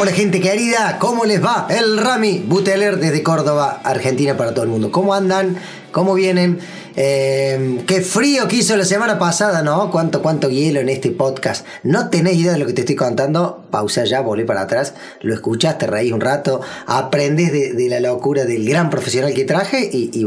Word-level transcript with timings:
Hola 0.00 0.12
gente 0.12 0.40
querida, 0.40 0.98
¿cómo 1.00 1.24
les 1.24 1.44
va? 1.44 1.66
El 1.68 1.98
Rami 1.98 2.38
Buteler 2.46 2.98
desde 2.98 3.24
Córdoba, 3.24 3.80
Argentina 3.82 4.36
para 4.36 4.54
todo 4.54 4.62
el 4.62 4.70
mundo. 4.70 4.92
¿Cómo 4.92 5.12
andan? 5.12 5.56
¿Cómo 5.90 6.14
vienen? 6.14 6.60
Eh, 6.94 7.82
qué 7.84 8.00
frío 8.00 8.46
que 8.46 8.56
hizo 8.56 8.76
la 8.76 8.84
semana 8.84 9.18
pasada, 9.18 9.62
¿no? 9.62 9.90
Cuánto, 9.90 10.22
cuánto 10.22 10.50
hielo 10.50 10.78
en 10.78 10.88
este 10.88 11.10
podcast. 11.10 11.66
No 11.82 12.10
tenés 12.10 12.36
idea 12.36 12.52
de 12.52 12.58
lo 12.58 12.66
que 12.66 12.74
te 12.74 12.82
estoy 12.82 12.94
contando. 12.94 13.64
Pausa 13.72 14.04
ya, 14.04 14.20
volé 14.20 14.44
para 14.44 14.60
atrás. 14.62 14.94
Lo 15.20 15.34
escuchaste, 15.34 15.88
reís 15.88 16.12
un 16.12 16.20
rato. 16.20 16.60
Aprendés 16.86 17.50
de, 17.52 17.88
la 17.88 17.98
locura 17.98 18.44
del 18.44 18.68
gran 18.68 18.90
profesional 18.90 19.34
que 19.34 19.44
traje 19.44 19.90
y, 19.92 20.12
y. 20.12 20.26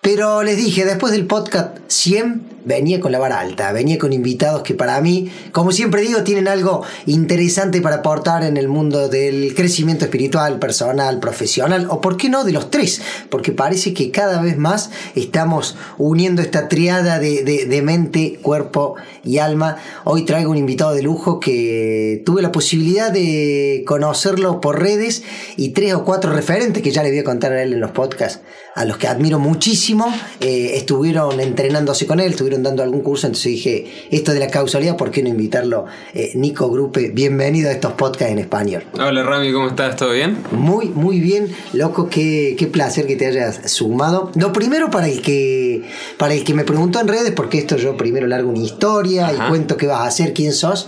Pero 0.00 0.44
les 0.44 0.56
dije, 0.56 0.84
después 0.84 1.12
del 1.12 1.26
podcast 1.26 1.78
100 1.88 2.57
venía 2.68 3.00
con 3.00 3.12
la 3.12 3.18
vara 3.18 3.40
alta, 3.40 3.72
venía 3.72 3.96
con 3.98 4.12
invitados 4.12 4.62
que 4.62 4.74
para 4.74 5.00
mí, 5.00 5.32
como 5.52 5.72
siempre 5.72 6.02
digo, 6.02 6.22
tienen 6.22 6.48
algo 6.48 6.84
interesante 7.06 7.80
para 7.80 7.96
aportar 7.96 8.44
en 8.44 8.58
el 8.58 8.68
mundo 8.68 9.08
del 9.08 9.54
crecimiento 9.54 10.04
espiritual, 10.04 10.58
personal, 10.58 11.18
profesional, 11.18 11.86
o 11.90 12.02
por 12.02 12.18
qué 12.18 12.28
no 12.28 12.44
de 12.44 12.52
los 12.52 12.70
tres, 12.70 13.00
porque 13.30 13.52
parece 13.52 13.94
que 13.94 14.10
cada 14.10 14.42
vez 14.42 14.58
más 14.58 14.90
estamos 15.14 15.76
uniendo 15.96 16.42
esta 16.42 16.68
triada 16.68 17.18
de, 17.18 17.80
mente, 17.82 18.38
cuerpo 18.42 18.96
y 19.24 19.38
alma. 19.38 19.78
Hoy 20.04 20.26
traigo 20.26 20.50
un 20.50 20.58
invitado 20.58 20.92
de 20.92 21.02
lujo 21.02 21.40
que 21.40 22.22
tuve 22.26 22.42
la 22.42 22.52
posibilidad 22.52 23.10
de 23.10 23.82
conocerlo 23.86 24.60
por 24.60 24.78
redes 24.78 25.22
y 25.56 25.70
tres 25.70 25.94
o 25.94 26.04
cuatro 26.04 26.34
referentes 26.34 26.82
que 26.82 26.90
ya 26.90 27.02
le 27.02 27.08
voy 27.08 27.20
a 27.20 27.24
contar 27.24 27.52
a 27.52 27.62
él 27.62 27.72
en 27.72 27.80
los 27.80 27.92
podcasts, 27.92 28.42
a 28.78 28.84
los 28.84 28.96
que 28.96 29.08
admiro 29.08 29.40
muchísimo, 29.40 30.06
eh, 30.38 30.74
estuvieron 30.74 31.40
entrenándose 31.40 32.06
con 32.06 32.20
él, 32.20 32.30
estuvieron 32.30 32.62
dando 32.62 32.84
algún 32.84 33.00
curso, 33.00 33.26
entonces 33.26 33.50
dije, 33.50 33.86
esto 34.12 34.32
de 34.32 34.38
la 34.38 34.46
causalidad, 34.46 34.96
¿por 34.96 35.10
qué 35.10 35.20
no 35.20 35.28
invitarlo? 35.28 35.86
Eh, 36.14 36.30
Nico 36.36 36.70
Grupe, 36.70 37.10
bienvenido 37.10 37.70
a 37.70 37.72
estos 37.72 37.94
podcasts 37.94 38.32
en 38.32 38.38
español. 38.38 38.84
Hola 38.92 39.24
Rami, 39.24 39.52
¿cómo 39.52 39.66
estás? 39.66 39.96
¿Todo 39.96 40.12
bien? 40.12 40.38
Muy, 40.52 40.90
muy 40.90 41.18
bien, 41.18 41.48
loco, 41.72 42.08
qué, 42.08 42.54
qué 42.56 42.68
placer 42.68 43.08
que 43.08 43.16
te 43.16 43.26
hayas 43.26 43.68
sumado. 43.68 44.30
Lo 44.36 44.52
primero 44.52 44.92
para 44.92 45.08
el 45.08 45.22
que 45.22 45.82
para 46.16 46.34
el 46.34 46.44
que 46.44 46.54
me 46.54 46.62
preguntó 46.62 47.00
en 47.00 47.08
redes, 47.08 47.32
porque 47.32 47.58
esto 47.58 47.76
yo 47.78 47.96
primero 47.96 48.28
largo 48.28 48.48
una 48.48 48.60
historia 48.60 49.32
y 49.32 49.48
cuento 49.48 49.76
qué 49.76 49.88
vas 49.88 50.02
a 50.02 50.06
hacer, 50.06 50.32
quién 50.32 50.52
sos. 50.52 50.86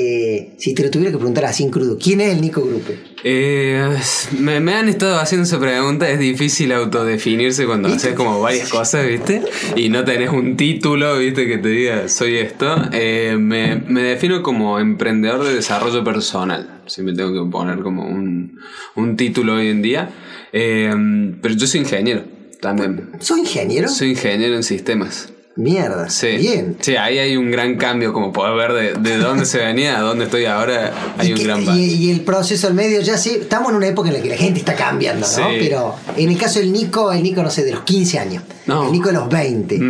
Eh, 0.00 0.54
si 0.58 0.74
te 0.74 0.84
lo 0.84 0.90
tuviera 0.92 1.10
que 1.10 1.16
preguntar 1.16 1.44
así 1.46 1.64
en 1.64 1.70
crudo, 1.70 1.98
¿quién 1.98 2.20
es 2.20 2.32
el 2.32 2.40
Nico 2.40 2.62
Grupe? 2.62 3.00
Eh, 3.24 3.96
me, 4.38 4.54
han 4.54 4.88
estado 4.88 5.18
haciendo 5.18 5.44
esa 5.44 5.58
pregunta, 5.58 6.08
es 6.08 6.20
difícil 6.20 6.70
autodefinirse 6.70 7.66
cuando 7.66 7.88
haces 7.88 8.14
como 8.14 8.40
varias 8.40 8.68
cosas, 8.68 9.04
¿viste? 9.08 9.42
Y 9.74 9.88
no 9.88 10.04
tenés 10.04 10.30
un 10.30 10.56
título, 10.56 11.18
¿viste? 11.18 11.48
Que 11.48 11.58
te 11.58 11.68
diga, 11.70 12.08
soy 12.08 12.36
esto. 12.36 12.76
Eh, 12.92 13.36
me, 13.40 13.76
defino 14.02 14.40
como 14.40 14.78
emprendedor 14.78 15.44
de 15.44 15.54
desarrollo 15.54 16.04
personal, 16.04 16.80
si 16.86 17.02
me 17.02 17.12
tengo 17.12 17.32
que 17.32 17.50
poner 17.50 17.80
como 17.80 18.06
un, 18.06 18.60
un 18.94 19.16
título 19.16 19.54
hoy 19.54 19.68
en 19.68 19.82
día. 19.82 20.10
pero 20.52 21.54
yo 21.56 21.66
soy 21.66 21.80
ingeniero 21.80 22.22
también. 22.60 23.10
¿Soy 23.18 23.40
ingeniero? 23.40 23.88
Soy 23.88 24.10
ingeniero 24.10 24.54
en 24.54 24.62
sistemas. 24.62 25.32
Mierda. 25.58 26.08
Sí. 26.08 26.36
Bien. 26.36 26.76
Sí, 26.80 26.94
ahí 26.94 27.18
hay 27.18 27.36
un 27.36 27.50
gran 27.50 27.76
cambio, 27.78 28.12
como 28.12 28.32
poder 28.32 28.54
ver 28.54 28.94
de, 29.02 29.10
de 29.10 29.18
dónde 29.18 29.44
se 29.44 29.58
venía 29.58 29.98
a 29.98 30.02
dónde 30.02 30.26
estoy 30.26 30.44
ahora. 30.44 30.92
Hay 31.18 31.32
un 31.32 31.42
gran 31.42 31.60
y, 31.76 31.94
y, 31.94 32.10
el 32.12 32.20
proceso 32.20 32.68
al 32.68 32.74
medio, 32.74 33.00
ya 33.00 33.18
sí, 33.18 33.38
estamos 33.40 33.70
en 33.70 33.76
una 33.78 33.88
época 33.88 34.08
en 34.08 34.14
la 34.14 34.22
que 34.22 34.28
la 34.28 34.36
gente 34.36 34.60
está 34.60 34.76
cambiando, 34.76 35.26
¿no? 35.26 35.48
Pero 35.58 35.96
en 36.16 36.30
el 36.30 36.38
caso 36.38 36.60
del 36.60 36.72
Nico, 36.72 37.10
el 37.10 37.24
Nico, 37.24 37.42
no 37.42 37.50
sé, 37.50 37.64
de 37.64 37.72
los 37.72 37.80
15 37.80 38.18
años. 38.20 38.44
No. 38.66 38.86
El 38.86 38.92
Nico 38.92 39.08
de 39.08 39.14
los 39.14 39.28
20. 39.28 39.80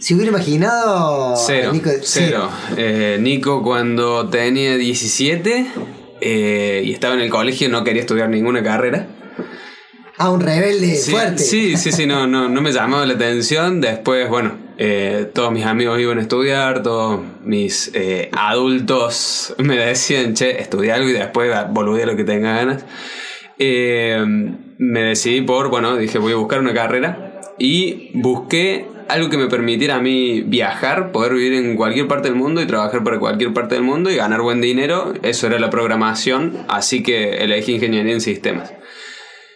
Si 0.00 0.14
hubiera 0.14 0.30
imaginado. 0.30 1.36
Cero. 1.36 1.70
Nico, 1.72 1.90
cero. 2.02 2.50
Eh, 2.76 3.16
Nico, 3.20 3.62
cuando 3.62 4.28
tenía 4.28 4.76
17 4.76 5.66
eh, 6.20 6.82
y 6.84 6.92
estaba 6.92 7.14
en 7.14 7.20
el 7.20 7.30
colegio, 7.30 7.68
no 7.68 7.84
quería 7.84 8.02
estudiar 8.02 8.28
ninguna 8.28 8.64
carrera. 8.64 9.06
Ah, 10.18 10.30
un 10.30 10.40
rebelde 10.40 10.96
fuerte. 10.96 11.40
Sí, 11.40 11.76
sí, 11.76 11.92
sí, 11.92 12.04
no, 12.04 12.26
no, 12.26 12.48
no 12.48 12.60
me 12.60 12.72
llamaba 12.72 13.06
la 13.06 13.14
atención. 13.14 13.80
Después, 13.80 14.28
bueno, 14.28 14.63
eh, 14.76 15.30
todos 15.32 15.52
mis 15.52 15.64
amigos 15.64 16.00
iban 16.00 16.18
a 16.18 16.22
estudiar, 16.22 16.82
todos 16.82 17.20
mis 17.44 17.90
eh, 17.94 18.30
adultos 18.32 19.54
me 19.58 19.76
decían, 19.76 20.34
che, 20.34 20.60
estudia 20.60 20.96
algo 20.96 21.08
y 21.08 21.12
después 21.12 21.54
volví 21.70 22.04
lo 22.04 22.16
que 22.16 22.24
tenga 22.24 22.54
ganas. 22.56 22.84
Eh, 23.58 24.24
me 24.78 25.02
decidí 25.02 25.40
por, 25.42 25.68
bueno, 25.68 25.96
dije, 25.96 26.18
voy 26.18 26.32
a 26.32 26.36
buscar 26.36 26.60
una 26.60 26.74
carrera 26.74 27.40
y 27.58 28.10
busqué 28.14 28.86
algo 29.08 29.28
que 29.28 29.36
me 29.36 29.46
permitiera 29.48 29.96
a 29.96 30.00
mí 30.00 30.42
viajar, 30.42 31.12
poder 31.12 31.34
vivir 31.34 31.52
en 31.52 31.76
cualquier 31.76 32.08
parte 32.08 32.28
del 32.28 32.36
mundo 32.36 32.60
y 32.60 32.66
trabajar 32.66 33.04
para 33.04 33.18
cualquier 33.18 33.52
parte 33.52 33.74
del 33.74 33.84
mundo 33.84 34.10
y 34.10 34.16
ganar 34.16 34.40
buen 34.40 34.60
dinero. 34.60 35.12
Eso 35.22 35.46
era 35.46 35.58
la 35.58 35.70
programación, 35.70 36.64
así 36.68 37.02
que 37.02 37.38
elegí 37.38 37.74
ingeniería 37.74 38.12
en 38.12 38.20
sistemas. 38.20 38.72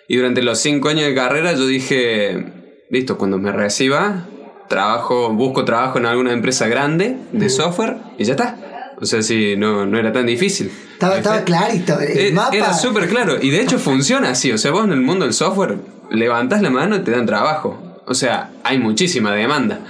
Y 0.06 0.16
durante 0.16 0.42
los 0.42 0.58
cinco 0.58 0.88
años 0.88 1.06
de 1.06 1.14
carrera 1.14 1.52
yo 1.54 1.66
dije, 1.66 2.44
listo, 2.90 3.18
cuando 3.18 3.38
me 3.38 3.52
reciba, 3.52 4.28
trabajo, 4.68 5.30
busco 5.30 5.64
trabajo 5.64 5.98
en 5.98 6.06
alguna 6.06 6.32
empresa 6.32 6.68
grande 6.68 7.16
de 7.32 7.48
software 7.48 7.96
y 8.18 8.24
ya 8.24 8.32
está. 8.32 8.56
O 9.00 9.06
sea, 9.06 9.22
sí, 9.22 9.54
no, 9.56 9.86
no 9.86 9.98
era 9.98 10.12
tan 10.12 10.26
difícil. 10.26 10.70
Estaba, 10.92 11.18
estaba 11.18 11.42
clarito, 11.42 11.98
el 12.00 12.18
eh, 12.18 12.32
mapa. 12.32 12.56
Era 12.56 12.74
súper 12.74 13.08
claro. 13.08 13.36
Y 13.40 13.50
de 13.50 13.60
hecho 13.60 13.78
funciona 13.78 14.30
así. 14.30 14.50
O 14.52 14.58
sea, 14.58 14.72
vos 14.72 14.84
en 14.84 14.92
el 14.92 15.00
mundo 15.00 15.24
del 15.24 15.34
software 15.34 15.76
levantás 16.10 16.62
la 16.62 16.70
mano 16.70 16.96
y 16.96 17.00
te 17.00 17.12
dan 17.12 17.26
trabajo. 17.26 18.02
O 18.06 18.14
sea, 18.14 18.50
hay 18.64 18.78
muchísima 18.78 19.34
demanda. 19.34 19.80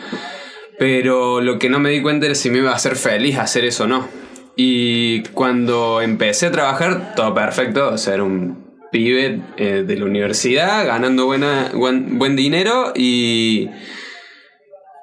Pero 0.78 1.41
lo 1.41 1.59
que 1.59 1.71
no 1.71 1.81
me 1.81 1.91
di 1.91 2.03
cuenta 2.03 2.27
era 2.27 2.34
si 2.34 2.50
me 2.50 2.59
iba 2.59 2.71
a 2.71 2.77
hacer 2.77 2.97
feliz 2.97 3.39
hacer 3.39 3.65
eso 3.65 3.84
o 3.84 3.87
no. 3.87 4.06
Y 4.56 5.22
cuando 5.34 6.00
empecé 6.03 6.47
a 6.47 6.53
trabajar, 6.53 7.15
todo 7.15 7.33
perfecto. 7.34 7.91
O 7.91 7.99
sea, 7.99 8.15
era 8.15 8.25
un 8.25 8.69
pibe 8.93 9.41
eh, 9.56 9.84
de 9.87 9.97
la 9.97 10.05
universidad 10.05 10.87
ganando 10.87 11.27
buena, 11.27 11.71
buen 11.72 12.37
dinero 12.37 12.93
y 12.95 13.71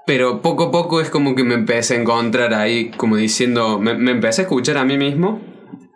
pero 0.05 0.41
poco 0.41 0.65
a 0.65 0.71
poco 0.71 1.01
es 1.01 1.09
como 1.09 1.35
que 1.35 1.43
me 1.43 1.55
empecé 1.55 1.95
a 1.95 2.01
encontrar 2.01 2.53
ahí, 2.53 2.91
como 2.91 3.15
diciendo, 3.15 3.79
me, 3.79 3.91
empecé 4.11 4.41
a 4.41 4.43
escuchar 4.43 4.77
a 4.77 4.85
mí 4.85 4.97
mismo 4.97 5.41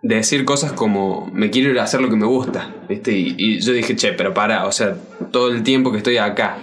decir 0.01 0.45
cosas 0.45 0.71
como, 0.71 1.29
me 1.33 1.49
quiero 1.49 1.69
ir 1.69 1.79
a 1.79 1.83
hacer 1.83 2.01
lo 2.01 2.09
que 2.09 2.15
me 2.15 2.25
gusta, 2.25 2.73
¿viste? 2.87 3.11
Y, 3.11 3.59
yo 3.59 3.73
dije, 3.73 3.95
che, 3.95 4.13
pero 4.13 4.33
para, 4.33 4.65
o 4.65 4.71
sea, 4.71 4.95
todo 5.31 5.49
el 5.49 5.61
tiempo 5.63 5.91
que 5.91 5.97
estoy 5.97 6.17
acá, 6.17 6.57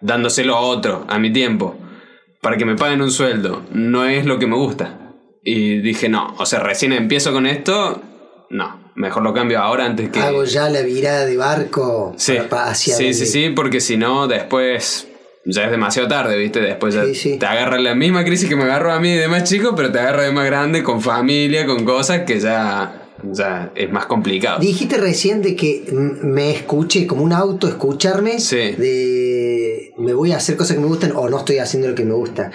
dándoselo 0.00 0.54
a 0.54 0.60
otro, 0.60 1.04
a 1.08 1.18
mi 1.18 1.32
tiempo, 1.32 1.76
para 2.40 2.56
que 2.56 2.64
me 2.64 2.76
paguen 2.76 3.00
un 3.02 3.10
sueldo, 3.10 3.62
no 3.72 4.04
es 4.04 4.26
lo 4.26 4.38
que 4.38 4.46
me 4.46 4.56
gusta. 4.56 4.98
Y 5.42 5.78
dije, 5.78 6.08
no, 6.08 6.34
o 6.38 6.46
sea, 6.46 6.60
recién 6.60 6.92
empiezo 6.92 7.32
con 7.32 7.46
esto, 7.46 8.00
no, 8.50 8.92
mejor 8.94 9.22
lo 9.22 9.32
cambio 9.32 9.60
ahora 9.60 9.86
antes 9.86 10.10
que... 10.10 10.20
Hago 10.20 10.44
ya 10.44 10.68
la 10.68 10.82
virada 10.82 11.24
de 11.24 11.36
barco 11.36 12.14
sí, 12.16 12.36
hacia 12.50 12.94
Sí, 12.94 13.14
sí, 13.14 13.26
sí, 13.26 13.48
porque 13.50 13.80
si 13.80 13.96
no, 13.96 14.28
después 14.28 15.08
ya 15.44 15.64
es 15.64 15.70
demasiado 15.70 16.08
tarde, 16.08 16.36
¿viste? 16.36 16.60
Después 16.60 16.94
ya 16.94 17.04
te 17.38 17.46
agarra 17.46 17.78
la 17.78 17.94
misma 17.94 18.24
crisis 18.24 18.48
que 18.48 18.56
me 18.56 18.64
agarró 18.64 18.92
a 18.92 19.00
mí 19.00 19.12
de 19.12 19.28
más 19.28 19.44
chico, 19.44 19.74
pero 19.74 19.90
te 19.90 19.98
agarra 19.98 20.22
de 20.22 20.32
más 20.32 20.46
grande, 20.46 20.82
con 20.82 21.00
familia, 21.00 21.66
con 21.66 21.84
cosas 21.84 22.22
que 22.22 22.38
ya, 22.38 23.10
ya 23.24 23.72
es 23.74 23.90
más 23.90 24.06
complicado. 24.06 24.60
Dijiste 24.60 24.98
recién 24.98 25.42
de 25.42 25.56
que 25.56 25.84
me 25.92 26.50
escuché 26.50 27.06
como 27.06 27.22
un 27.22 27.32
auto, 27.32 27.66
escucharme, 27.68 28.38
sí. 28.38 28.56
de 28.56 29.92
me 29.98 30.14
voy 30.14 30.32
a 30.32 30.36
hacer 30.36 30.56
cosas 30.56 30.76
que 30.76 30.82
me 30.82 30.88
gustan 30.88 31.12
o 31.14 31.28
no 31.28 31.38
estoy 31.38 31.58
haciendo 31.58 31.88
lo 31.88 31.94
que 31.94 32.04
me 32.04 32.14
gusta. 32.14 32.50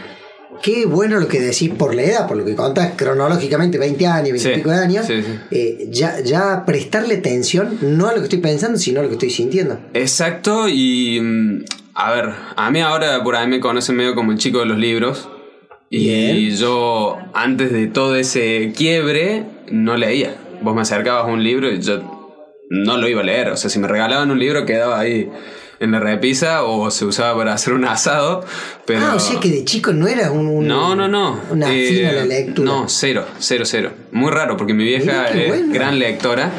Qué 0.62 0.86
bueno 0.86 1.20
lo 1.20 1.28
que 1.28 1.40
decís 1.40 1.70
por 1.70 1.94
la 1.94 2.02
edad, 2.04 2.28
por 2.28 2.36
lo 2.36 2.44
que 2.44 2.56
contás 2.56 2.94
cronológicamente, 2.96 3.78
20 3.78 4.08
años, 4.08 4.32
20 4.32 4.52
y 4.52 4.56
pico 4.56 4.72
de 4.72 4.78
años, 4.78 5.06
eh, 5.52 5.88
ya, 5.92 6.20
ya 6.22 6.66
prestarle 6.66 7.16
atención 7.16 7.78
no 7.82 8.08
a 8.08 8.14
lo 8.14 8.20
que 8.20 8.24
estoy 8.24 8.40
pensando, 8.40 8.80
sino 8.80 9.02
a 9.02 9.04
lo 9.04 9.10
que 9.10 9.16
estoy 9.16 9.30
sintiendo. 9.30 9.78
Exacto, 9.94 10.68
y 10.68 11.20
mm, 11.22 11.64
a 11.98 12.12
ver, 12.12 12.32
a 12.56 12.70
mí 12.70 12.80
ahora 12.80 13.24
por 13.24 13.36
ahí 13.36 13.48
me 13.48 13.60
conocen 13.60 13.96
medio 13.96 14.14
como 14.14 14.32
el 14.32 14.38
chico 14.38 14.60
de 14.60 14.68
los 14.68 14.78
libros. 14.78 15.28
Y 15.90 16.52
yo, 16.52 17.18
antes 17.34 17.72
de 17.74 17.88
todo 17.88 18.16
ese 18.16 18.72
quiebre, 18.78 19.46
no 19.72 19.98
leía. 19.98 20.36
Vos 20.62 20.76
me 20.76 20.82
acercabas 20.82 21.24
a 21.24 21.28
un 21.28 21.44
libro 21.44 21.72
y 21.72 21.82
yo 21.82 22.36
no 22.70 22.98
lo 22.98 23.08
iba 23.08 23.22
a 23.22 23.24
leer. 23.24 23.50
O 23.50 23.58
sea, 23.58 23.72
si 23.72 23.80
me 23.80 23.88
regalaban 23.88 24.30
un 24.30 24.38
libro, 24.38 24.64
quedaba 24.64 25.00
ahí 25.00 25.28
en 25.80 25.92
la 25.92 26.00
repisa 26.00 26.66
o 26.66 26.92
se 26.92 27.04
usaba 27.04 27.36
para 27.36 27.54
hacer 27.54 27.74
un 27.74 27.86
asado. 27.86 28.46
Pero... 28.86 29.08
Ah, 29.08 29.16
o 29.16 29.20
sea 29.20 29.40
que 29.40 29.50
de 29.50 29.66
chico 29.66 29.92
no 29.92 30.08
era 30.08 30.30
un. 30.32 30.68
no, 30.68 30.96
no, 30.96 31.08
no. 31.08 31.42
Una 31.50 31.66
fina 31.66 32.12
la 32.12 32.24
eh, 32.26 32.28
lectura. 32.28 32.72
No, 32.72 32.90
cero, 32.90 33.26
cero, 33.40 33.64
cero. 33.66 33.90
Muy 34.12 34.30
raro, 34.30 34.56
porque 34.56 34.76
mi 34.76 34.84
vieja 34.84 35.30
es 35.30 35.72
gran 35.72 35.98
lectora. 35.98 36.52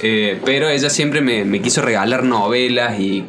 Eh, 0.00 0.38
pero 0.44 0.68
ella 0.68 0.90
siempre 0.90 1.22
me, 1.22 1.44
me 1.44 1.60
quiso 1.60 1.82
regalar 1.82 2.22
novelas 2.22 3.00
y 3.00 3.24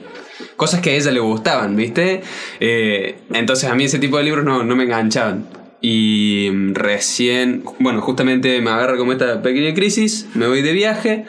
cosas 0.55 0.81
que 0.81 0.91
a 0.91 0.93
ella 0.95 1.11
le 1.11 1.19
gustaban, 1.19 1.75
¿viste? 1.75 2.21
Eh, 2.59 3.15
entonces 3.33 3.69
a 3.69 3.75
mí 3.75 3.85
ese 3.85 3.99
tipo 3.99 4.17
de 4.17 4.23
libros 4.23 4.45
no, 4.45 4.63
me 4.63 4.83
enganchaban. 4.83 5.47
y 5.81 6.49
recién, 6.73 7.63
bueno, 7.79 8.01
justamente 8.01 8.59
me 8.61 8.71
agarra 8.71 8.97
como 8.97 9.11
esta 9.11 9.41
pequeña 9.41 9.73
crisis, 9.73 10.27
me 10.33 10.47
voy 10.47 10.61
de 10.61 10.73
viaje 10.73 11.25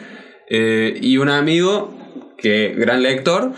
eh, 0.49 0.97
y 1.01 1.17
un 1.17 1.29
amigo, 1.29 1.95
que 2.37 2.73
gran 2.75 3.03
lector, 3.03 3.53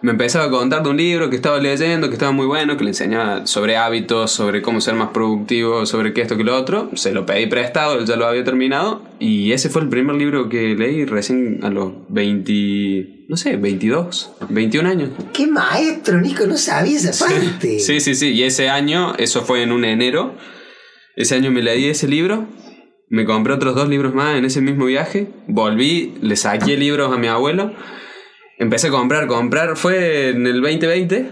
me 0.00 0.12
empezaba 0.12 0.44
a 0.44 0.50
contar 0.50 0.82
de 0.82 0.90
un 0.90 0.96
libro 0.96 1.28
que 1.28 1.36
estaba 1.36 1.58
leyendo, 1.58 2.08
que 2.08 2.14
estaba 2.14 2.30
muy 2.30 2.46
bueno, 2.46 2.76
que 2.76 2.84
le 2.84 2.90
enseñaba 2.90 3.46
sobre 3.46 3.76
hábitos, 3.76 4.30
sobre 4.30 4.62
cómo 4.62 4.80
ser 4.80 4.94
más 4.94 5.10
productivo, 5.10 5.86
sobre 5.86 6.12
qué 6.12 6.20
esto 6.20 6.36
que 6.36 6.44
lo 6.44 6.56
otro. 6.56 6.90
Se 6.94 7.12
lo 7.12 7.26
pedí 7.26 7.46
prestado, 7.46 7.98
él 7.98 8.06
ya 8.06 8.16
lo 8.16 8.26
había 8.26 8.44
terminado. 8.44 9.02
Y 9.18 9.52
ese 9.52 9.70
fue 9.70 9.82
el 9.82 9.88
primer 9.88 10.14
libro 10.14 10.48
que 10.48 10.76
leí 10.76 11.04
recién 11.04 11.60
a 11.64 11.70
los 11.70 11.92
20, 12.10 13.26
no 13.28 13.36
sé, 13.36 13.56
22, 13.56 14.32
21 14.48 14.88
años. 14.88 15.10
¡Qué 15.32 15.48
maestro, 15.48 16.20
Nico! 16.20 16.46
No 16.46 16.56
sabía 16.56 16.96
esa 16.96 17.26
parte. 17.26 17.80
Sí, 17.80 17.98
sí, 17.98 18.14
sí. 18.14 18.30
Y 18.30 18.44
ese 18.44 18.68
año, 18.68 19.14
eso 19.16 19.42
fue 19.42 19.62
en 19.62 19.72
un 19.72 19.84
enero, 19.84 20.34
ese 21.16 21.34
año 21.34 21.50
me 21.50 21.62
leí 21.62 21.86
ese 21.86 22.06
libro. 22.06 22.46
Me 23.10 23.24
compré 23.24 23.54
otros 23.54 23.74
dos 23.74 23.88
libros 23.88 24.14
más 24.14 24.36
en 24.36 24.44
ese 24.44 24.60
mismo 24.60 24.84
viaje. 24.84 25.28
Volví, 25.48 26.14
le 26.20 26.36
saqué 26.36 26.76
libros 26.76 27.12
a 27.12 27.18
mi 27.18 27.26
abuelo 27.26 27.72
empecé 28.58 28.88
a 28.88 28.90
comprar, 28.90 29.26
comprar, 29.26 29.76
fue 29.76 30.30
en 30.30 30.46
el 30.46 30.60
2020. 30.60 31.30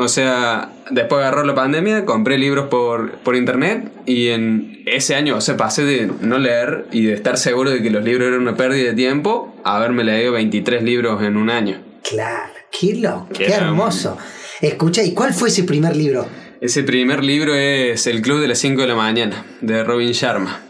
O 0.00 0.06
sea, 0.06 0.72
después 0.90 1.20
agarró 1.20 1.44
la 1.44 1.56
pandemia, 1.56 2.04
compré 2.04 2.38
libros 2.38 2.68
por, 2.68 3.18
por 3.18 3.34
internet 3.34 3.90
y 4.06 4.28
en 4.28 4.84
ese 4.86 5.16
año, 5.16 5.36
o 5.36 5.40
sea, 5.40 5.56
pasé 5.56 5.84
de 5.84 6.08
no 6.20 6.38
leer 6.38 6.86
y 6.92 7.02
de 7.02 7.14
estar 7.14 7.36
seguro 7.36 7.70
de 7.70 7.82
que 7.82 7.90
los 7.90 8.04
libros 8.04 8.28
eran 8.28 8.42
una 8.42 8.56
pérdida 8.56 8.90
de 8.90 8.94
tiempo 8.94 9.56
a 9.64 9.76
haberme 9.76 10.04
leído 10.04 10.32
23 10.32 10.84
libros 10.84 11.20
en 11.24 11.36
un 11.36 11.50
año. 11.50 11.82
Claro, 12.08 12.52
qué 12.70 12.94
loco, 12.94 13.28
qué, 13.34 13.46
hermoso. 13.46 14.16
Escucha, 14.60 15.02
¿y 15.02 15.14
cuál 15.14 15.34
fue 15.34 15.48
ese 15.48 15.64
primer 15.64 15.96
libro? 15.96 16.28
Ese 16.60 16.84
primer 16.84 17.24
libro 17.24 17.54
es 17.56 18.06
El 18.06 18.22
Club 18.22 18.40
de 18.40 18.48
las 18.48 18.58
5 18.60 18.82
de 18.82 18.88
la 18.88 18.94
mañana, 18.94 19.46
de 19.62 19.82
Robin 19.82 20.12
Sharma. 20.12 20.62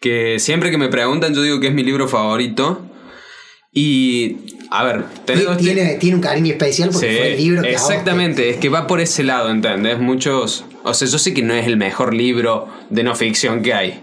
Que 0.00 0.40
siempre 0.40 0.72
que 0.72 0.78
me 0.78 0.88
preguntan, 0.88 1.34
yo 1.34 1.42
digo 1.42 1.60
que 1.60 1.68
es 1.68 1.74
mi 1.74 1.84
libro 1.84 2.08
favorito. 2.08 2.82
Y 3.72 4.55
a 4.70 4.84
ver, 4.84 5.04
tiene, 5.58 5.94
tiene 5.96 6.16
un 6.16 6.22
cariño 6.22 6.52
especial 6.52 6.90
porque 6.90 7.16
fue 7.16 7.32
el 7.32 7.36
libro 7.36 7.62
que 7.62 7.72
Exactamente, 7.72 8.50
es 8.50 8.56
que 8.56 8.68
va 8.68 8.86
por 8.86 9.00
ese 9.00 9.22
lado, 9.22 9.50
¿entendés? 9.50 9.98
Muchos. 9.98 10.64
O 10.82 10.94
sea, 10.94 11.08
yo 11.08 11.18
sé 11.18 11.34
que 11.34 11.42
no 11.42 11.54
es 11.54 11.66
el 11.66 11.76
mejor 11.76 12.14
libro 12.14 12.68
de 12.90 13.02
no 13.02 13.14
ficción 13.14 13.62
que 13.62 13.74
hay. 13.74 14.02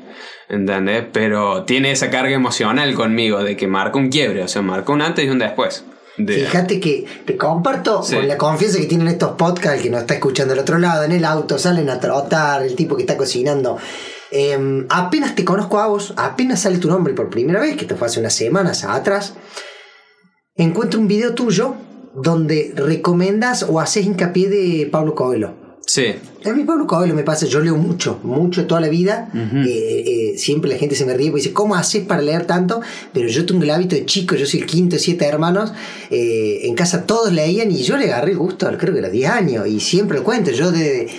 ¿Entendés? 0.50 1.06
Pero 1.12 1.63
tiene 1.63 1.92
esa 1.92 2.10
carga 2.10 2.36
emocional 2.36 2.94
conmigo 2.94 3.44
de 3.44 3.56
que 3.56 3.68
marca 3.68 3.98
un 3.98 4.10
quiebre, 4.10 4.44
o 4.44 4.48
sea, 4.48 4.62
marca 4.62 4.92
un 4.92 5.01
antes 5.01 5.25
y 5.25 5.30
un 5.30 5.39
después. 5.39 5.83
Fíjate 6.15 6.80
que 6.80 7.06
te 7.25 7.36
comparto 7.38 8.01
con 8.01 8.27
la 8.27 8.38
confianza 8.38 8.77
que 8.77 8.86
tienen 8.86 9.07
estos 9.07 9.31
podcasts, 9.31 9.77
el 9.77 9.83
que 9.83 9.89
nos 9.89 10.01
está 10.01 10.13
escuchando 10.13 10.54
del 10.54 10.62
otro 10.62 10.77
lado, 10.77 11.04
en 11.04 11.12
el 11.12 11.25
auto, 11.25 11.57
salen 11.57 11.89
a 11.89 12.00
trotar, 12.00 12.62
el 12.62 12.75
tipo 12.75 12.95
que 12.95 13.01
está 13.01 13.18
cocinando. 13.18 13.77
Em, 14.30 14.86
apenas 14.89 15.33
te 15.33 15.44
conozco 15.44 15.80
a 15.80 15.88
vos, 15.88 16.13
apenas 16.15 16.62
sale 16.62 16.77
tu 16.77 16.88
nombre 16.88 17.13
por 17.13 17.31
primera 17.31 17.60
vez, 17.60 17.75
que 17.75 17.86
te 17.86 17.95
fue 17.95 18.07
hace 18.07 18.19
unas 18.19 18.36
semanas 18.36 18.83
atrás 18.83 19.33
encuentro 20.56 21.00
un 21.00 21.08
video 21.08 21.34
tuyo 21.34 21.76
donde 22.16 22.74
recomiendas 22.76 23.64
o 23.64 23.80
haces 23.80 24.06
hincapié 24.06 24.50
de 24.50 24.86
Pablo 24.92 25.16
Coelho. 25.16 25.64
Sí. 25.86 26.16
A 26.46 26.54
mí 26.54 26.64
Pablo 26.64 26.88
Coelho 26.88 27.14
me 27.14 27.24
pasa, 27.24 27.46
yo 27.46 27.60
leo 27.60 27.76
mucho, 27.76 28.20
mucho 28.24 28.66
toda 28.68 28.80
la 28.80 28.88
vida. 28.88 29.30
Eh, 29.34 30.04
eh, 30.06 30.38
siempre 30.38 30.70
la 30.70 30.78
gente 30.78 30.96
se 30.96 31.06
me 31.06 31.14
ríe 31.14 31.28
y 31.28 31.32
dice, 31.32 31.52
¿cómo 31.52 31.76
haces 31.76 32.06
para 32.06 32.22
leer 32.22 32.46
tanto? 32.46 32.82
Pero 33.14 33.28
yo 33.28 33.46
tengo 33.46 33.64
el 33.64 33.70
hábito 33.70 33.96
de 33.96 34.06
chico, 34.06 34.36
yo 34.36 34.46
soy 34.46 34.62
el 34.62 34.66
quinto 34.66 34.96
de 34.96 35.00
siete 35.00 35.26
hermanos. 35.26 35.74
Eh, 36.10 36.62
en 36.64 36.76
casa 36.76 37.06
todos 37.06 37.34
leían 37.34 37.72
y 37.72 37.84
yo 37.84 37.98
le 37.98 38.06
agarré 38.06 38.32
el 38.32 38.38
gusto, 38.38 38.68
creo 38.78 38.94
que 38.94 39.00
a 39.00 39.04
los 39.04 39.12
10 39.12 39.30
años. 39.30 39.68
Y 39.68 39.80
siempre 39.80 40.20
lo 40.20 40.24
cuento, 40.24 40.52
yo 40.52 40.72
de... 40.72 41.10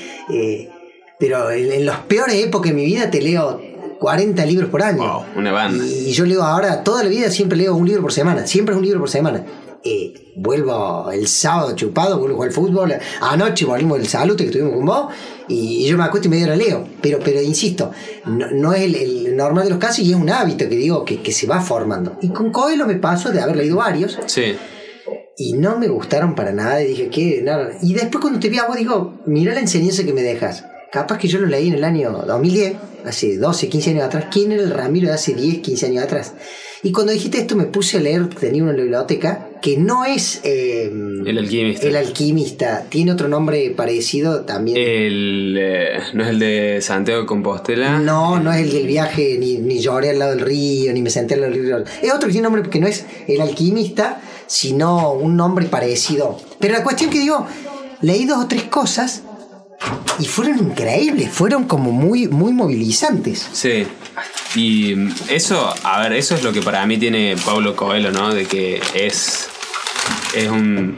pero 1.19 1.51
en, 1.51 1.73
en 1.73 1.85
las 1.85 2.01
peores 2.01 2.37
épocas 2.37 2.71
de 2.71 2.77
mi 2.77 2.87
vida 2.87 3.11
te 3.11 3.21
leo 3.21 3.61
40 4.05 4.45
libros 4.45 4.69
por 4.69 4.83
año. 4.83 5.25
una 5.35 5.51
banda. 5.51 5.83
Y, 5.83 6.13
yo 6.13 6.27
leo 6.27 6.43
ahora, 6.43 6.85
toda 6.85 7.03
la 7.03 7.09
vida 7.09 7.31
siempre 7.31 7.57
leo 7.57 7.75
un 7.75 7.87
libro 7.87 8.03
por 8.03 8.13
semana. 8.13 8.47
Siempre 8.47 8.75
es 8.75 8.79
un 8.79 8.85
libro 8.85 9.01
por 9.01 9.09
semana. 9.09 9.43
Eh, 9.83 10.33
vuelvo 10.37 11.11
el 11.11 11.27
sábado 11.27 11.75
chupado, 11.75 12.19
vuelvo 12.19 12.35
a 12.35 12.37
jugar 12.37 12.49
al 12.51 12.55
fútbol. 12.55 12.95
Anoche 13.23 13.65
volvimos 13.65 13.99
el 13.99 14.07
saludo 14.07 14.37
que 14.37 14.45
estuvimos 14.45 14.75
con 14.75 14.85
vos. 14.85 15.07
Y, 15.49 15.87
yo 15.87 15.97
me 15.97 16.05
acuesto 16.05 16.29
y 16.29 16.33
medio 16.33 16.49
la 16.49 16.57
leo. 16.57 16.87
Pero, 17.01 17.19
pero 17.25 17.41
insisto, 17.41 17.93
no, 18.27 18.75
es 18.75 18.83
el, 18.83 19.35
normal 19.35 19.65
de 19.65 19.71
los 19.71 19.79
casos 19.79 20.01
y 20.01 20.11
es 20.11 20.17
un 20.17 20.29
hábito 20.29 20.69
que 20.69 20.77
digo 20.77 21.03
que, 21.03 21.23
que 21.23 21.33
se 21.33 21.47
va 21.47 21.63
formando. 21.63 22.19
Y 22.21 22.29
con 22.29 22.53
Coelho 22.53 22.87
me 22.87 22.97
pasó 22.97 23.31
de 23.31 23.41
haber 23.41 23.57
leído 23.57 23.79
varios. 23.79 24.19
Sí 24.27 24.55
y 25.37 25.55
no 25.55 25.79
me 25.79 25.89
gustaron 25.89 26.35
para 26.35 26.53
nada. 26.53 26.83
Y 26.83 26.89
dije, 26.89 27.09
¿qué? 27.09 27.41
Nada. 27.43 27.71
Y 27.83 27.95
después 27.95 28.21
cuando 28.21 28.39
te 28.39 28.49
vi 28.49 28.59
a 28.59 28.67
vos, 28.67 28.77
digo, 28.77 29.15
mira 29.27 29.55
la 29.55 29.61
enseñanza 29.61 30.05
que 30.05 30.13
me 30.13 30.23
dejas. 30.23 30.65
Capaz 30.95 31.19
que 31.19 31.27
yo 31.27 31.41
lo 31.41 31.47
leí 31.47 31.67
en 31.67 31.75
el 31.75 31.83
año 31.83 32.13
2010, 32.25 32.75
hace 33.05 33.39
12, 33.39 33.69
15 33.69 33.91
años 33.91 34.05
atrás. 34.05 34.27
¿Quién 34.31 34.53
era 34.53 34.63
el 34.63 34.71
Ramiro 34.71 35.09
de 35.09 35.15
hace 35.15 35.35
10, 35.35 35.59
15 35.59 35.87
años 35.87 36.05
atrás? 36.05 36.35
Y 36.83 36.93
cuando 36.93 37.13
dijiste 37.13 37.39
esto 37.39 37.57
me 37.57 37.65
puse 37.65 37.97
a 37.97 38.01
leer, 38.01 38.29
tenía 38.29 38.63
una 38.63 38.73
biblioteca, 38.73 39.49
que 39.63 39.79
no 39.79 40.05
es... 40.05 40.41
Em, 40.45 41.27
el 41.27 41.39
alquimista. 41.39 41.87
El 41.87 41.97
alquimista. 41.97 42.85
Tiene 42.91 43.13
otro 43.13 43.27
nombre 43.27 43.71
parecido 43.71 44.43
también. 44.43 44.77
El, 44.77 45.57
eh, 45.59 45.99
¿No 46.13 46.25
es 46.25 46.29
el 46.29 46.39
de 46.39 46.81
Santiago 46.83 47.23
de 47.23 47.27
Compostela? 47.27 47.99
No, 47.99 48.39
no 48.39 48.53
es 48.53 48.61
el 48.61 48.71
del 48.71 48.87
viaje, 48.87 49.39
ni, 49.41 49.57
ni 49.57 49.79
lloré 49.79 50.11
al 50.11 50.19
lado 50.19 50.33
del 50.33 50.41
río, 50.41 50.93
ni 50.93 51.01
me 51.01 51.09
senté 51.09 51.35
al 51.35 51.41
lado 51.41 51.55
del 51.55 51.63
río. 51.63 51.79
Es 52.03 52.13
otro 52.13 52.27
que 52.27 52.33
tiene 52.33 52.43
nombre 52.43 52.69
que 52.69 52.81
no 52.81 52.87
es 52.87 53.07
el 53.27 53.41
alquimista, 53.41 54.21
sino 54.47 55.13
un 55.13 55.37
nombre 55.39 55.65
parecido. 55.65 56.37
Pero 56.61 56.75
la 56.75 56.83
cuestión 56.85 57.09
que 57.09 57.21
digo, 57.21 57.47
leí 58.03 58.27
dos 58.27 58.45
o 58.45 58.47
tres 58.47 58.65
cosas 58.65 59.23
y 60.19 60.27
fueron 60.27 60.59
increíbles, 60.59 61.31
fueron 61.31 61.65
como 61.65 61.93
muy, 61.93 62.29
muy 62.29 62.53
movilizantes. 62.53 63.49
Sí. 63.53 63.87
Y 64.55 64.95
eso, 65.29 65.75
a 65.83 66.01
ver, 66.01 66.13
eso 66.13 66.35
es 66.35 66.45
lo 66.45 66.53
que 66.53 66.63
para 66.63 66.87
mí 66.87 66.99
tiene 66.99 67.37
Pablo 67.45 67.75
Coelho, 67.75 68.13
¿no? 68.13 68.33
De 68.33 68.47
que 68.47 68.81
es. 68.95 69.49
Es 70.35 70.49
un. 70.49 70.97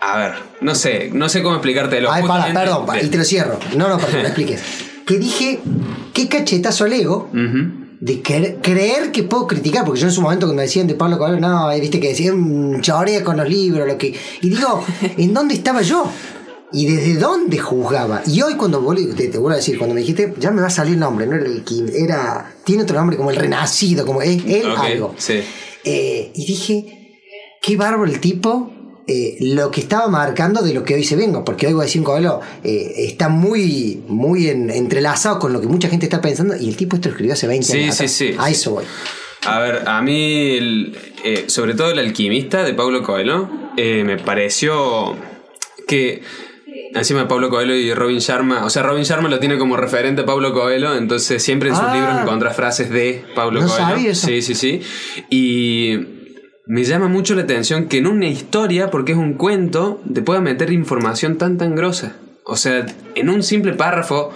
A 0.00 0.18
ver, 0.18 0.32
no 0.60 0.74
sé, 0.74 1.10
no 1.12 1.28
sé 1.28 1.42
cómo 1.42 1.56
explicártelo. 1.56 2.10
Ay, 2.10 2.24
para, 2.26 2.52
perdón, 2.52 2.86
y 3.00 3.06
te 3.06 3.18
lo 3.18 3.24
cierro. 3.24 3.58
No, 3.76 3.88
no, 3.88 3.98
para 3.98 4.12
que 4.12 4.18
me 4.18 4.22
expliques. 4.26 4.62
Que 5.06 5.18
dije, 5.18 5.60
qué 6.12 6.28
cachetazo 6.28 6.84
al 6.84 6.92
ego 6.92 7.30
de 8.00 8.22
creer 8.22 9.10
que 9.10 9.22
puedo 9.22 9.46
criticar, 9.46 9.84
porque 9.84 10.00
yo 10.00 10.06
en 10.06 10.12
su 10.12 10.20
momento 10.20 10.46
cuando 10.46 10.56
me 10.56 10.62
decían 10.62 10.86
de 10.86 10.94
Pablo 10.94 11.18
Coelho, 11.18 11.40
no, 11.40 11.68
viste 11.78 11.98
que 11.98 12.08
decían 12.08 12.80
chorea 12.82 13.24
con 13.24 13.36
los 13.36 13.48
libros, 13.48 13.86
lo 13.86 13.96
que. 13.96 14.14
Y 14.42 14.48
digo, 14.48 14.84
¿en 15.16 15.32
dónde 15.32 15.54
estaba 15.54 15.82
yo? 15.82 16.10
Y 16.76 16.84
desde 16.84 17.14
dónde 17.14 17.56
juzgaba. 17.56 18.22
Y 18.26 18.42
hoy 18.42 18.54
cuando 18.56 18.84
te, 19.16 19.28
te 19.28 19.38
vuelvo 19.38 19.54
a 19.54 19.56
decir, 19.56 19.78
cuando 19.78 19.94
me 19.94 20.02
dijiste, 20.02 20.34
ya 20.38 20.50
me 20.50 20.60
va 20.60 20.66
a 20.66 20.70
salir 20.70 20.92
el 20.92 21.00
nombre, 21.00 21.26
no 21.26 21.34
era 21.34 21.46
el 21.46 21.64
Kim, 21.64 21.86
era, 21.88 22.54
tiene 22.64 22.82
otro 22.82 22.98
nombre 22.98 23.16
como 23.16 23.30
el 23.30 23.36
Renacido, 23.36 24.04
como 24.04 24.20
es 24.20 24.44
él 24.44 24.66
algo. 24.76 25.14
Eh, 25.84 26.32
y 26.34 26.44
dije, 26.44 27.18
qué 27.62 27.76
bárbaro 27.78 28.04
el 28.04 28.20
tipo, 28.20 28.70
eh, 29.06 29.38
lo 29.40 29.70
que 29.70 29.80
estaba 29.80 30.08
marcando 30.08 30.60
de 30.60 30.74
lo 30.74 30.84
que 30.84 30.92
hoy 30.96 31.04
se 31.04 31.16
venga, 31.16 31.42
porque 31.46 31.66
hoy 31.66 31.72
voy 31.72 31.80
a 31.80 31.86
decir 31.86 32.02
un 32.06 32.26
eh, 32.62 32.92
está 32.98 33.30
muy, 33.30 34.02
muy 34.06 34.50
entrelazado 34.50 35.38
con 35.38 35.54
lo 35.54 35.62
que 35.62 35.68
mucha 35.68 35.88
gente 35.88 36.04
está 36.04 36.20
pensando 36.20 36.56
y 36.60 36.68
el 36.68 36.76
tipo 36.76 36.96
esto 36.96 37.08
escribió 37.08 37.32
hace 37.32 37.46
20 37.46 37.72
años. 37.72 37.96
Sí, 37.96 38.06
sí, 38.06 38.34
A 38.38 38.50
eso 38.50 38.72
voy. 38.72 38.84
A 39.46 39.60
ver, 39.60 39.88
a 39.88 40.02
mí, 40.02 40.92
sobre 41.46 41.72
todo 41.72 41.92
el 41.92 42.00
alquimista 42.00 42.64
de 42.64 42.74
Pablo 42.74 43.02
Coelho, 43.02 43.48
me 43.78 44.18
pareció 44.18 45.16
que 45.86 46.22
Encima 46.96 47.28
Pablo 47.28 47.50
Coelho 47.50 47.74
y 47.74 47.92
Robin 47.94 48.18
Sharma. 48.18 48.64
O 48.64 48.70
sea, 48.70 48.82
Robin 48.82 49.04
Sharma 49.04 49.28
lo 49.28 49.38
tiene 49.38 49.58
como 49.58 49.76
referente 49.76 50.22
a 50.22 50.26
Pablo 50.26 50.52
Coelho, 50.52 50.94
entonces 50.94 51.42
siempre 51.42 51.68
en 51.68 51.76
sus 51.76 51.84
ah. 51.84 51.94
libros 51.94 52.20
encuentras 52.20 52.56
frases 52.56 52.90
de 52.90 53.24
Pablo 53.34 53.60
Coelho. 53.66 54.14
Sí, 54.14 54.42
sí, 54.42 54.54
sí. 54.54 54.80
Y 55.30 55.98
me 56.66 56.84
llama 56.84 57.08
mucho 57.08 57.34
la 57.34 57.42
atención 57.42 57.86
que 57.86 57.98
en 57.98 58.06
una 58.06 58.26
historia, 58.26 58.90
porque 58.90 59.12
es 59.12 59.18
un 59.18 59.34
cuento, 59.34 60.00
te 60.12 60.22
pueda 60.22 60.40
meter 60.40 60.72
información 60.72 61.38
tan 61.38 61.58
tan 61.58 61.74
grosa. 61.74 62.16
O 62.44 62.56
sea, 62.56 62.86
en 63.14 63.28
un 63.28 63.42
simple 63.42 63.72
párrafo 63.72 64.32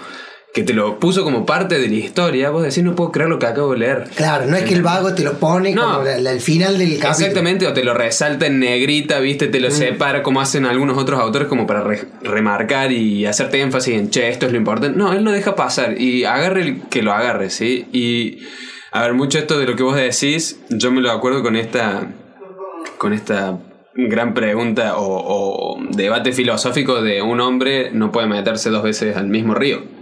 que 0.53 0.65
te 0.65 0.73
lo 0.73 0.99
puso 0.99 1.23
como 1.23 1.47
parte 1.47 1.79
de 1.79 1.89
la 1.89 1.95
historia, 1.95 2.51
vos 2.51 2.65
decís, 2.65 2.83
no 2.83 2.97
puedo 2.97 3.13
creer 3.13 3.29
lo 3.29 3.39
que 3.39 3.47
acabo 3.47 3.73
de 3.73 3.79
leer. 3.79 4.05
Claro, 4.17 4.47
no 4.47 4.57
es 4.57 4.65
que 4.65 4.75
el 4.75 4.83
vago 4.83 5.15
te 5.15 5.23
lo 5.23 5.35
pone 5.35 5.75
como 5.75 6.01
al 6.01 6.41
final 6.41 6.77
del 6.77 6.99
capítulo. 6.99 7.11
Exactamente, 7.11 7.67
o 7.69 7.73
te 7.73 7.85
lo 7.85 7.95
resalta 7.95 8.47
en 8.47 8.59
negrita, 8.59 9.21
viste, 9.21 9.47
te 9.47 9.61
lo 9.61 9.69
mm. 9.69 9.73
separa 9.73 10.23
como 10.25 10.41
hacen 10.41 10.67
algunos 10.67 10.99
otros 10.99 11.21
autores 11.21 11.47
como 11.47 11.69
para 11.69 11.85
remarcar 12.23 12.91
y 12.91 13.27
hacerte 13.27 13.61
énfasis 13.61 13.95
en, 13.95 14.11
che, 14.11 14.29
esto 14.29 14.47
es 14.47 14.53
lo 14.53 14.59
importante. 14.59 14.99
No, 14.99 15.13
él 15.13 15.23
lo 15.23 15.31
deja 15.31 15.55
pasar 15.55 16.01
y 16.01 16.25
agarre 16.25 16.63
el 16.63 16.83
que 16.83 17.03
lo 17.03 17.13
agarre, 17.13 17.51
¿sí? 17.51 17.87
Y, 17.93 18.41
a 18.91 19.03
ver, 19.03 19.15
mucho 19.15 19.39
esto 19.39 19.57
de 19.57 19.67
lo 19.67 19.77
que 19.77 19.85
vos 19.85 19.95
decís, 19.95 20.59
yo 20.69 20.91
me 20.91 21.01
lo 21.01 21.13
acuerdo 21.13 21.45
con 21.45 21.55
esta, 21.55 22.09
con 22.99 23.13
esta 23.13 23.57
gran 23.95 24.35
pregunta 24.35 24.95
o 24.97 25.79
debate 25.91 26.33
filosófico 26.33 27.03
de 27.03 27.23
un 27.23 27.41
hombre 27.41 27.91
no 27.93 28.11
puede 28.11 28.27
meterse 28.27 28.71
dos 28.71 28.83
veces 28.83 29.17
al 29.17 29.27
mismo 29.27 29.55
río 29.55 30.00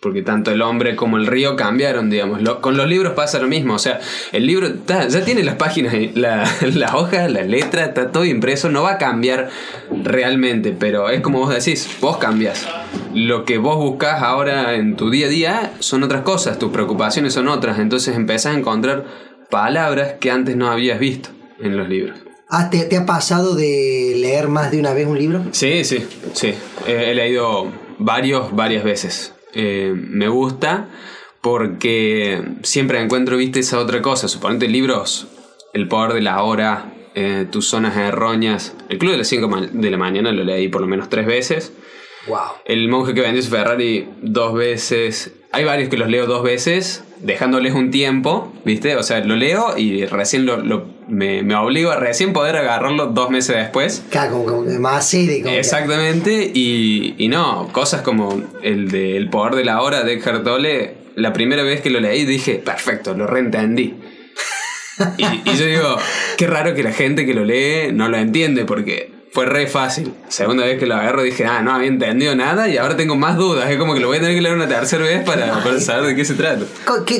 porque 0.00 0.22
tanto 0.22 0.50
el 0.50 0.62
hombre 0.62 0.94
como 0.94 1.16
el 1.16 1.26
río 1.26 1.56
cambiaron, 1.56 2.10
digamos. 2.10 2.40
con 2.60 2.76
los 2.76 2.86
libros 2.86 3.14
pasa 3.14 3.38
lo 3.38 3.48
mismo, 3.48 3.74
o 3.74 3.78
sea, 3.78 4.00
el 4.32 4.46
libro 4.46 4.68
ya 4.86 5.24
tiene 5.24 5.42
las 5.42 5.56
páginas, 5.56 5.94
la, 6.14 6.48
las 6.74 6.94
hojas, 6.94 7.30
la 7.30 7.42
letra, 7.42 7.86
está 7.86 8.12
todo 8.12 8.24
impreso, 8.24 8.68
no 8.68 8.82
va 8.82 8.92
a 8.92 8.98
cambiar 8.98 9.48
realmente, 9.90 10.74
pero 10.78 11.08
es 11.08 11.20
como 11.20 11.40
vos 11.40 11.54
decís, 11.54 11.88
vos 12.00 12.18
cambias. 12.18 12.66
Lo 13.14 13.44
que 13.44 13.58
vos 13.58 13.76
buscas 13.76 14.22
ahora 14.22 14.74
en 14.74 14.96
tu 14.96 15.10
día 15.10 15.26
a 15.26 15.30
día 15.30 15.72
son 15.78 16.02
otras 16.02 16.22
cosas, 16.22 16.58
tus 16.58 16.70
preocupaciones 16.70 17.32
son 17.32 17.48
otras, 17.48 17.78
entonces 17.78 18.14
empezás 18.16 18.54
a 18.54 18.58
encontrar 18.58 19.04
palabras 19.50 20.14
que 20.20 20.30
antes 20.30 20.56
no 20.56 20.70
habías 20.70 20.98
visto 20.98 21.30
en 21.58 21.76
los 21.76 21.88
libros. 21.88 22.18
Ah, 22.48 22.70
¿te, 22.70 22.96
ha 22.96 23.06
pasado 23.06 23.56
de 23.56 24.14
leer 24.16 24.46
más 24.48 24.70
de 24.70 24.78
una 24.78 24.92
vez 24.92 25.06
un 25.08 25.18
libro? 25.18 25.42
Sí, 25.50 25.84
sí, 25.84 26.06
sí. 26.32 26.54
he 26.86 27.12
leído 27.12 27.72
varios, 27.98 28.54
varias 28.54 28.84
veces. 28.84 29.35
Eh, 29.58 29.94
me 29.96 30.28
gusta 30.28 30.90
porque 31.40 32.42
siempre 32.62 33.00
encuentro, 33.00 33.38
viste, 33.38 33.60
esa 33.60 33.78
otra 33.78 34.02
cosa. 34.02 34.28
Suponete 34.28 34.68
libros, 34.68 35.28
El 35.72 35.88
poder 35.88 36.12
de 36.12 36.20
la 36.20 36.42
hora, 36.42 36.92
eh, 37.14 37.46
Tus 37.50 37.66
zonas 37.66 37.96
erróneas. 37.96 38.76
El 38.90 38.98
Club 38.98 39.12
de 39.12 39.18
las 39.18 39.28
5 39.28 39.48
de 39.72 39.90
la 39.90 39.96
mañana 39.96 40.30
lo 40.30 40.44
leí 40.44 40.68
por 40.68 40.82
lo 40.82 40.86
menos 40.86 41.08
tres 41.08 41.26
veces. 41.26 41.72
Wow. 42.26 42.38
El 42.66 42.88
monje 42.88 43.14
que 43.14 43.22
vendió 43.22 43.40
su 43.40 43.50
Ferrari 43.50 44.06
dos 44.20 44.52
veces. 44.52 45.32
Hay 45.52 45.64
varios 45.64 45.88
que 45.88 45.96
los 45.96 46.08
leo 46.08 46.26
dos 46.26 46.42
veces, 46.42 47.04
dejándoles 47.20 47.72
un 47.72 47.90
tiempo, 47.90 48.52
¿viste? 48.64 48.96
O 48.96 49.02
sea, 49.02 49.20
lo 49.20 49.36
leo 49.36 49.78
y 49.78 50.04
recién 50.04 50.44
lo, 50.44 50.84
me, 51.08 51.42
me, 51.42 51.54
obligo 51.54 51.90
a 51.90 51.96
recién 51.96 52.32
poder 52.32 52.56
agarrarlo 52.56 53.06
dos 53.06 53.30
meses 53.30 53.56
después. 53.56 54.02
Claro, 54.10 54.44
como, 54.44 54.62
más 54.80 55.08
serio. 55.08 55.48
Exactamente, 55.48 56.50
y, 56.52 57.14
y, 57.18 57.28
no, 57.28 57.68
cosas 57.72 58.02
como 58.02 58.42
el 58.62 58.90
de 58.90 59.16
El 59.16 59.30
poder 59.30 59.54
de 59.54 59.64
la 59.64 59.82
hora 59.82 60.02
de 60.02 60.14
Eckhart 60.14 60.44
Tolle, 60.44 60.94
la 61.14 61.32
primera 61.32 61.62
vez 61.62 61.80
que 61.80 61.90
lo 61.90 62.00
leí 62.00 62.24
dije, 62.24 62.56
perfecto, 62.56 63.14
lo 63.14 63.26
reentendí. 63.26 63.94
y, 65.18 65.24
y 65.24 65.56
yo 65.56 65.66
digo, 65.66 65.96
qué 66.36 66.46
raro 66.46 66.74
que 66.74 66.82
la 66.82 66.92
gente 66.92 67.26
que 67.26 67.34
lo 67.34 67.44
lee 67.44 67.92
no 67.92 68.08
lo 68.08 68.16
entiende, 68.16 68.64
porque 68.64 69.16
fue 69.36 69.44
re 69.44 69.66
fácil. 69.66 70.14
Segunda 70.28 70.64
vez 70.64 70.78
que 70.78 70.86
lo 70.86 70.94
agarro 70.94 71.22
dije, 71.22 71.44
ah, 71.44 71.60
no 71.60 71.74
había 71.74 71.88
entendido 71.88 72.34
nada 72.34 72.68
y 72.68 72.78
ahora 72.78 72.96
tengo 72.96 73.16
más 73.16 73.36
dudas. 73.36 73.70
Es 73.70 73.76
como 73.76 73.92
que 73.92 74.00
lo 74.00 74.06
voy 74.06 74.16
a 74.16 74.20
tener 74.20 74.34
que 74.34 74.40
leer 74.40 74.54
una 74.54 74.66
tercera 74.66 75.04
vez 75.04 75.24
para, 75.24 75.62
para 75.62 75.78
saber 75.78 76.06
de 76.06 76.16
qué 76.16 76.24
se 76.24 76.32
trata. 76.32 76.64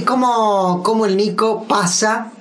¿Cómo, 0.06 0.82
cómo 0.82 1.04
el 1.04 1.14
Nico 1.18 1.66
pasa 1.68 2.32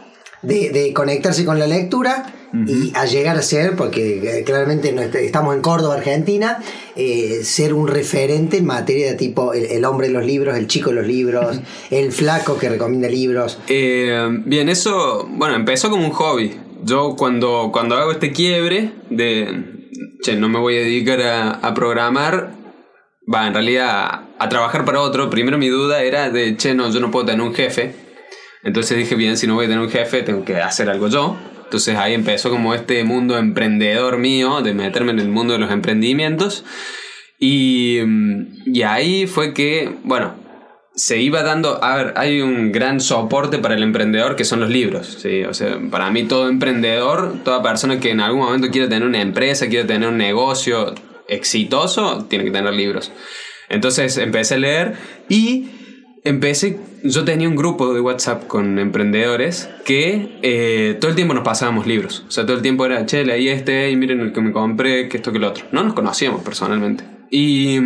de, 0.45 0.69
de 0.69 0.93
conectarse 0.93 1.45
con 1.45 1.59
la 1.59 1.67
lectura 1.67 2.33
y 2.67 2.93
a 2.95 3.05
llegar 3.05 3.35
a 3.37 3.41
ser, 3.41 3.75
porque 3.75 4.39
eh, 4.39 4.43
claramente 4.45 4.95
estamos 5.25 5.55
en 5.55 5.61
Córdoba, 5.61 5.95
Argentina, 5.95 6.63
eh, 6.95 7.41
ser 7.43 7.73
un 7.73 7.87
referente 7.87 8.57
en 8.57 8.65
materia 8.65 9.07
de 9.07 9.15
tipo 9.15 9.53
el, 9.53 9.83
hombre 9.83 10.07
de 10.07 10.13
los 10.13 10.25
libros, 10.25 10.55
el 10.57 10.67
chico 10.67 10.91
de 10.91 10.95
los 10.97 11.07
libros, 11.07 11.59
el 11.91 12.13
flaco 12.13 12.57
que 12.57 12.69
recomienda 12.69 13.09
libros. 13.09 13.59
Eh, 13.67 14.25
bien, 14.45 14.69
eso, 14.69 15.27
bueno, 15.29 15.55
empezó 15.55 15.89
como 15.89 16.05
un 16.05 16.13
hobby 16.13 16.55
yo 16.85 17.15
cuando, 17.17 17.71
cuando 17.73 17.95
hago 17.95 18.11
este 18.11 18.31
quiebre 18.31 18.91
de, 19.09 19.89
che, 20.21 20.35
no 20.35 20.49
me 20.49 20.59
voy 20.59 20.77
a 20.77 20.81
dedicar 20.81 21.19
a, 21.61 21.73
programar, 21.73 22.51
va, 23.33 23.47
en 23.47 23.53
realidad 23.53 24.27
a, 24.37 24.49
trabajar 24.49 24.85
para 24.85 25.01
otro, 25.01 25.29
primero 25.29 25.57
mi 25.57 25.69
duda 25.69 26.03
era 26.03 26.29
de, 26.29 26.55
che, 26.57 26.75
no, 26.75 26.91
yo 26.91 26.99
no 26.99 27.11
puedo 27.11 27.25
tener 27.25 27.41
un 27.41 27.53
jefe. 27.53 28.04
Entonces 28.65 28.97
dije, 28.97 29.15
bien, 29.15 29.37
si 29.37 29.47
no 29.47 29.53
voy 29.55 29.65
a 29.65 29.69
tener 29.69 29.81
un 29.81 29.89
jefe, 29.89 30.23
tengo 30.23 30.43
que 30.43 30.57
hacer 30.57 30.89
algo 30.89 31.07
yo. 31.07 31.37
Entonces 31.63 31.95
ahí 31.95 32.13
empezó 32.13 32.49
como 32.49 32.73
este 32.73 33.03
mundo 33.05 33.37
emprendedor 33.37 34.17
mío, 34.17 34.61
de 34.61 34.73
meterme 34.73 35.11
en 35.11 35.19
el 35.19 35.29
mundo 35.29 35.53
de 35.53 35.59
los 35.59 35.71
emprendimientos. 35.71 36.65
Y, 37.39 37.99
y 38.65 38.81
ahí 38.81 39.27
fue 39.27 39.53
que, 39.53 39.95
bueno, 40.03 40.33
se 40.95 41.19
iba 41.21 41.43
dando, 41.43 41.83
a 41.83 41.95
ver, 41.95 42.13
hay 42.15 42.41
un 42.41 42.71
gran 42.71 42.99
soporte 43.01 43.59
para 43.59 43.75
el 43.75 43.83
emprendedor 43.83 44.35
que 44.35 44.45
son 44.45 44.61
los 44.61 44.69
libros, 44.69 45.19
¿sí? 45.21 45.43
O 45.43 45.53
sea, 45.53 45.77
para 45.91 46.09
mí 46.09 46.23
todo 46.23 46.47
emprendedor, 46.47 47.43
toda 47.43 47.61
persona 47.61 47.99
que 47.99 48.11
en 48.11 48.21
algún 48.21 48.41
momento 48.41 48.69
quiere 48.71 48.87
tener 48.87 49.07
una 49.07 49.21
empresa, 49.21 49.67
quiere 49.67 49.85
tener 49.85 50.07
un 50.07 50.17
negocio 50.17 50.95
exitoso, 51.27 52.25
tiene 52.29 52.45
que 52.45 52.51
tener 52.51 52.73
libros. 52.73 53.11
Entonces 53.67 54.17
empecé 54.17 54.55
a 54.55 54.57
leer 54.57 54.93
y 55.27 55.67
empecé, 56.23 56.79
yo 57.05 57.23
tenía 57.23 57.47
un 57.47 57.55
grupo 57.55 57.93
de 57.93 58.01
WhatsApp 58.01 58.47
con 58.47 58.79
emprendedores 58.79 59.69
que 59.85 60.39
eh, 60.41 60.97
todo 60.99 61.09
el 61.09 61.15
tiempo 61.15 61.33
nos 61.35 61.43
pasábamos 61.43 61.85
libros. 61.85 62.25
O 62.27 62.31
sea, 62.31 62.45
todo 62.45 62.55
el 62.57 62.63
tiempo 62.63 62.85
era, 62.85 63.05
che, 63.05 63.23
leí 63.23 63.47
este 63.47 63.91
y 63.91 63.95
miren 63.95 64.21
el 64.21 64.33
que 64.33 64.41
me 64.41 64.51
compré, 64.51 65.07
que 65.07 65.17
esto, 65.17 65.31
que 65.31 65.39
lo 65.39 65.49
otro. 65.49 65.65
No 65.71 65.83
nos 65.83 65.93
conocíamos 65.93 66.41
personalmente. 66.41 67.03
Y, 67.29 67.79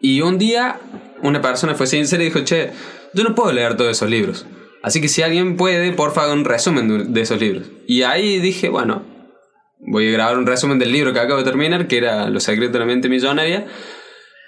y 0.00 0.20
un 0.22 0.38
día 0.38 0.80
una 1.22 1.40
persona 1.40 1.74
fue 1.74 1.86
sincera 1.86 2.22
y 2.22 2.26
dijo, 2.26 2.40
che, 2.40 2.70
yo 3.14 3.22
no 3.22 3.34
puedo 3.34 3.52
leer 3.52 3.76
todos 3.76 3.92
esos 3.92 4.10
libros. 4.10 4.44
Así 4.82 5.00
que 5.00 5.08
si 5.08 5.22
alguien 5.22 5.56
puede, 5.56 5.92
porfa, 5.92 6.24
haga 6.24 6.32
un 6.32 6.44
resumen 6.44 7.14
de 7.14 7.20
esos 7.20 7.40
libros. 7.40 7.70
Y 7.86 8.02
ahí 8.02 8.40
dije, 8.40 8.68
bueno, 8.68 9.02
voy 9.78 10.08
a 10.08 10.10
grabar 10.10 10.36
un 10.36 10.46
resumen 10.46 10.78
del 10.78 10.92
libro 10.92 11.12
que 11.12 11.20
acabo 11.20 11.38
de 11.38 11.44
terminar, 11.44 11.86
que 11.86 11.98
era 11.98 12.28
Los 12.28 12.42
secretos 12.42 12.72
de 12.72 12.78
la 12.80 12.86
mente 12.86 13.08
millonaria. 13.08 13.66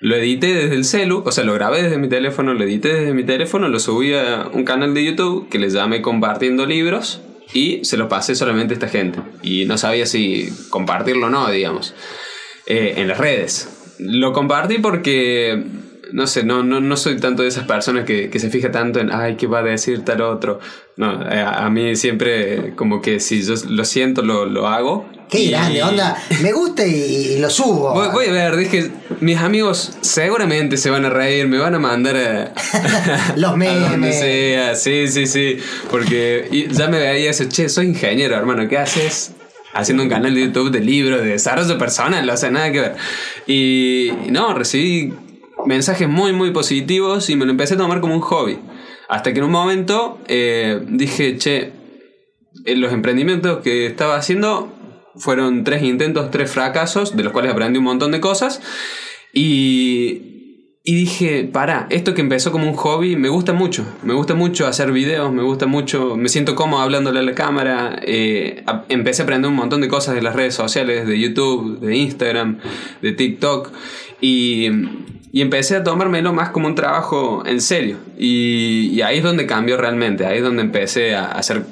Lo 0.00 0.14
edité 0.14 0.54
desde 0.54 0.74
el 0.74 0.84
celu, 0.84 1.22
o 1.24 1.32
sea, 1.32 1.44
lo 1.44 1.54
grabé 1.54 1.82
desde 1.82 1.98
mi 1.98 2.08
teléfono, 2.08 2.52
lo 2.52 2.64
edité 2.64 2.92
desde 2.92 3.14
mi 3.14 3.24
teléfono, 3.24 3.68
lo 3.68 3.80
subí 3.80 4.12
a 4.12 4.48
un 4.52 4.64
canal 4.64 4.92
de 4.92 5.04
YouTube 5.04 5.48
que 5.48 5.58
le 5.58 5.70
llamé 5.70 6.02
Compartiendo 6.02 6.66
Libros 6.66 7.22
y 7.54 7.84
se 7.84 7.96
lo 7.96 8.08
pasé 8.08 8.34
solamente 8.34 8.74
a 8.74 8.76
esta 8.76 8.88
gente. 8.88 9.20
Y 9.42 9.64
no 9.64 9.78
sabía 9.78 10.04
si 10.06 10.50
compartirlo 10.68 11.26
o 11.28 11.30
no, 11.30 11.50
digamos, 11.50 11.94
eh, 12.66 12.94
en 12.98 13.08
las 13.08 13.18
redes. 13.18 13.96
Lo 13.98 14.32
compartí 14.34 14.78
porque 14.78 15.64
no 16.12 16.26
sé, 16.26 16.44
no, 16.44 16.62
no, 16.62 16.80
no 16.80 16.96
soy 16.96 17.18
tanto 17.18 17.42
de 17.42 17.48
esas 17.48 17.64
personas 17.64 18.04
que, 18.04 18.30
se 18.38 18.50
fija 18.50 18.70
tanto 18.70 19.00
en, 19.00 19.12
ay, 19.12 19.36
¿qué 19.36 19.46
va 19.46 19.60
a 19.60 19.62
decir 19.62 20.04
tal 20.04 20.20
otro? 20.20 20.60
No, 20.96 21.22
eh, 21.30 21.40
a, 21.40 21.68
mí 21.70 21.96
siempre 21.96 22.74
como 22.74 23.00
que 23.00 23.20
si 23.20 23.42
yo 23.42 23.54
lo 23.68 23.84
siento, 23.84 24.22
lo, 24.22 24.66
hago. 24.68 25.08
Qué 25.28 25.48
grande, 25.48 25.82
onda, 25.82 26.16
me 26.42 26.52
gusta 26.52 26.86
y, 26.86 27.38
lo 27.38 27.50
subo. 27.50 27.92
Voy, 28.12 28.26
a 28.26 28.32
ver, 28.32 28.56
dije, 28.56 28.90
mis 29.20 29.38
amigos 29.38 29.96
seguramente 30.00 30.76
se 30.76 30.90
van 30.90 31.04
a 31.04 31.10
reír, 31.10 31.48
me 31.48 31.58
van 31.58 31.74
a 31.74 31.78
mandar 31.78 32.16
a... 32.16 32.52
Los 33.36 33.56
memes. 33.58 34.18
sea, 34.18 34.74
sí, 34.74 35.08
sí, 35.08 35.26
sí, 35.26 35.58
porque 35.90 36.68
ya 36.70 36.88
me 36.88 36.98
veía 36.98 37.30
eso, 37.30 37.44
che, 37.44 37.68
soy 37.68 37.86
ingeniero, 37.86 38.36
hermano, 38.36 38.68
¿qué 38.68 38.78
haces? 38.78 39.32
haciendo 39.74 40.02
un 40.02 40.08
canal 40.08 40.34
de 40.34 40.40
YouTube 40.40 40.70
de 40.70 40.80
libros, 40.80 41.20
de 41.20 41.32
desarrollo 41.32 41.76
personal, 41.76 42.24
no 42.24 42.32
hace 42.32 42.50
nada 42.50 42.72
que 42.72 42.80
ver. 42.80 42.96
Y 43.46 44.10
no, 44.30 44.54
recibí 44.54 45.12
mensajes 45.66 46.08
muy, 46.08 46.32
muy 46.32 46.50
positivos 46.52 47.28
y 47.28 47.36
me 47.36 47.44
lo 47.44 47.50
empecé 47.50 47.74
a 47.74 47.78
tomar 47.78 48.00
como 48.00 48.14
un 48.14 48.20
hobby. 48.20 48.58
Hasta 49.08 49.32
que 49.32 49.38
en 49.38 49.44
un 49.44 49.52
momento 49.52 50.18
eh, 50.28 50.80
dije, 50.88 51.36
che, 51.38 51.72
en 52.64 52.80
los 52.80 52.92
emprendimientos 52.92 53.58
que 53.58 53.86
estaba 53.86 54.16
haciendo 54.16 54.72
fueron 55.16 55.64
tres 55.64 55.82
intentos, 55.82 56.30
tres 56.30 56.50
fracasos, 56.50 57.16
de 57.16 57.24
los 57.24 57.32
cuales 57.32 57.52
aprendí 57.52 57.78
un 57.78 57.84
montón 57.84 58.12
de 58.12 58.20
cosas. 58.20 58.60
Y, 59.32 60.22
dije, 60.84 61.44
para, 61.44 61.86
esto 61.90 62.14
que 62.14 62.20
empezó 62.20 62.52
como 62.52 62.66
un 62.68 62.74
hobby 62.74 63.16
me 63.16 63.28
gusta 63.28 63.52
mucho. 63.52 63.84
Me 64.02 64.14
gusta 64.14 64.34
mucho 64.34 64.66
hacer 64.66 64.92
videos, 64.92 65.32
me 65.32 65.42
gusta 65.42 65.66
mucho, 65.66 66.16
me 66.16 66.28
siento 66.28 66.54
cómodo 66.54 66.80
hablándole 66.80 67.20
a 67.20 67.22
la 67.22 67.34
cámara. 67.34 67.98
Eh, 68.02 68.64
empecé 68.88 69.22
a 69.22 69.24
aprender 69.24 69.50
un 69.50 69.56
montón 69.56 69.80
de 69.80 69.88
cosas 69.88 70.14
de 70.14 70.22
las 70.22 70.34
redes 70.34 70.54
sociales, 70.54 71.06
de 71.06 71.18
YouTube, 71.18 71.80
de 71.80 71.96
Instagram, 71.96 72.58
de 73.02 73.12
TikTok. 73.12 73.72
Y 74.20 74.68
y 75.36 75.42
empecé 75.42 75.76
a 75.76 75.84
tomármelo 75.84 76.32
más 76.32 76.48
como 76.48 76.66
un 76.66 76.74
trabajo 76.74 77.42
en 77.44 77.60
serio. 77.60 77.98
Y, 78.16 79.02
ahí 79.02 79.18
es 79.18 79.22
donde 79.22 79.44
cambió 79.44 79.76
realmente, 79.76 80.24
ahí 80.24 80.38
es 80.38 80.42
donde 80.42 80.62
empecé 80.62 81.14
a, 81.14 81.42
ser 81.42 81.62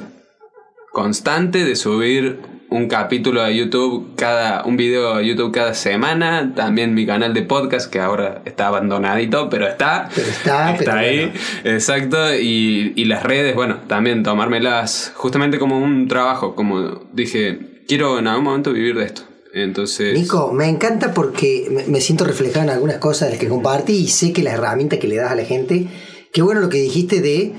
constante 0.92 1.64
de 1.64 1.74
subir 1.74 2.40
un 2.68 2.88
capítulo 2.88 3.42
de 3.42 3.56
YouTube 3.56 4.16
cada 4.16 4.64
un 4.64 4.76
video 4.76 5.16
de 5.16 5.26
YouTube 5.26 5.50
cada 5.50 5.72
semana 5.72 6.52
también 6.54 6.92
mi 6.92 7.06
canal 7.06 7.32
de 7.32 7.40
podcast 7.40 7.90
que 7.90 8.00
ahora 8.00 8.42
está 8.44 8.66
abandonadito 8.66 9.48
pero 9.48 9.66
está 9.66 10.08
está, 10.14 10.74
está 10.74 10.98
ahí. 10.98 11.32
exacto 11.64 12.34
y, 12.34 12.92
y, 12.96 13.04
las 13.06 13.22
redes 13.22 13.54
bueno 13.54 13.78
también 13.86 14.22
tomármelas 14.22 15.12
justamente 15.16 15.58
como 15.58 15.78
un 15.78 16.06
trabajo 16.06 16.54
como 16.54 17.02
dije 17.12 17.82
quiero 17.88 18.18
en 18.18 18.28
algún 18.28 18.44
momento 18.44 18.72
vivir 18.72 18.96
de 18.96 19.04
esto 19.04 19.22
entonces... 19.54 20.18
Nico, 20.18 20.52
me 20.52 20.68
encanta 20.68 21.14
porque 21.14 21.84
me 21.86 22.00
siento 22.00 22.24
reflejado 22.24 22.64
en 22.64 22.70
algunas 22.70 22.98
cosas 22.98 23.28
de 23.28 23.34
las 23.34 23.40
que 23.40 23.48
compartí 23.48 23.94
y 23.94 24.08
sé 24.08 24.32
que 24.32 24.42
la 24.42 24.52
herramienta 24.52 24.98
que 24.98 25.08
le 25.08 25.16
das 25.16 25.30
a 25.30 25.36
la 25.36 25.44
gente, 25.44 25.86
qué 26.32 26.42
bueno 26.42 26.60
lo 26.60 26.68
que 26.68 26.78
dijiste 26.78 27.20
de 27.20 27.52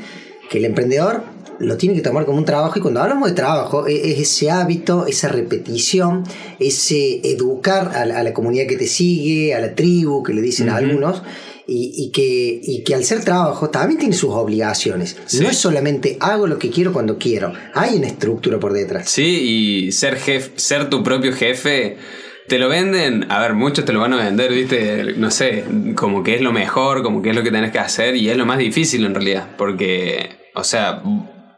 que 0.50 0.58
el 0.58 0.66
emprendedor 0.66 1.24
lo 1.60 1.78
tiene 1.78 1.96
que 1.96 2.02
tomar 2.02 2.26
como 2.26 2.38
un 2.38 2.46
trabajo 2.46 2.78
y 2.78 2.82
cuando 2.82 3.02
hablamos 3.02 3.30
de 3.30 3.36
trabajo 3.36 3.88
e, 3.88 4.12
es 4.12 4.20
ese 4.20 4.52
hábito, 4.52 5.06
esa 5.08 5.30
repetición, 5.30 6.24
ese 6.60 7.22
educar 7.24 7.92
a 7.96 8.06
la, 8.06 8.34
comunidad 8.34 8.68
que 8.68 8.78
te 8.78 8.88
sigue, 8.88 9.54
a 9.54 9.60
la 9.60 9.76
tribu 9.76 10.24
que 10.24 10.34
le 10.34 10.42
dicen 10.42 10.70
a 10.70 10.78
algunos 10.78 11.22
y, 11.68 12.12
que, 12.12 12.62
y 12.62 12.84
que 12.84 12.94
al 12.94 13.04
ser 13.04 13.24
trabajo 13.24 13.70
también 13.70 14.00
tiene 14.00 14.16
sus 14.16 14.32
obligaciones. 14.32 15.18
No 15.40 15.50
es 15.50 15.58
solamente 15.58 16.18
hago 16.20 16.48
lo 16.48 16.60
que 16.60 16.70
quiero 16.70 16.94
cuando 16.94 17.18
quiero, 17.18 17.54
hay 17.74 17.98
una 17.98 18.08
estructura 18.08 18.60
por 18.60 18.74
detrás. 18.74 19.10
Sí, 19.10 19.86
y 19.88 19.92
ser, 19.92 20.18
jefe, 20.18 20.52
ser 20.56 20.90
tu 20.90 21.04
propio 21.04 21.34
jefe 21.34 21.98
te 22.48 22.60
lo 22.60 22.70
venden, 22.70 23.26
a 23.32 23.40
ver, 23.40 23.54
muchos 23.54 23.86
te 23.86 23.94
lo 23.94 24.00
van 24.00 24.14
a 24.14 24.18
vender, 24.18 24.52
viste, 24.52 25.16
no 25.18 25.32
sé, 25.32 25.66
como 25.96 26.24
que 26.24 26.36
es 26.36 26.42
lo 26.42 26.52
mejor, 26.52 27.02
como 27.02 27.22
que 27.22 27.32
es 27.32 27.36
lo 27.36 27.44
que 27.44 27.52
tenés 27.52 27.72
que 27.72 27.80
hacer 27.80 28.16
y 28.16 28.30
es 28.30 28.38
lo 28.38 28.46
más 28.46 28.60
difícil 28.60 29.04
en 29.06 29.16
realidad, 29.16 29.48
porque, 29.58 30.30
o 30.54 30.64
sea, 30.64 31.02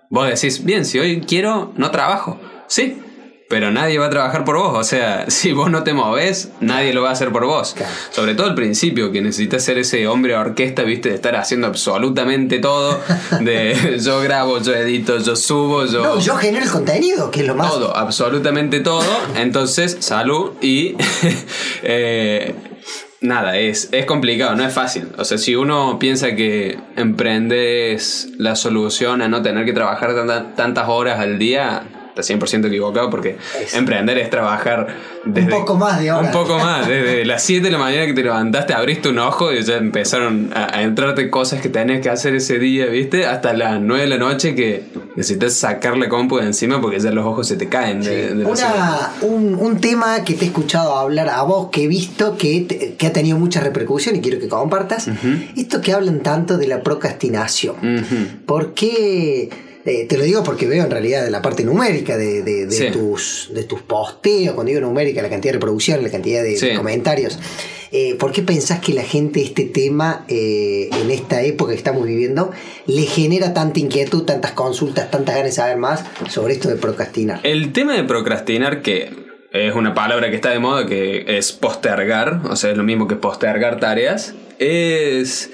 vos 0.09 0.27
decís, 0.27 0.63
bien, 0.63 0.85
si 0.85 0.99
hoy 0.99 1.21
quiero, 1.21 1.73
no 1.75 1.91
trabajo, 1.91 2.39
sí, 2.67 3.01
pero 3.49 3.71
nadie 3.71 3.97
va 3.97 4.07
a 4.07 4.09
trabajar 4.09 4.43
por 4.43 4.57
vos. 4.57 4.77
O 4.77 4.83
sea, 4.83 5.25
si 5.29 5.53
vos 5.53 5.71
no 5.71 5.83
te 5.83 5.93
moves, 5.93 6.49
nadie 6.59 6.93
lo 6.93 7.01
va 7.01 7.09
a 7.09 7.11
hacer 7.13 7.31
por 7.31 7.45
vos. 7.45 7.75
Sobre 8.11 8.35
todo 8.35 8.47
al 8.47 8.55
principio, 8.55 9.11
que 9.11 9.21
necesitas 9.21 9.63
ser 9.63 9.77
ese 9.77 10.07
hombre 10.07 10.35
orquesta, 10.35 10.83
viste, 10.83 11.09
de 11.09 11.15
estar 11.15 11.35
haciendo 11.35 11.67
absolutamente 11.67 12.59
todo. 12.59 12.99
De 13.39 13.99
yo 14.03 14.19
grabo, 14.21 14.59
yo 14.61 14.73
edito, 14.73 15.17
yo 15.17 15.35
subo, 15.35 15.85
yo. 15.85 16.03
No, 16.03 16.19
yo 16.19 16.35
genero 16.35 16.65
el 16.65 16.71
contenido, 16.71 17.31
que 17.31 17.41
es 17.41 17.47
lo 17.47 17.55
más. 17.55 17.71
Todo, 17.71 17.95
absolutamente 17.95 18.79
todo. 18.79 19.05
Entonces, 19.35 19.97
salud 19.99 20.53
y. 20.61 20.95
Eh, 21.83 22.53
nada, 23.21 23.57
es, 23.57 23.89
es 23.91 24.05
complicado, 24.05 24.55
no 24.55 24.65
es 24.65 24.73
fácil. 24.73 25.07
O 25.17 25.25
sea, 25.25 25.37
si 25.37 25.55
uno 25.55 25.99
piensa 25.99 26.35
que 26.35 26.79
emprendes 26.95 28.29
la 28.37 28.55
solución 28.55 29.21
a 29.21 29.27
no 29.27 29.41
tener 29.41 29.65
que 29.65 29.73
trabajar 29.73 30.13
tantas 30.55 30.87
horas 30.87 31.19
al 31.19 31.39
día, 31.39 31.83
100% 32.21 32.65
equivocado 32.65 33.09
porque 33.09 33.37
emprender 33.73 34.17
es 34.17 34.29
trabajar 34.29 34.87
desde, 35.25 35.53
un 35.53 35.59
poco 35.59 35.75
más 35.75 35.99
de 35.99 36.11
horas. 36.11 36.25
Un 36.25 36.31
poco 36.31 36.57
más, 36.57 36.87
desde 36.87 37.25
las 37.25 37.43
7 37.43 37.65
de 37.65 37.71
la 37.71 37.77
mañana 37.77 38.05
que 38.05 38.13
te 38.13 38.23
levantaste, 38.23 38.73
abriste 38.73 39.09
un 39.09 39.19
ojo 39.19 39.53
y 39.53 39.61
ya 39.61 39.77
empezaron 39.77 40.51
a, 40.53 40.81
entrarte 40.81 41.29
cosas 41.29 41.61
que 41.61 41.69
tenías 41.69 42.01
que 42.01 42.09
hacer 42.09 42.35
ese 42.35 42.59
día, 42.59 42.85
¿viste? 42.87 43.25
Hasta 43.25 43.53
las 43.53 43.79
9 43.79 44.03
de 44.03 44.09
la 44.09 44.17
noche 44.17 44.55
que 44.55 44.83
necesitas 45.17 45.55
sacar 45.55 45.97
la 45.97 46.07
compu 46.07 46.37
de 46.37 46.45
encima 46.45 46.79
porque 46.79 46.99
ya 46.99 47.09
los 47.09 47.25
ojos 47.25 47.47
se 47.47 47.57
te 47.57 47.67
caen. 47.67 48.01
De, 48.01 48.45
un, 49.21 49.79
tema 49.81 50.23
que 50.23 50.35
te 50.35 50.45
he 50.45 50.47
escuchado 50.47 50.95
hablar 50.95 51.27
a 51.29 51.41
vos, 51.41 51.69
que 51.71 51.85
he 51.85 51.87
visto 51.87 52.37
que, 52.37 52.95
que 52.97 53.07
ha 53.07 53.11
tenido 53.11 53.37
mucha 53.37 53.59
repercusión 53.59 54.15
y 54.15 54.21
quiero 54.21 54.39
que 54.39 54.47
compartas, 54.47 55.09
esto 55.55 55.81
que 55.81 55.91
hablan 55.91 56.21
tanto 56.21 56.57
de 56.57 56.67
la 56.67 56.83
procrastinación. 56.83 57.75
¿Por 58.45 58.75
qué? 58.75 59.49
Eh, 59.85 60.05
te 60.05 60.17
lo 60.17 60.23
digo 60.25 60.43
porque 60.43 60.67
veo 60.67 60.83
en 60.83 60.91
realidad 60.91 61.27
la 61.29 61.41
parte 61.41 61.63
numérica 61.63 62.17
de, 62.17 62.91
tus, 62.91 63.49
de 63.53 63.63
tus 63.63 63.81
posteos, 63.81 64.53
cuando 64.53 64.69
digo 64.69 64.81
numérica, 64.81 65.21
la 65.21 65.29
cantidad 65.29 65.53
de 65.53 65.59
reproducciones, 65.59 66.03
la 66.03 66.11
cantidad 66.11 66.43
de, 66.43 66.75
comentarios. 66.75 67.39
Eh, 67.91 68.15
¿Por 68.19 68.31
qué 68.31 68.41
pensás 68.41 68.79
que 68.79 68.93
la 68.93 69.03
gente 69.03 69.41
este 69.41 69.63
tema, 69.63 70.25
eh, 70.27 70.89
en 71.01 71.11
esta 71.11 71.41
época 71.41 71.71
que 71.71 71.77
estamos 71.77 72.05
viviendo, 72.05 72.51
le 72.85 73.03
genera 73.03 73.53
tanta 73.53 73.79
inquietud, 73.79 74.23
tantas 74.23 74.51
consultas, 74.51 75.09
tantas 75.11 75.35
ganas 75.35 75.51
de 75.51 75.55
saber 75.55 75.77
más 75.77 76.03
sobre 76.29 76.53
esto 76.53 76.69
de 76.69 76.75
procrastinar? 76.75 77.39
El 77.43 77.71
tema 77.73 77.93
de 77.93 78.03
procrastinar, 78.03 78.81
que 78.81 79.27
es 79.51 79.75
una 79.75 79.93
palabra 79.93 80.29
que 80.29 80.35
está 80.35 80.49
de 80.49 80.59
moda, 80.59 80.85
que 80.85 81.37
es 81.37 81.51
postergar, 81.53 82.41
o 82.49 82.55
sea, 82.55 82.71
es 82.71 82.77
lo 82.77 82.83
mismo 82.83 83.07
que 83.07 83.15
postergar 83.15 83.79
tareas, 83.79 84.35
es 84.59 85.51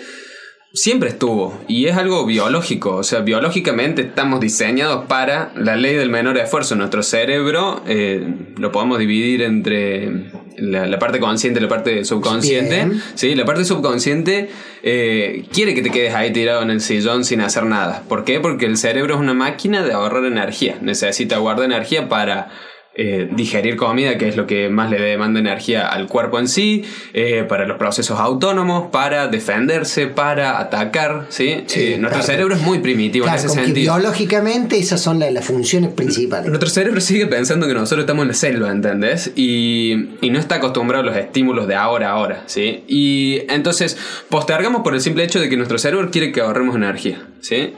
siempre 0.74 1.10
estuvo 1.10 1.62
y 1.68 1.86
es 1.86 1.96
algo 1.96 2.26
biológico, 2.26 2.96
o 2.96 3.04
sea, 3.04 3.20
biológicamente 3.20 4.02
estamos 4.02 4.40
diseñados 4.40 5.06
para 5.06 5.52
la 5.56 5.76
ley 5.76 5.96
del 5.96 6.10
menor 6.10 6.38
esfuerzo. 6.38 6.76
Nuestro 6.76 7.04
cerebro 7.04 7.84
eh, 7.88 8.26
lo 8.58 8.72
podemos 8.72 8.98
dividir 8.98 9.44
entre 9.44 10.32
la, 10.58 10.98
parte 10.98 11.20
consciente 11.20 11.60
y 11.60 11.64
la 11.64 11.70
parte 11.70 12.04
subconsciente. 12.04 12.88
Sí, 13.14 13.36
la 13.36 13.46
parte 13.46 13.66
subconsciente 13.66 14.50
eh, 14.82 15.46
quiere 15.54 15.76
que 15.76 15.84
te 15.84 15.92
quedes 15.92 16.16
ahí 16.16 16.34
tirado 16.34 16.64
en 16.64 16.72
el 16.72 16.82
sillón 16.82 17.24
sin 17.24 17.42
hacer 17.42 17.66
nada. 17.66 18.04
¿Por 18.10 18.24
qué? 18.24 18.40
Porque 18.40 18.66
el 18.66 18.78
cerebro 18.78 19.14
es 19.14 19.20
una 19.20 19.36
máquina 19.36 19.84
de 19.84 19.94
ahorrar 19.94 20.26
energía, 20.26 20.78
necesita 20.82 21.38
guardar 21.38 21.66
energía 21.66 22.10
para 22.10 22.50
eh, 22.96 23.28
digerir 23.32 23.76
comida, 23.76 24.20
que 24.20 24.28
es 24.30 24.38
lo 24.38 24.46
que 24.46 24.70
más 24.70 24.92
le 24.92 25.02
demanda 25.02 25.40
energía 25.40 25.88
al 25.88 26.08
cuerpo 26.08 26.38
en 26.38 26.48
sí, 26.48 26.84
eh, 27.14 27.44
para 27.48 27.66
los 27.66 27.78
procesos 27.78 28.20
autónomos, 28.20 28.92
para 28.92 29.28
defenderse, 29.28 30.06
para 30.06 30.60
atacar. 30.60 31.26
¿sí? 31.30 31.64
Eh, 31.76 31.98
nuestro 32.00 32.22
cerebro 32.22 32.54
es 32.54 32.62
muy 32.62 32.80
primitivo 32.80 33.28
en 33.28 33.34
ese 33.34 33.50
sentido. 33.50 33.96
biológicamente 33.96 34.78
esas 34.78 35.02
son 35.02 35.20
las, 35.20 35.44
funciones 35.44 35.92
principales. 35.92 36.48
Nuestro 36.50 36.70
cerebro 36.70 37.02
sigue 37.02 37.26
pensando 37.26 37.68
que 37.68 37.74
nosotros 37.74 38.04
estamos 38.04 38.24
en 38.24 38.28
la 38.28 38.34
selva, 38.36 38.72
¿entendés? 38.72 39.32
Y, 39.36 40.10
y 40.22 40.30
no 40.30 40.38
está 40.38 40.56
acostumbrado 40.56 41.04
a 41.04 41.06
los 41.08 41.18
estímulos 41.18 41.68
de 41.68 41.76
ahora 41.76 42.10
a 42.10 42.12
ahora. 42.12 42.44
¿sí? 42.46 42.84
Y 42.88 43.42
entonces 43.50 43.98
postergamos 44.30 44.84
por 44.84 44.94
el 44.94 45.02
simple 45.02 45.24
hecho 45.24 45.40
de 45.40 45.50
que 45.50 45.58
nuestro 45.58 45.80
cerebro 45.80 46.12
quiere 46.12 46.32
que 46.32 46.42
ahorremos 46.42 46.76
energía. 46.76 47.26
¿sí? 47.42 47.74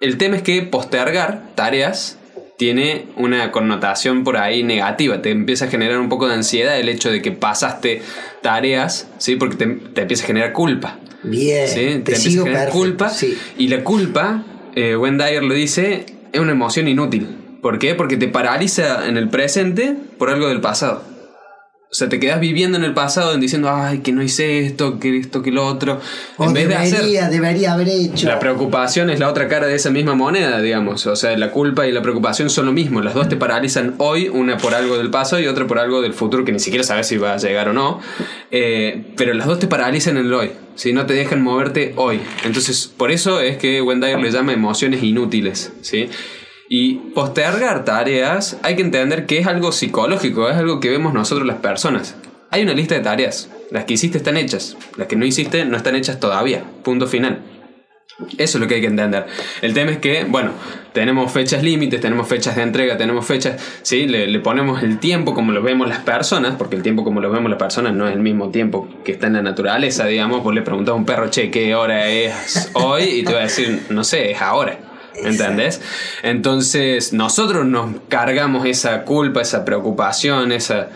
El 0.00 0.16
tema 0.16 0.34
es 0.34 0.42
que 0.42 0.62
postergar 0.62 1.54
tareas 1.54 2.18
tiene 2.62 3.06
una 3.16 3.50
connotación 3.50 4.22
por 4.22 4.36
ahí 4.36 4.62
negativa. 4.62 5.20
Te 5.20 5.32
empieza 5.32 5.64
a 5.64 5.68
generar 5.68 5.98
un 5.98 6.08
poco 6.08 6.28
de 6.28 6.34
ansiedad 6.34 6.78
el 6.78 6.88
hecho 6.88 7.10
de 7.10 7.20
que 7.20 7.32
pasaste 7.32 8.02
tareas, 8.40 9.08
¿sí? 9.18 9.34
Porque 9.34 9.56
te, 9.56 9.64
empieza 10.00 10.22
a 10.22 10.26
generar 10.28 10.52
culpa. 10.52 11.00
Bien, 11.24 11.66
te, 11.66 11.74
te 11.74 12.14
empieza 12.14 12.40
a 12.40 12.44
generar 12.44 12.68
culpa. 12.68 13.10
Y 13.58 13.66
la 13.66 13.82
culpa, 13.82 14.44
eh, 14.76 14.96
Dyer 14.96 15.42
lo 15.42 15.54
dice, 15.54 16.06
es 16.32 16.40
una 16.40 16.52
emoción 16.52 16.86
inútil. 16.86 17.26
¿Por 17.60 17.80
qué? 17.80 17.96
Porque 17.96 18.16
te 18.16 18.28
paraliza 18.28 19.08
en 19.08 19.16
el 19.16 19.28
presente 19.28 19.96
por 20.16 20.30
algo 20.30 20.46
del 20.46 20.60
pasado. 20.60 21.02
O 21.92 21.94
sea, 21.94 22.08
te 22.08 22.18
quedas 22.18 22.40
viviendo 22.40 22.78
en 22.78 22.84
el 22.84 22.94
pasado 22.94 23.36
diciendo, 23.36 23.68
ay, 23.70 23.98
que 23.98 24.12
no 24.12 24.22
hice 24.22 24.64
esto, 24.64 24.98
que 24.98 25.18
esto, 25.18 25.42
que 25.42 25.50
lo 25.50 25.66
otro. 25.66 26.00
en 26.38 26.54
vez 26.54 26.66
debería, 26.66 26.78
de 26.78 27.18
hacer. 27.18 27.30
Debería 27.30 27.72
haber 27.74 27.88
hecho. 27.90 28.26
La 28.26 28.38
preocupación 28.38 29.10
es 29.10 29.20
la 29.20 29.28
otra 29.28 29.46
cara 29.46 29.66
de 29.66 29.74
esa 29.74 29.90
misma 29.90 30.14
moneda, 30.14 30.62
digamos. 30.62 31.06
O 31.06 31.16
sea, 31.16 31.36
la 31.36 31.50
culpa 31.50 31.86
y 31.86 31.92
la 31.92 32.00
preocupación 32.00 32.48
son 32.48 32.64
lo 32.64 32.72
mismo. 32.72 33.02
Las 33.02 33.12
dos 33.12 33.28
te 33.28 33.36
paralizan 33.36 33.94
hoy, 33.98 34.30
una 34.30 34.56
por 34.56 34.74
algo 34.74 34.96
del 34.96 35.10
pasado 35.10 35.42
y 35.42 35.46
otra 35.48 35.66
por 35.66 35.78
algo 35.78 36.00
del 36.00 36.14
futuro 36.14 36.46
que 36.46 36.52
ni 36.52 36.60
siquiera 36.60 36.82
sabes 36.82 37.08
si 37.08 37.18
va 37.18 37.34
a 37.34 37.36
llegar 37.36 37.68
o 37.68 37.74
no. 37.74 38.00
Eh, 38.50 39.12
pero 39.18 39.34
las 39.34 39.46
dos 39.46 39.58
te 39.58 39.66
paralizan 39.66 40.16
en 40.16 40.24
el 40.24 40.32
hoy. 40.32 40.52
Si 40.76 40.94
no 40.94 41.04
te 41.04 41.12
dejan 41.12 41.42
moverte 41.42 41.92
hoy. 41.96 42.22
Entonces, 42.46 42.90
por 42.96 43.10
eso 43.10 43.38
es 43.38 43.58
que 43.58 43.82
Wendy 43.82 44.16
le 44.16 44.30
llama 44.30 44.54
emociones 44.54 45.02
inútiles. 45.02 45.74
¿sí? 45.82 46.08
Y 46.74 46.94
postergar 47.14 47.84
tareas 47.84 48.58
hay 48.62 48.76
que 48.76 48.80
entender 48.80 49.26
que 49.26 49.38
es 49.38 49.46
algo 49.46 49.72
psicológico, 49.72 50.48
es 50.48 50.56
algo 50.56 50.80
que 50.80 50.88
vemos 50.88 51.12
nosotros 51.12 51.46
las 51.46 51.58
personas. 51.58 52.16
Hay 52.50 52.62
una 52.62 52.72
lista 52.72 52.94
de 52.94 53.02
tareas. 53.02 53.50
Las 53.70 53.84
que 53.84 53.92
hiciste 53.92 54.16
están 54.16 54.38
hechas. 54.38 54.78
Las 54.96 55.06
que 55.06 55.14
no 55.14 55.26
hiciste 55.26 55.66
no 55.66 55.76
están 55.76 55.96
hechas 55.96 56.18
todavía. 56.18 56.64
Punto 56.82 57.06
final. 57.06 57.42
Eso 58.38 58.56
es 58.56 58.62
lo 58.62 58.68
que 58.68 58.76
hay 58.76 58.80
que 58.80 58.86
entender. 58.86 59.26
El 59.60 59.74
tema 59.74 59.90
es 59.90 59.98
que, 59.98 60.24
bueno, 60.24 60.52
tenemos 60.94 61.30
fechas 61.30 61.62
límites, 61.62 62.00
tenemos 62.00 62.26
fechas 62.26 62.56
de 62.56 62.62
entrega, 62.62 62.96
tenemos 62.96 63.26
fechas, 63.26 63.60
¿sí? 63.82 64.06
Le, 64.06 64.40
ponemos 64.40 64.82
el 64.82 64.98
tiempo 64.98 65.34
como 65.34 65.52
lo 65.52 65.60
vemos 65.60 65.86
las 65.90 65.98
personas, 65.98 66.54
porque 66.56 66.76
el 66.76 66.82
tiempo 66.82 67.04
como 67.04 67.20
lo 67.20 67.30
vemos 67.30 67.50
las 67.50 67.58
personas 67.58 67.92
no 67.92 68.08
es 68.08 68.14
el 68.14 68.22
mismo 68.22 68.48
tiempo 68.48 68.88
que 69.04 69.12
está 69.12 69.26
en 69.26 69.34
la 69.34 69.42
naturaleza, 69.42 70.06
digamos. 70.06 70.42
Vos 70.42 70.54
le 70.54 70.62
preguntas 70.62 70.94
a 70.94 70.96
un 70.96 71.04
perro, 71.04 71.28
che, 71.28 71.50
¿qué 71.50 71.74
hora 71.74 72.08
es 72.08 72.70
hoy? 72.72 73.02
Y 73.02 73.24
te 73.24 73.34
va 73.34 73.40
a 73.40 73.42
decir, 73.42 73.82
no 73.90 74.04
sé, 74.04 74.30
es 74.30 74.40
ahora. 74.40 74.91
¿Entendés? 75.14 75.80
Entonces, 76.22 77.12
nosotros 77.12 77.66
nos 77.66 77.96
cargamos 78.08 78.66
esa 78.66 79.04
culpa, 79.04 79.40
esa 79.42 79.64
preocupación, 79.64 80.52
esa 80.52 80.88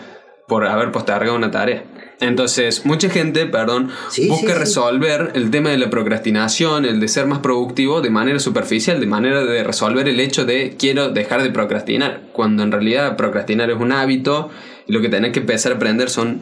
por 0.47 0.65
haber 0.65 0.91
postergado 0.91 1.35
una 1.35 1.51
tarea. 1.51 1.83
Entonces, 2.19 2.85
mucha 2.85 3.09
gente, 3.09 3.45
perdón, 3.45 3.91
busca 4.27 4.55
resolver 4.55 5.31
el 5.35 5.51
tema 5.51 5.69
de 5.69 5.77
la 5.77 5.89
procrastinación, 5.89 6.85
el 6.85 6.99
de 6.99 7.07
ser 7.07 7.27
más 7.27 7.39
productivo 7.39 8.01
de 8.01 8.09
manera 8.09 8.39
superficial, 8.39 8.99
de 8.99 9.05
manera 9.05 9.43
de 9.43 9.63
resolver 9.63 10.07
el 10.07 10.19
hecho 10.19 10.43
de 10.45 10.75
quiero 10.79 11.09
dejar 11.09 11.43
de 11.43 11.51
procrastinar, 11.51 12.21
cuando 12.31 12.63
en 12.63 12.71
realidad 12.71 13.17
procrastinar 13.17 13.69
es 13.69 13.77
un 13.77 13.91
hábito 13.91 14.49
y 14.87 14.93
lo 14.93 15.01
que 15.01 15.09
tenés 15.09 15.31
que 15.31 15.41
empezar 15.41 15.73
a 15.73 15.75
aprender 15.75 16.09
son 16.09 16.41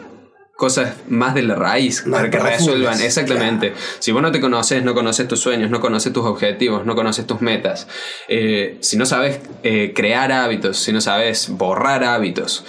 cosas 0.55 0.95
más 1.09 1.35
de 1.35 1.43
la 1.43 1.55
raíz 1.55 2.05
para 2.09 2.29
que 2.29 2.39
resuelvan. 2.39 2.99
Exactamente. 3.01 3.73
Si 3.99 4.11
vos 4.11 4.21
no 4.21 4.31
te 4.31 4.39
conoces, 4.39 4.83
no 4.83 4.93
conoces 4.93 5.27
tus 5.27 5.39
sueños, 5.39 5.69
no 5.69 5.81
conoces 5.81 6.13
tus 6.13 6.25
objetivos, 6.25 6.85
no 6.85 6.95
conoces 6.95 7.27
tus 7.27 7.41
metas, 7.41 7.87
eh, 8.27 8.77
si 8.79 8.97
no 8.97 9.05
sabes 9.05 9.39
eh, 9.63 9.91
crear 9.93 10.31
hábitos, 10.31 10.77
si 10.77 10.93
no 10.93 11.01
sabes 11.01 11.49
borrar 11.49 12.03
hábitos, 12.03 12.63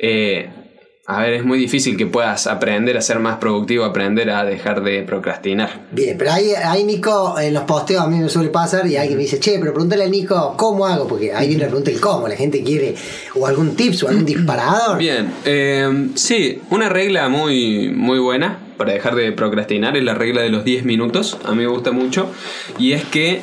eh, 0.00 0.50
a 1.10 1.22
ver, 1.22 1.32
es 1.32 1.44
muy 1.44 1.58
difícil 1.58 1.96
que 1.96 2.04
puedas 2.04 2.46
aprender 2.46 2.98
a 2.98 3.00
ser 3.00 3.18
más 3.18 3.38
productivo, 3.38 3.86
aprender 3.86 4.28
a 4.28 4.44
dejar 4.44 4.82
de 4.82 5.02
procrastinar. 5.04 5.86
Bien, 5.90 6.18
pero 6.18 6.32
ahí, 6.32 6.50
ahí 6.50 6.84
Nico, 6.84 7.40
en 7.40 7.54
los 7.54 7.62
posteos 7.62 8.02
a 8.02 8.06
mí 8.08 8.18
me 8.18 8.28
suele 8.28 8.50
pasar 8.50 8.86
y 8.86 8.98
alguien 8.98 9.16
me 9.16 9.22
dice, 9.22 9.40
che, 9.40 9.58
pero 9.58 9.72
pregúntale 9.72 10.04
a 10.04 10.08
Nico, 10.08 10.54
¿cómo 10.58 10.84
hago? 10.84 11.08
Porque 11.08 11.32
ahí 11.32 11.48
viene 11.48 11.62
la 11.62 11.68
pregunta 11.68 11.90
el 11.90 11.98
cómo, 11.98 12.28
la 12.28 12.36
gente 12.36 12.62
quiere, 12.62 12.94
o 13.34 13.46
algún 13.46 13.74
tips 13.74 14.02
o 14.02 14.08
algún 14.08 14.26
disparador. 14.26 14.98
Bien, 14.98 15.32
eh, 15.46 16.10
sí, 16.14 16.60
una 16.68 16.90
regla 16.90 17.30
muy, 17.30 17.88
muy 17.88 18.18
buena 18.18 18.58
para 18.76 18.92
dejar 18.92 19.14
de 19.14 19.32
procrastinar 19.32 19.96
es 19.96 20.04
la 20.04 20.12
regla 20.12 20.42
de 20.42 20.50
los 20.50 20.62
10 20.62 20.84
minutos, 20.84 21.38
a 21.42 21.52
mí 21.52 21.62
me 21.62 21.68
gusta 21.68 21.90
mucho, 21.90 22.30
y 22.78 22.92
es 22.92 23.06
que 23.06 23.40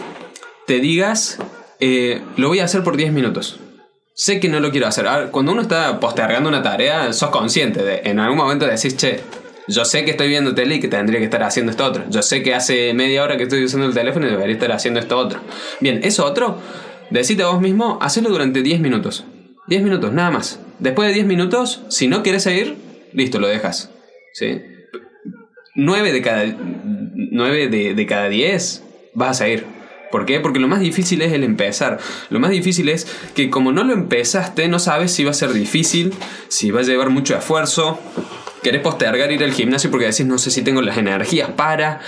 te 0.67 0.79
digas, 0.79 1.39
eh, 1.79 2.21
lo 2.37 2.47
voy 2.47 2.59
a 2.59 2.65
hacer 2.65 2.83
por 2.83 2.95
10 2.95 3.11
minutos 3.11 3.59
sé 4.15 4.39
que 4.39 4.47
no 4.49 4.59
lo 4.59 4.71
quiero 4.71 4.87
hacer. 4.87 5.05
cuando 5.29 5.51
uno 5.51 5.61
está 5.61 5.99
postergando 5.99 6.49
una 6.49 6.63
tarea, 6.63 7.11
sos 7.13 7.29
consciente 7.29 7.83
de, 7.83 8.01
en 8.05 8.19
algún 8.19 8.37
momento 8.37 8.65
decís, 8.65 8.95
che, 8.95 9.19
yo 9.67 9.83
sé 9.83 10.05
que 10.05 10.11
estoy 10.11 10.29
viendo 10.29 10.55
tele 10.55 10.75
y 10.75 10.79
que 10.79 10.87
tendría 10.87 11.19
que 11.19 11.25
estar 11.25 11.43
haciendo 11.43 11.71
esto 11.71 11.85
otro. 11.85 12.05
Yo 12.09 12.21
sé 12.21 12.41
que 12.41 12.55
hace 12.55 12.93
media 12.93 13.23
hora 13.23 13.35
que 13.35 13.43
estoy 13.43 13.63
usando 13.63 13.87
el 13.87 13.93
teléfono 13.93 14.25
y 14.25 14.31
debería 14.31 14.53
estar 14.53 14.71
haciendo 14.71 14.99
esto 14.99 15.17
otro. 15.17 15.41
Bien, 15.81 15.99
eso 16.03 16.25
otro, 16.25 16.59
decite 17.09 17.43
a 17.43 17.47
vos 17.47 17.61
mismo, 17.61 17.99
hacelo 18.01 18.29
durante 18.29 18.61
10 18.61 18.79
minutos. 18.79 19.25
10 19.67 19.83
minutos, 19.83 20.13
nada 20.13 20.31
más. 20.31 20.59
Después 20.79 21.09
de 21.09 21.15
10 21.15 21.25
minutos, 21.25 21.81
si 21.89 22.07
no 22.07 22.23
quieres 22.23 22.43
seguir, 22.43 22.77
listo, 23.11 23.39
lo 23.39 23.47
dejas. 23.47 23.91
¿sí? 24.33 24.61
9 25.73 26.13
de 26.13 26.21
cada, 26.21 26.45
9 26.45 27.67
de, 27.67 27.93
de 27.95 28.05
cada 28.05 28.29
10 28.29 28.83
vas 29.13 29.29
a 29.41 29.45
seguir. 29.45 29.74
¿Por 30.11 30.25
qué? 30.25 30.39
Porque 30.39 30.59
lo 30.59 30.67
más 30.67 30.79
difícil 30.79 31.21
es 31.21 31.33
el 31.33 31.43
empezar. 31.43 31.99
Lo 32.29 32.39
más 32.39 32.51
difícil 32.51 32.89
es 32.89 33.07
que 33.33 33.49
como 33.49 33.71
no 33.71 33.83
lo 33.83 33.93
empezaste, 33.93 34.67
no 34.67 34.79
sabes 34.79 35.11
si 35.11 35.23
va 35.23 35.31
a 35.31 35.33
ser 35.33 35.53
difícil, 35.53 36.13
si 36.47 36.71
va 36.71 36.81
a 36.81 36.83
llevar 36.83 37.09
mucho 37.09 37.35
esfuerzo. 37.35 37.99
Querés 38.63 38.81
postergar 38.81 39.31
ir 39.31 39.43
al 39.43 39.51
gimnasio 39.51 39.91
porque 39.91 40.05
decís 40.05 40.25
no 40.25 40.37
sé 40.37 40.51
si 40.51 40.61
tengo 40.61 40.81
las 40.81 40.97
energías 40.97 41.49
para. 41.51 42.01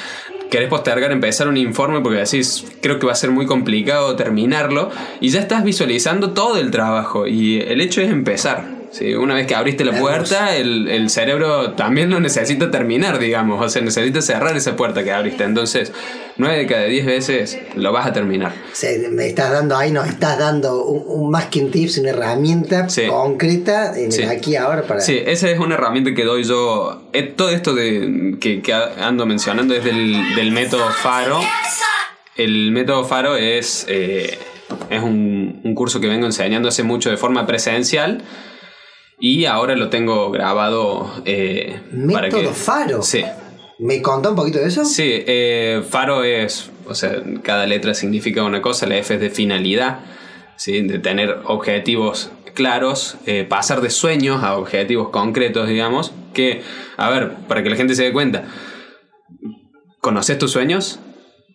Querés 0.50 0.70
postergar 0.70 1.12
empezar 1.12 1.48
un 1.50 1.58
informe 1.58 2.00
porque 2.00 2.20
decís 2.20 2.66
creo 2.82 3.00
que 3.00 3.06
va 3.06 3.12
a 3.12 3.16
ser 3.16 3.32
muy 3.32 3.46
complicado 3.46 4.16
terminarlo. 4.16 4.90
Y 5.20 5.30
ya 5.30 5.42
estás 5.42 5.64
visualizando 5.64 6.32
todo 6.32 6.58
el 6.58 6.72
trabajo. 6.72 7.28
Y 7.28 7.60
el 7.60 7.82
hecho 7.82 8.02
es 8.02 8.10
empezar. 8.10 8.77
Sí, 8.90 9.14
una 9.16 9.34
vez 9.36 9.46
que 9.48 9.54
abriste 9.54 9.84
la 9.84 10.00
puerta, 10.00 10.56
el, 10.56 10.88
el 10.88 11.10
cerebro 11.10 11.72
también 11.74 12.10
lo 12.10 12.20
necesita 12.20 12.72
terminar, 12.72 13.20
digamos. 13.20 13.64
O 13.64 13.70
sea, 13.70 13.82
necesita 13.82 14.22
cerrar 14.22 14.56
esa 14.56 14.76
puerta 14.76 15.04
que 15.04 15.12
abriste. 15.12 15.44
Entonces, 15.44 15.92
9 16.38 16.58
de 16.58 16.66
cada 16.68 16.84
10 16.86 17.06
veces 17.06 17.58
lo 17.76 17.92
vas 17.92 18.08
a 18.08 18.14
terminar. 18.14 18.54
Sí, 18.72 18.88
me 19.12 19.28
estás 19.28 19.52
dando 19.52 19.76
ahí, 19.76 19.92
nos 19.92 20.08
estás 20.08 20.40
dando 20.40 20.84
un, 20.86 21.04
un 21.30 21.36
un 21.36 21.72
tips, 21.72 21.98
una 21.98 22.10
herramienta 22.12 22.88
Sí. 22.90 23.08
concreta 23.08 23.98
en 23.98 24.06
el 24.06 24.12
Sí. 24.12 24.24
aquí 24.24 24.52
y 24.52 24.56
ahora 24.56 24.84
para. 24.84 25.02
Sí, 25.02 25.20
esa 25.26 25.50
es 25.50 25.60
una 25.60 25.76
herramienta 25.76 26.14
que 26.16 26.24
doy 26.24 26.44
yo. 26.44 27.10
Eh, 27.14 27.24
Todo 27.24 27.50
esto 27.50 27.76
de, 27.76 28.38
que, 28.40 28.62
que 28.62 28.74
ando 28.74 29.26
mencionando 29.26 29.76
es 29.76 29.84
del, 29.84 30.36
del 30.36 30.52
método 30.52 30.90
Faro. 30.92 31.40
El 32.36 32.72
método 32.72 33.04
Faro 33.04 33.36
es, 33.36 33.86
eh, 33.90 34.38
es 34.90 35.02
un, 35.04 35.60
un 35.64 35.76
curso 35.76 36.00
que 36.00 36.08
vengo 36.08 36.26
enseñando 36.26 36.70
hace 36.70 36.84
mucho 36.84 37.10
de 37.10 37.18
forma 37.18 37.46
presencial 37.48 38.22
y 39.20 39.46
ahora 39.46 39.76
lo 39.76 39.90
tengo 39.90 40.30
grabado 40.32 41.12
eh, 41.26 41.80
para 42.12 42.28
Método 42.28 42.42
que... 42.42 42.54
Faro. 42.54 43.02
Sí. 43.02 43.24
¿Me 43.80 44.02
contó 44.02 44.32
un 44.32 44.36
poquito 44.36 44.60
de 44.60 44.68
eso? 44.68 44.86
Sí, 44.86 45.08
eh, 45.08 45.84
Faro 45.88 46.24
es, 46.24 46.72
o 46.88 46.96
sea, 46.96 47.22
cada 47.44 47.66
letra 47.68 47.94
significa 47.94 48.44
una 48.44 48.62
cosa, 48.62 48.88
la 48.88 48.98
F 48.98 49.14
es 49.14 49.22
de 49.22 49.30
finalidad, 49.30 50.00
¿sí? 50.56 50.82
de 50.82 51.00
tener 51.00 51.42
objetivos 51.46 52.32
claros, 52.54 53.18
eh, 53.28 53.46
pasar 53.48 53.82
de 53.82 53.92
sueños 53.92 54.44
a 54.44 54.58
objetivos 54.58 55.10
concretos, 55.10 55.68
digamos, 55.68 56.12
que, 56.34 56.64
a 56.98 57.10
ver, 57.10 57.36
para 57.48 57.62
que 57.62 57.70
la 57.70 57.76
gente 57.76 57.94
se 57.94 58.04
dé 58.04 58.12
cuenta, 58.12 58.46
¿conoces 60.02 60.40
tus 60.40 60.52
sueños? 60.52 61.00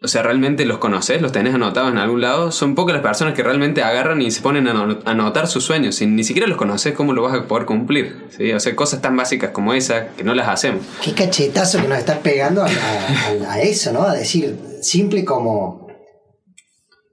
O 0.04 0.08
sea, 0.08 0.22
¿realmente 0.22 0.64
los 0.64 0.78
conoces? 0.78 1.22
¿Los 1.22 1.30
tenés 1.30 1.54
anotados 1.54 1.92
en 1.92 1.98
algún 1.98 2.20
lado? 2.20 2.50
Son 2.50 2.74
pocas 2.74 2.92
las 2.94 3.02
personas 3.02 3.34
que 3.34 3.42
realmente 3.42 3.82
agarran 3.84 4.20
y 4.20 4.30
se 4.32 4.40
ponen 4.40 4.66
a 4.66 4.72
ano- 4.72 4.98
a 5.04 5.10
anotar 5.12 5.46
sus 5.46 5.64
sueños. 5.64 5.94
Si 5.94 6.06
ni 6.06 6.24
siquiera 6.24 6.48
los 6.48 6.58
conoces, 6.58 6.92
¿cómo 6.94 7.12
lo 7.12 7.22
vas 7.22 7.34
a 7.38 7.44
poder 7.46 7.66
cumplir? 7.66 8.26
¿Sí? 8.36 8.52
O 8.52 8.58
sea, 8.58 8.74
cosas 8.74 9.00
tan 9.00 9.16
básicas 9.16 9.50
como 9.50 9.74
esa 9.74 10.08
que 10.16 10.24
no 10.24 10.34
las 10.34 10.48
hacemos. 10.48 10.82
Qué 11.02 11.12
cachetazo 11.12 11.80
que 11.80 11.86
nos 11.88 11.98
estás 11.98 12.18
pegando 12.18 12.64
a 12.64 13.60
eso, 13.60 13.92
¿no? 13.92 14.02
A 14.02 14.14
decir, 14.14 14.58
simple 14.80 15.24
como, 15.24 15.81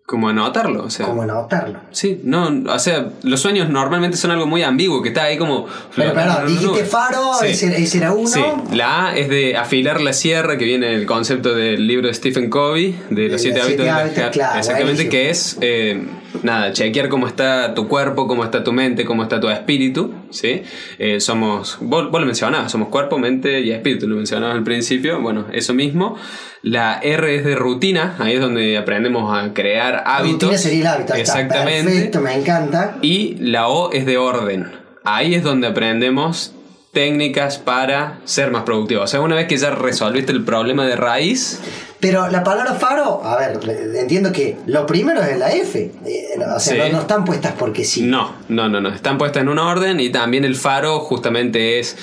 Como 0.09 0.27
anotarlo. 0.27 0.85
O 0.85 0.89
sea, 0.89 1.05
como 1.05 1.21
anotarlo. 1.21 1.81
Sí, 1.91 2.21
no, 2.23 2.63
o 2.73 2.79
sea, 2.79 3.09
los 3.21 3.39
sueños 3.41 3.69
normalmente 3.69 4.17
son 4.17 4.31
algo 4.31 4.47
muy 4.47 4.63
ambiguo, 4.63 5.03
que 5.03 5.09
está 5.09 5.25
ahí 5.25 5.37
como... 5.37 5.67
Pero, 5.95 6.15
perdón, 6.15 6.37
en 6.41 6.47
dijiste 6.47 6.83
faro, 6.85 7.33
Sí. 7.39 7.45
ese, 7.49 7.79
ese 7.79 7.99
era 7.99 8.11
uno. 8.11 8.27
Sí, 8.27 8.41
la 8.73 9.09
A 9.09 9.15
es 9.15 9.29
de 9.29 9.55
afilar 9.55 10.01
la 10.01 10.13
sierra, 10.13 10.57
que 10.57 10.65
viene 10.65 10.95
el 10.95 11.05
concepto 11.05 11.53
del 11.53 11.85
libro 11.85 12.07
de 12.07 12.15
Stephen 12.15 12.49
Covey, 12.49 12.95
de 13.11 13.29
los 13.29 13.39
siete 13.39 13.61
hábitos 13.61 13.85
de 13.85 13.91
la 13.91 14.31
claro, 14.31 14.57
Exactamente, 14.57 15.09
que 15.09 15.29
es, 15.29 15.59
eh, 15.61 16.03
nada, 16.43 16.73
chequear 16.73 17.09
cómo 17.09 17.27
está 17.27 17.73
tu 17.73 17.87
cuerpo, 17.87 18.27
cómo 18.27 18.43
está 18.43 18.63
tu 18.63 18.73
mente, 18.73 19.05
cómo 19.05 19.23
está 19.23 19.39
tu 19.39 19.49
espíritu, 19.49 20.13
¿sí? 20.29 20.63
Eh, 20.97 21.19
somos, 21.19 21.77
vos, 21.81 22.09
vos 22.11 22.19
lo 22.19 22.25
mencionabas, 22.25 22.71
somos 22.71 22.89
cuerpo, 22.89 23.17
mente 23.17 23.61
y 23.61 23.71
espíritu, 23.71 24.07
lo 24.07 24.15
mencionabas 24.15 24.55
al 24.55 24.63
principio, 24.63 25.21
bueno, 25.21 25.45
eso 25.51 25.73
mismo. 25.73 26.15
La 26.61 26.99
R 27.01 27.35
es 27.35 27.45
de 27.45 27.55
rutina, 27.55 28.15
ahí 28.19 28.33
es 28.33 28.41
donde 28.41 28.77
aprendemos 28.77 29.35
a 29.37 29.53
crear 29.53 30.03
hábitos. 30.05 30.43
Rutina 30.43 30.57
sería 30.57 30.79
el 30.81 30.87
hábito. 30.87 31.13
ahí 31.13 31.21
está, 31.21 31.39
Exactamente. 31.39 31.91
Perfecto, 31.91 32.21
me 32.21 32.35
encanta. 32.35 32.97
Y 33.01 33.35
la 33.39 33.67
O 33.69 33.91
es 33.91 34.05
de 34.05 34.17
orden. 34.17 34.71
Ahí 35.05 35.33
es 35.35 35.43
donde 35.43 35.67
aprendemos 35.67 36.53
técnicas 36.91 37.57
para 37.59 38.19
ser 38.25 38.51
más 38.51 38.63
productivos. 38.63 39.03
O 39.03 39.07
sea, 39.07 39.21
una 39.21 39.35
vez 39.35 39.47
que 39.47 39.57
ya 39.57 39.69
resolviste 39.71 40.31
el 40.31 40.43
problema 40.43 40.85
de 40.85 40.95
raíz, 40.95 41.59
Pero 41.99 42.29
la 42.29 42.43
palabra 42.43 42.73
faro, 42.75 43.21
a 43.23 43.35
ver, 43.37 43.59
entiendo 43.97 44.31
que 44.31 44.57
lo 44.65 44.85
primero 44.85 45.21
es 45.21 45.37
la 45.37 45.51
F. 45.51 45.91
eh, 46.05 46.25
o 46.37 46.59
sea, 46.59 46.73
Sí. 46.73 46.77
no, 46.77 46.89
no 46.93 46.99
están 47.01 47.25
puestas 47.25 47.53
porque 47.59 47.83
sí. 47.83 48.03
no, 48.03 48.33
no, 48.47 48.69
no, 48.69 48.79
no. 48.81 48.89
Están 48.89 49.17
puestas 49.17 49.41
en 49.43 49.49
un 49.49 49.59
orden 49.59 49.99
y 49.99 50.09
también 50.09 50.45
el 50.45 50.55
faro 50.55 50.99
justamente 51.01 51.77
es, 51.79 51.97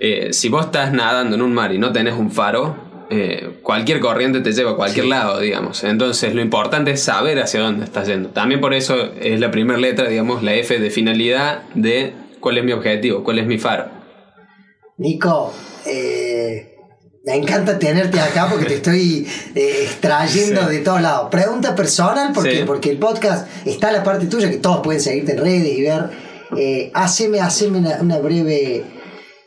eh, 0.00 0.32
si 0.32 0.48
vos 0.50 0.66
estás 0.66 0.92
nadando 0.92 1.34
en 1.34 1.42
un 1.42 1.52
mar 1.54 1.72
y 1.72 1.78
no 1.78 1.92
tenés 1.92 2.14
un 2.14 2.30
faro, 2.30 2.76
eh, 3.10 3.58
cualquier 3.62 4.00
corriente 4.00 4.40
te 4.40 4.52
lleva 4.52 4.72
a 4.72 4.76
cualquier 4.76 5.06
lado, 5.06 5.40
digamos. 5.40 5.82
Entonces 5.82 6.34
lo 6.34 6.42
importante 6.42 6.90
es 6.90 7.02
saber 7.02 7.40
hacia 7.40 7.60
dónde 7.60 7.84
estás 7.86 8.06
yendo. 8.06 8.28
También 8.28 8.60
por 8.60 8.74
eso 8.74 9.12
es 9.18 9.40
la 9.40 9.50
primera 9.50 9.78
letra, 9.80 10.08
digamos, 10.08 10.42
la 10.42 10.52
F 10.54 10.78
de 10.78 10.90
finalidad 10.90 11.62
de 11.74 12.12
cuál 12.38 12.58
es 12.58 12.64
mi 12.64 12.72
objetivo, 12.72 13.24
cuál 13.24 13.38
es 13.38 13.46
mi 13.46 13.56
faro. 13.58 13.86
Nico, 14.98 15.52
eh, 15.86 16.74
me 17.24 17.36
encanta 17.36 17.78
tenerte 17.78 18.18
acá 18.20 18.48
porque 18.50 18.66
te 18.66 18.74
estoy 18.76 19.26
eh, 19.54 19.80
extrayendo 19.84 20.68
Sí. 20.68 20.76
de 20.76 20.78
todos 20.80 21.00
lados. 21.02 21.28
Pregunta 21.30 21.74
personal, 21.74 22.32
porque, 22.34 22.58
Sí. 22.58 22.62
porque 22.66 22.90
el 22.90 22.98
podcast 22.98 23.46
está 23.64 23.90
la 23.92 24.02
parte 24.02 24.26
tuya, 24.26 24.50
que 24.50 24.56
todos 24.58 24.80
pueden 24.82 25.00
seguirte 25.00 25.32
en 25.32 25.38
redes 25.38 25.78
y 25.78 25.82
ver. 25.82 26.10
Eh, 26.56 26.90
haceme, 26.94 27.40
haceme 27.40 27.78
una, 27.78 27.98
una 28.00 28.18
breve 28.18 28.84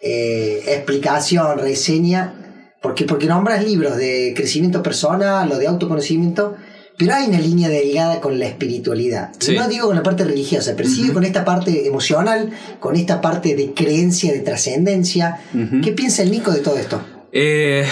eh, 0.04 0.64
explicación, 0.68 1.60
reseña, 1.60 2.34
porque, 2.82 3.06
porque 3.06 3.28
nombras 3.28 3.64
libros 3.64 3.98
de 3.98 4.34
crecimiento 4.36 4.82
personal 4.82 5.52
o 5.52 5.58
de 5.60 5.68
autoconocimiento, 5.68 6.56
pero 7.02 7.16
hay 7.16 7.28
una 7.28 7.40
línea 7.40 7.68
delgada 7.68 8.22
con 8.22 8.38
la 8.38 8.46
espiritualidad. 8.46 9.32
Sí. 9.40 9.56
No 9.56 9.68
digo 9.68 9.88
con 9.88 9.96
la 9.96 10.04
parte 10.04 10.24
religiosa, 10.24 10.74
pero 10.78 10.88
sí 10.88 11.10
con 11.10 11.24
esta 11.24 11.44
parte 11.44 11.88
emocional, 11.88 12.52
con 12.80 12.96
esta 12.96 13.22
parte 13.22 13.56
de 13.56 13.74
creencia, 13.74 14.32
de 14.32 14.42
trascendencia. 14.42 15.40
¿Qué 15.84 15.94
piensa 15.94 16.22
el 16.22 16.30
Nico 16.30 16.52
de 16.52 16.60
todo 16.60 16.78
esto? 16.78 17.02
Eh, 17.32 17.88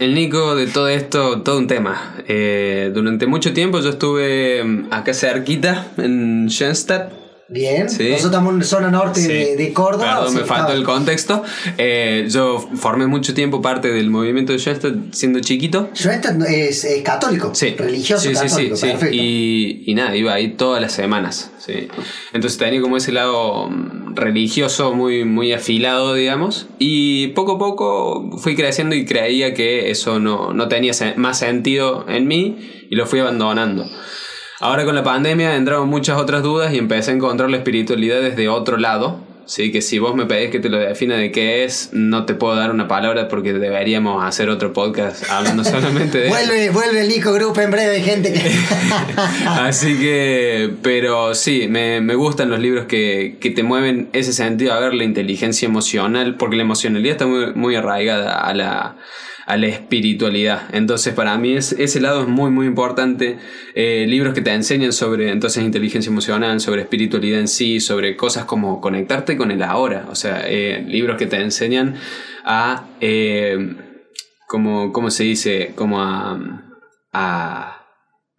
el 0.00 0.14
Nico 0.14 0.56
de 0.56 0.66
todo 0.66 0.88
esto, 0.88 1.42
todo 1.42 1.58
un 1.58 1.68
tema. 1.68 2.16
Eh, 2.26 2.90
durante 2.92 3.28
mucho 3.28 3.52
tiempo 3.52 3.78
yo 3.78 3.90
estuve 3.90 4.64
mm, 4.64 4.86
acá 4.90 5.14
cerquita, 5.14 5.86
en 5.96 6.48
Schoenstatt. 6.50 7.19
Bien, 7.52 7.90
Sí. 7.90 8.04
nosotros 8.10 8.26
estamos 8.26 8.54
en 8.54 8.62
zona 8.64 8.90
norte 8.92 9.20
de, 9.20 9.26
Sí. 9.46 9.56
de 9.56 9.72
Córdoba. 9.72 10.18
Perdón, 10.20 10.34
me 10.36 10.44
faltó 10.44 10.72
el 10.72 10.84
contexto. 10.84 11.42
Eh, 11.78 12.28
yo 12.30 12.60
formé 12.76 13.08
mucho 13.08 13.34
tiempo 13.34 13.60
parte 13.60 13.88
del 13.88 14.08
movimiento 14.08 14.52
de 14.52 14.60
Schoenstatt 14.60 14.94
siendo 15.12 15.40
chiquito. 15.40 15.90
Schoenstatt 15.92 16.40
es, 16.48 16.84
es 16.84 17.02
católico, 17.02 17.52
Sí. 17.52 17.74
religioso 17.76 18.30
católico, 18.32 18.76
perfecto. 18.80 19.08
Y, 19.12 19.82
y 19.84 19.94
nada, 19.94 20.14
iba 20.14 20.32
ahí 20.32 20.50
todas 20.52 20.80
las 20.80 20.92
semanas. 20.92 21.50
Sí. 21.58 21.88
Entonces 22.32 22.56
tenía 22.56 22.80
como 22.80 22.96
ese 22.96 23.10
lado 23.10 23.68
mm, 23.68 24.14
religioso 24.14 24.94
muy, 24.94 25.24
muy 25.24 25.52
afilado, 25.52 26.14
digamos. 26.14 26.68
Y 26.78 27.28
poco 27.28 27.52
a 27.56 27.58
poco 27.58 28.38
fui 28.38 28.54
creciendo 28.54 28.94
y 28.94 29.04
creía 29.04 29.54
que 29.54 29.90
eso 29.90 30.20
no, 30.20 30.52
no 30.52 30.68
tenía 30.68 30.92
más 31.16 31.40
sentido 31.40 32.06
en 32.08 32.28
mí 32.28 32.86
y 32.88 32.94
lo 32.94 33.06
fui 33.06 33.18
abandonando. 33.18 33.86
Ahora 34.60 34.84
con 34.84 34.94
la 34.94 35.02
pandemia 35.02 35.56
entraron 35.56 35.88
muchas 35.88 36.20
otras 36.20 36.42
dudas 36.42 36.74
y 36.74 36.76
empecé 36.76 37.12
a 37.12 37.14
encontrar 37.14 37.48
la 37.48 37.56
espiritualidad 37.56 38.20
desde 38.20 38.50
otro 38.50 38.76
lado. 38.76 39.18
Sí, 39.46 39.72
que 39.72 39.80
si 39.80 39.98
vos 39.98 40.14
me 40.14 40.26
pedís 40.26 40.50
que 40.50 40.60
te 40.60 40.68
lo 40.68 40.78
defina 40.78 41.16
de 41.16 41.32
qué 41.32 41.64
es, 41.64 41.88
no 41.92 42.26
te 42.26 42.34
puedo 42.34 42.54
dar 42.56 42.70
una 42.70 42.86
palabra 42.86 43.26
porque 43.28 43.54
deberíamos 43.54 44.22
hacer 44.22 44.50
otro 44.50 44.74
podcast 44.74 45.28
hablando 45.30 45.64
solamente 45.64 46.18
de 46.18 46.28
eso. 46.28 46.36
Vuelve, 46.36 46.70
vuelve 46.70 47.00
el 47.00 47.08
Nico 47.08 47.32
Group 47.32 47.58
en 47.58 47.70
breve, 47.70 48.02
gente. 48.02 48.34
Que... 48.34 48.40
Así 49.48 49.96
que, 49.98 50.70
pero 50.82 51.34
sí, 51.34 51.66
me, 51.68 52.02
me 52.02 52.14
gustan 52.14 52.50
los 52.50 52.60
libros 52.60 52.84
que, 52.84 53.38
que 53.40 53.50
te 53.50 53.62
mueven 53.62 54.10
ese 54.12 54.34
sentido, 54.34 54.74
a 54.74 54.78
ver 54.78 54.92
la 54.92 55.04
inteligencia 55.04 55.64
emocional, 55.64 56.36
porque 56.36 56.56
la 56.56 56.62
emocionalidad 56.62 57.12
está 57.12 57.26
muy, 57.26 57.54
muy 57.54 57.76
arraigada 57.76 58.38
a 58.38 58.52
la, 58.52 58.96
a 59.50 59.56
la 59.56 59.66
espiritualidad. 59.66 60.72
Entonces, 60.72 61.12
para 61.12 61.36
mí 61.36 61.54
es, 61.54 61.72
ese 61.72 62.00
lado 62.00 62.22
es 62.22 62.28
muy, 62.28 62.52
muy 62.52 62.68
importante. 62.68 63.36
Eh, 63.74 64.06
libros 64.08 64.32
que 64.32 64.42
te 64.42 64.52
enseñan 64.52 64.92
sobre 64.92 65.32
entonces 65.32 65.64
inteligencia 65.64 66.08
emocional, 66.08 66.60
sobre 66.60 66.82
espiritualidad 66.82 67.40
en 67.40 67.48
sí, 67.48 67.80
sobre 67.80 68.16
cosas 68.16 68.44
como 68.44 68.80
conectarte 68.80 69.36
con 69.36 69.50
el 69.50 69.64
ahora. 69.64 70.06
O 70.08 70.14
sea, 70.14 70.44
eh, 70.46 70.84
libros 70.86 71.16
que 71.16 71.26
te 71.26 71.42
enseñan 71.42 71.96
a, 72.44 72.90
eh, 73.00 73.74
como, 74.46 74.92
¿cómo 74.92 75.10
se 75.10 75.24
dice? 75.24 75.72
Como 75.74 76.00
a 76.00 77.79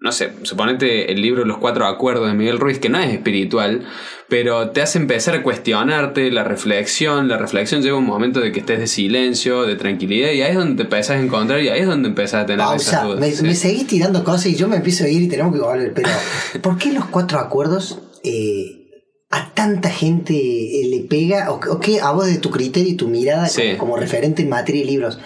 no 0.01 0.11
sé, 0.11 0.31
suponete 0.41 1.11
el 1.11 1.21
libro 1.21 1.45
Los 1.45 1.59
Cuatro 1.59 1.85
Acuerdos 1.85 2.27
de 2.27 2.33
Miguel 2.33 2.59
Ruiz, 2.59 2.79
que 2.79 2.89
no 2.89 2.99
es 2.99 3.13
espiritual, 3.13 3.85
pero 4.27 4.71
te 4.71 4.81
hace 4.81 4.97
empezar 4.97 5.35
a 5.35 5.43
cuestionarte 5.43 6.31
la 6.31 6.43
reflexión. 6.43 7.27
La 7.27 7.37
reflexión 7.37 7.83
lleva 7.83 7.99
un 7.99 8.05
momento 8.07 8.39
de 8.39 8.51
que 8.51 8.61
estés 8.61 8.79
de 8.79 8.87
silencio, 8.87 9.61
de 9.63 9.75
tranquilidad, 9.75 10.31
y 10.31 10.41
ahí 10.41 10.51
es 10.51 10.57
donde 10.57 10.75
te 10.77 10.83
empezás 10.83 11.17
a 11.17 11.21
encontrar 11.21 11.61
y 11.61 11.69
ahí 11.69 11.81
es 11.81 11.85
donde 11.87 12.09
empezás 12.09 12.43
a 12.43 12.45
tener 12.47 12.65
esas 12.65 12.71
Pausa. 12.71 13.03
dudas. 13.03 13.19
Me, 13.19 13.31
sí. 13.31 13.43
me 13.43 13.53
seguís 13.53 13.85
tirando 13.85 14.23
cosas 14.23 14.47
y 14.47 14.55
yo 14.55 14.67
me 14.67 14.77
empiezo 14.77 15.03
a 15.03 15.07
ir 15.07 15.21
y 15.21 15.27
tenemos 15.27 15.53
que 15.53 15.61
volver. 15.61 15.93
Pero, 15.93 16.09
¿por 16.63 16.79
qué 16.79 16.91
los 16.91 17.05
cuatro 17.05 17.37
acuerdos? 17.39 17.99
Eh, 18.23 18.87
a 19.29 19.53
tanta 19.53 19.91
gente 19.91 20.33
eh, 20.33 20.87
le 20.89 21.01
pega? 21.07 21.51
¿O, 21.51 21.59
o 21.73 21.79
qué, 21.79 22.01
a 22.01 22.11
vos 22.11 22.25
de 22.25 22.37
tu 22.39 22.49
criterio 22.49 22.89
y 22.91 22.95
tu 22.95 23.07
mirada 23.07 23.47
Sí. 23.47 23.61
como, 23.77 23.91
como 23.91 23.97
referente 23.97 24.41
en 24.41 24.49
materia 24.49 24.81
de 24.81 24.87
libros? 24.87 25.19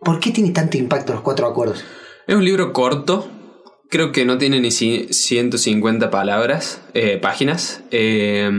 ¿Por 0.00 0.20
qué 0.20 0.32
tiene 0.32 0.50
tanto 0.50 0.76
impacto 0.76 1.14
los 1.14 1.22
cuatro 1.22 1.46
acuerdos? 1.46 1.82
Es 2.26 2.36
un 2.36 2.44
libro 2.44 2.72
corto. 2.74 3.26
Creo 3.92 4.10
que 4.10 4.24
no 4.24 4.38
tiene 4.38 4.58
ni 4.58 4.68
ci- 4.68 5.12
150 5.12 6.10
palabras, 6.10 6.80
eh, 6.94 7.18
páginas. 7.20 7.84
Eh, 7.90 8.50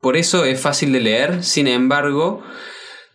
por 0.00 0.16
eso 0.16 0.44
es 0.44 0.60
fácil 0.60 0.92
de 0.92 1.00
leer. 1.00 1.42
Sin 1.42 1.66
embargo, 1.66 2.40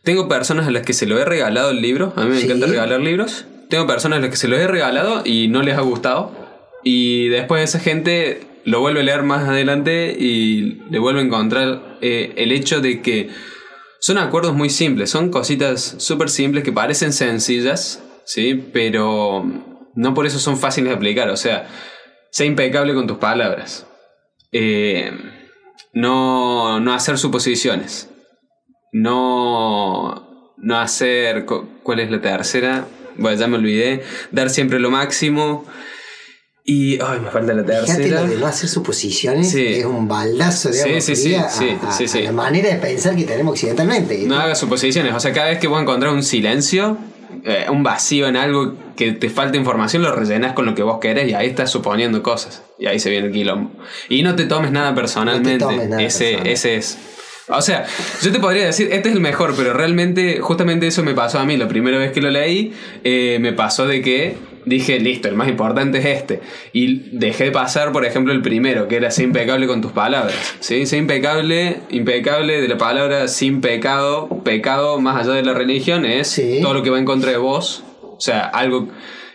tengo 0.04 0.28
personas 0.28 0.68
a 0.68 0.72
las 0.72 0.86
que 0.86 0.92
se 0.92 1.06
lo 1.06 1.18
he 1.18 1.24
regalado 1.24 1.72
el 1.72 1.82
libro. 1.82 2.12
A 2.18 2.24
mí 2.26 2.32
me 2.32 2.40
Sí. 2.40 2.46
encanta 2.46 2.68
regalar 2.68 3.00
libros. 3.00 3.46
Tengo 3.70 3.88
personas 3.88 4.18
a 4.20 4.22
las 4.22 4.32
que 4.32 4.36
se 4.36 4.50
lo 4.50 4.58
he 4.58 4.68
regalado 4.68 5.22
y 5.26 5.48
no 5.48 5.62
les 5.64 5.78
ha 5.78 5.82
gustado. 5.82 6.36
Y 6.84 7.30
después 7.30 7.64
esa 7.64 7.80
gente 7.80 8.42
lo 8.66 8.82
vuelve 8.82 9.00
a 9.00 9.04
leer 9.04 9.24
más 9.24 9.48
adelante 9.48 10.14
y 10.20 10.82
le 10.92 11.00
vuelve 11.00 11.22
a 11.22 11.24
encontrar 11.24 11.98
eh, 12.02 12.34
el 12.36 12.52
hecho 12.52 12.82
de 12.82 13.02
que 13.02 13.30
son 14.02 14.18
acuerdos 14.18 14.54
muy 14.54 14.70
simples, 14.70 15.10
son 15.10 15.30
cositas 15.30 15.96
súper 16.00 16.30
simples 16.30 16.66
que 16.66 16.74
parecen 16.74 17.14
sencillas, 17.14 18.04
¿sí? 18.26 18.62
Pero 18.74 19.46
no 19.96 20.14
por 20.14 20.26
eso 20.26 20.40
son 20.40 20.58
fáciles 20.58 20.90
de 20.90 20.96
aplicar. 20.96 21.30
O 21.30 21.38
sea, 21.38 21.68
sé 22.32 22.46
impecable 22.46 22.94
con 22.94 23.08
tus 23.08 23.18
palabras. 23.18 23.86
Eh, 24.52 25.12
no, 25.94 26.80
no 26.80 26.94
hacer 26.94 27.18
suposiciones. 27.18 28.10
No, 28.92 30.54
no 30.58 30.80
hacer... 30.80 31.46
cu- 31.46 31.68
¿Cuál 31.84 32.00
es 32.00 32.12
la 32.12 32.22
tercera? 32.22 32.86
Bueno, 33.18 33.38
ya 33.40 33.48
me 33.48 33.58
olvidé. 33.58 34.04
Dar 34.32 34.50
siempre 34.50 34.80
lo 34.80 34.90
máximo. 34.92 35.66
Y... 36.66 37.02
Ay, 37.02 37.20
me 37.20 37.30
falta 37.30 37.54
la 37.54 37.64
Fíjate 37.64 37.86
tercera. 38.04 38.22
lo 38.22 38.28
de 38.28 38.38
no 38.38 38.46
hacer 38.48 38.70
suposiciones 38.70 39.52
Sí. 39.52 39.66
es 39.68 39.86
un 39.86 40.08
baldazo 40.08 40.70
de 40.70 40.76
Sí, 40.76 41.02
sí, 41.02 41.16
fría 41.22 41.50
sí, 41.50 41.66
sí, 41.66 41.78
a, 41.86 41.90
a- 41.90 41.92
sí, 41.92 42.08
sí. 42.08 42.20
a 42.20 42.24
la 42.26 42.32
manera 42.32 42.70
de 42.70 42.76
pensar 42.76 43.16
que 43.16 43.26
tenemos 43.26 43.52
occidentalmente. 43.54 44.18
No 44.26 44.36
hagas 44.40 44.60
suposiciones. 44.60 45.14
O 45.14 45.20
sea, 45.20 45.34
cada 45.34 45.50
vez 45.50 45.60
que 45.60 45.68
vos 45.68 45.82
encontrás 45.82 46.14
un 46.14 46.24
silencio, 46.24 46.98
eh, 47.46 47.66
un 47.70 47.84
vacío 47.84 48.28
en 48.28 48.38
algo 48.38 48.74
que 48.96 49.12
te 49.12 49.30
falta 49.30 49.58
información, 49.58 50.02
lo 50.02 50.14
rellenas 50.14 50.54
con 50.54 50.66
lo 50.66 50.76
que 50.76 50.84
vos 50.84 51.00
querés 51.00 51.30
y 51.30 51.34
ahí 51.34 51.48
estás 51.48 51.72
suponiendo 51.72 52.24
cosas. 52.24 52.64
Y 52.80 52.88
ahí 52.88 53.00
se 53.00 53.10
viene 53.10 53.28
el 53.28 53.34
quilombo. 53.34 53.72
Y 54.10 54.24
no 54.24 54.36
te 54.36 54.46
tomes 54.46 54.72
nada 54.72 54.96
personalmente. 54.96 55.58
tomes 55.58 55.90
nada 55.90 56.02
ese, 56.02 56.26
personal. 56.26 56.48
ese 56.48 56.76
es. 56.76 56.98
O 57.50 57.62
sea, 57.62 57.86
yo 58.22 58.32
te 58.32 58.40
podría 58.40 58.66
decir, 58.66 58.88
este 58.92 59.10
es 59.10 59.16
el 59.16 59.22
mejor, 59.22 59.54
pero 59.58 59.74
realmente, 59.74 60.40
justamente 60.40 60.88
eso 60.88 61.04
me 61.04 61.14
pasó 61.14 61.40
a 61.40 61.46
mí. 61.46 61.58
La 61.58 61.68
primera 61.68 61.98
vez 61.98 62.14
que 62.14 62.22
lo 62.22 62.30
leí, 62.30 62.74
eh, 63.04 63.38
me 63.42 63.52
pasó 63.52 63.86
de 63.86 64.02
que 64.02 64.38
dije, 64.66 65.00
listo, 65.00 65.28
el 65.28 65.36
más 65.36 65.48
importante 65.50 66.00
es 66.00 66.06
este. 66.06 66.42
Y 66.74 67.10
dejé 67.18 67.46
de 67.46 67.52
pasar, 67.52 67.92
por 67.92 68.06
ejemplo, 68.06 68.34
el 68.34 68.42
primero, 68.42 68.88
que 68.88 68.96
era 68.98 69.12
ser 69.12 69.26
impecable 69.26 69.68
con 69.68 69.82
tus 69.82 69.92
palabras. 69.92 70.36
¿sí? 70.60 70.86
Ser 70.86 71.00
impecable, 71.00 71.78
impecable 71.90 72.62
de 72.62 72.68
la 72.68 72.78
palabra 72.78 73.28
sin 73.28 73.62
pecado. 73.62 74.28
Pecado, 74.44 75.00
más 75.00 75.22
allá 75.26 75.34
de 75.36 75.44
la 75.44 75.54
religión, 75.54 76.06
es 76.06 76.28
Sí. 76.28 76.60
todo 76.62 76.74
lo 76.74 76.84
que 76.84 76.90
va 76.90 77.00
en 77.00 77.06
contra 77.06 77.32
de 77.32 77.38
vos. 77.38 77.84
O 78.02 78.20
sea, 78.20 78.42
algo. 78.42 78.88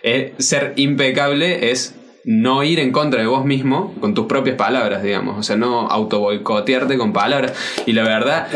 eh, 0.05 0.33
ser 0.39 0.75
impecable 0.77 1.71
es 1.71 1.95
no 2.25 2.63
ir 2.63 2.79
en 2.79 2.93
contra 2.93 3.21
de 3.21 3.27
vos 3.27 3.45
mismo 3.45 3.95
con 4.01 4.15
tus 4.15 4.27
propias 4.27 4.57
palabras, 4.57 5.03
digamos. 5.03 5.39
O 5.39 5.43
sea, 5.43 5.57
no 5.57 5.89
auto 5.89 6.21
boicotearte 6.21 6.97
con 6.99 7.13
palabras. 7.13 7.53
Y 7.87 7.93
la 7.93 8.03
verdad, 8.05 8.47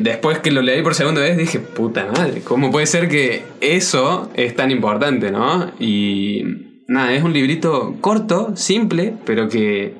después 0.00 0.38
que 0.38 0.50
lo 0.50 0.62
leí 0.62 0.82
por 0.82 0.94
segunda 0.94 1.20
vez 1.20 1.36
dije, 1.36 1.58
puta 1.58 2.06
madre, 2.06 2.40
¿cómo 2.42 2.70
puede 2.70 2.86
ser 2.86 3.08
que 3.08 3.42
eso 3.60 4.30
es 4.34 4.56
tan 4.56 4.70
importante, 4.70 5.30
no? 5.30 5.70
Y 5.78 6.42
nada, 6.88 7.12
es 7.12 7.22
un 7.22 7.32
librito 7.32 7.96
corto, 8.00 8.56
simple, 8.56 9.14
pero 9.26 9.48
que 9.48 9.94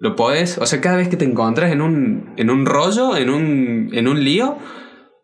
lo 0.00 0.16
podés, 0.16 0.58
o 0.58 0.66
sea, 0.66 0.80
cada 0.80 0.96
vez 0.96 1.08
que 1.08 1.16
te 1.16 1.24
encontrás 1.24 1.70
en 1.70 1.80
un, 1.80 2.32
en 2.36 2.50
un 2.50 2.66
rollo, 2.66 3.16
en 3.16 3.30
un, 3.30 3.90
en 3.92 4.08
un 4.08 4.24
lío, 4.24 4.56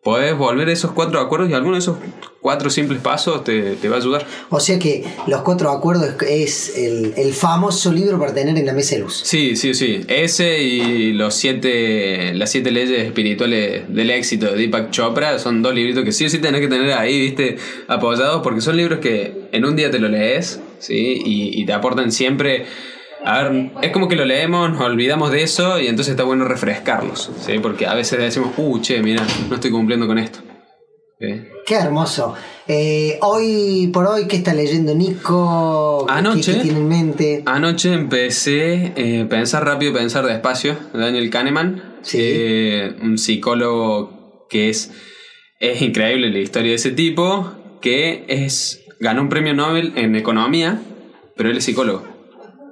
podés 0.07 0.37
volver 0.37 0.69
a 0.69 0.71
esos 0.71 0.93
cuatro 0.93 1.19
acuerdos 1.19 1.49
y 1.49 1.53
alguno 1.53 1.73
de 1.73 1.79
esos 1.79 1.97
cuatro 2.39 2.69
simples 2.69 3.01
pasos 3.01 3.43
te, 3.43 3.75
te 3.75 3.89
va 3.89 3.97
a 3.97 3.99
ayudar. 3.99 4.25
O 4.49 4.57
sea 4.61 4.79
que 4.79 5.03
los 5.27 5.41
cuatro 5.41 5.69
acuerdos 5.69 6.15
es 6.21 6.77
el, 6.77 7.13
el 7.17 7.33
famoso 7.33 7.91
libro 7.91 8.17
para 8.17 8.33
tener 8.33 8.57
en 8.57 8.65
la 8.65 8.71
mesa 8.71 8.95
de 8.95 9.01
luz. 9.01 9.19
Sí, 9.25 9.57
sí, 9.57 9.73
sí. 9.73 10.05
Ese 10.07 10.63
y 10.63 11.11
los 11.11 11.35
siete, 11.35 12.33
las 12.35 12.49
siete 12.49 12.71
leyes 12.71 13.01
espirituales 13.01 13.93
del 13.93 14.09
éxito 14.11 14.45
de 14.45 14.55
Deepak 14.55 14.91
Chopra 14.91 15.39
son 15.39 15.61
dos 15.61 15.75
libritos 15.75 16.05
que 16.05 16.13
sí 16.13 16.23
o 16.23 16.29
sí 16.29 16.39
tenés 16.39 16.61
que 16.61 16.69
tener 16.69 16.93
ahí, 16.93 17.19
viste, 17.19 17.57
apoyados, 17.89 18.41
porque 18.43 18.61
son 18.61 18.77
libros 18.77 18.99
que 18.99 19.49
en 19.51 19.65
un 19.65 19.75
día 19.75 19.91
te 19.91 19.99
lo 19.99 20.07
lees, 20.07 20.61
¿sí? 20.79 21.21
Y, 21.25 21.61
y 21.61 21.65
te 21.65 21.73
aportan 21.73 22.13
siempre. 22.13 22.65
A 23.27 23.43
ver, 23.43 23.71
es 23.81 23.91
como 23.91 24.07
que 24.07 24.15
lo 24.15 24.23
leemos, 24.23 24.71
nos 24.71 24.81
olvidamos 24.81 25.31
de 25.31 25.43
eso 25.43 25.79
y 25.81 25.87
entonces 25.87 26.11
está 26.11 26.23
bueno 26.23 26.45
refrescarlos, 26.45 27.29
¿sí? 27.45 27.59
Porque 27.59 27.85
a 27.85 27.93
veces 27.93 28.19
decimos, 28.19 28.51
uh, 28.55 28.79
che, 28.79 29.01
mira, 29.03 29.21
no 29.49 29.55
estoy 29.55 29.69
cumpliendo 29.71 30.07
con 30.07 30.17
esto. 30.17 30.39
¿Sí? 31.19 31.27
Qué 31.65 31.75
hermoso. 31.75 32.35
Eh, 32.67 33.17
hoy 33.21 33.89
por 33.91 34.05
hoy, 34.05 34.27
¿qué 34.27 34.37
está 34.37 34.53
leyendo 34.53 34.93
Nico? 34.95 36.05
¿Qué- 36.07 36.13
Anoche. 36.13 36.53
¿Qué, 36.53 36.59
tiene 36.61 36.79
en 36.79 36.87
mente? 36.87 37.43
Anoche 37.45 37.91
empecé 37.91 38.93
eh, 38.95 39.25
Pensar 39.29 39.65
rápido, 39.65 39.91
pensar 39.93 40.25
despacio, 40.25 40.77
de 40.93 40.99
Daniel 40.99 41.29
Kahneman, 41.29 41.97
Sí. 42.03 42.19
eh, 42.21 42.95
un 43.01 43.17
psicólogo 43.17 44.45
que 44.49 44.69
es, 44.69 44.91
es 45.59 45.81
increíble 45.81 46.29
la 46.29 46.39
historia 46.39 46.69
de 46.69 46.75
ese 46.75 46.91
tipo, 46.91 47.51
que 47.81 48.23
es 48.29 48.85
ganó 49.01 49.21
un 49.23 49.29
premio 49.29 49.53
Nobel 49.53 49.91
en 49.97 50.15
economía, 50.15 50.79
pero 51.35 51.49
él 51.49 51.57
es 51.57 51.65
psicólogo. 51.65 52.06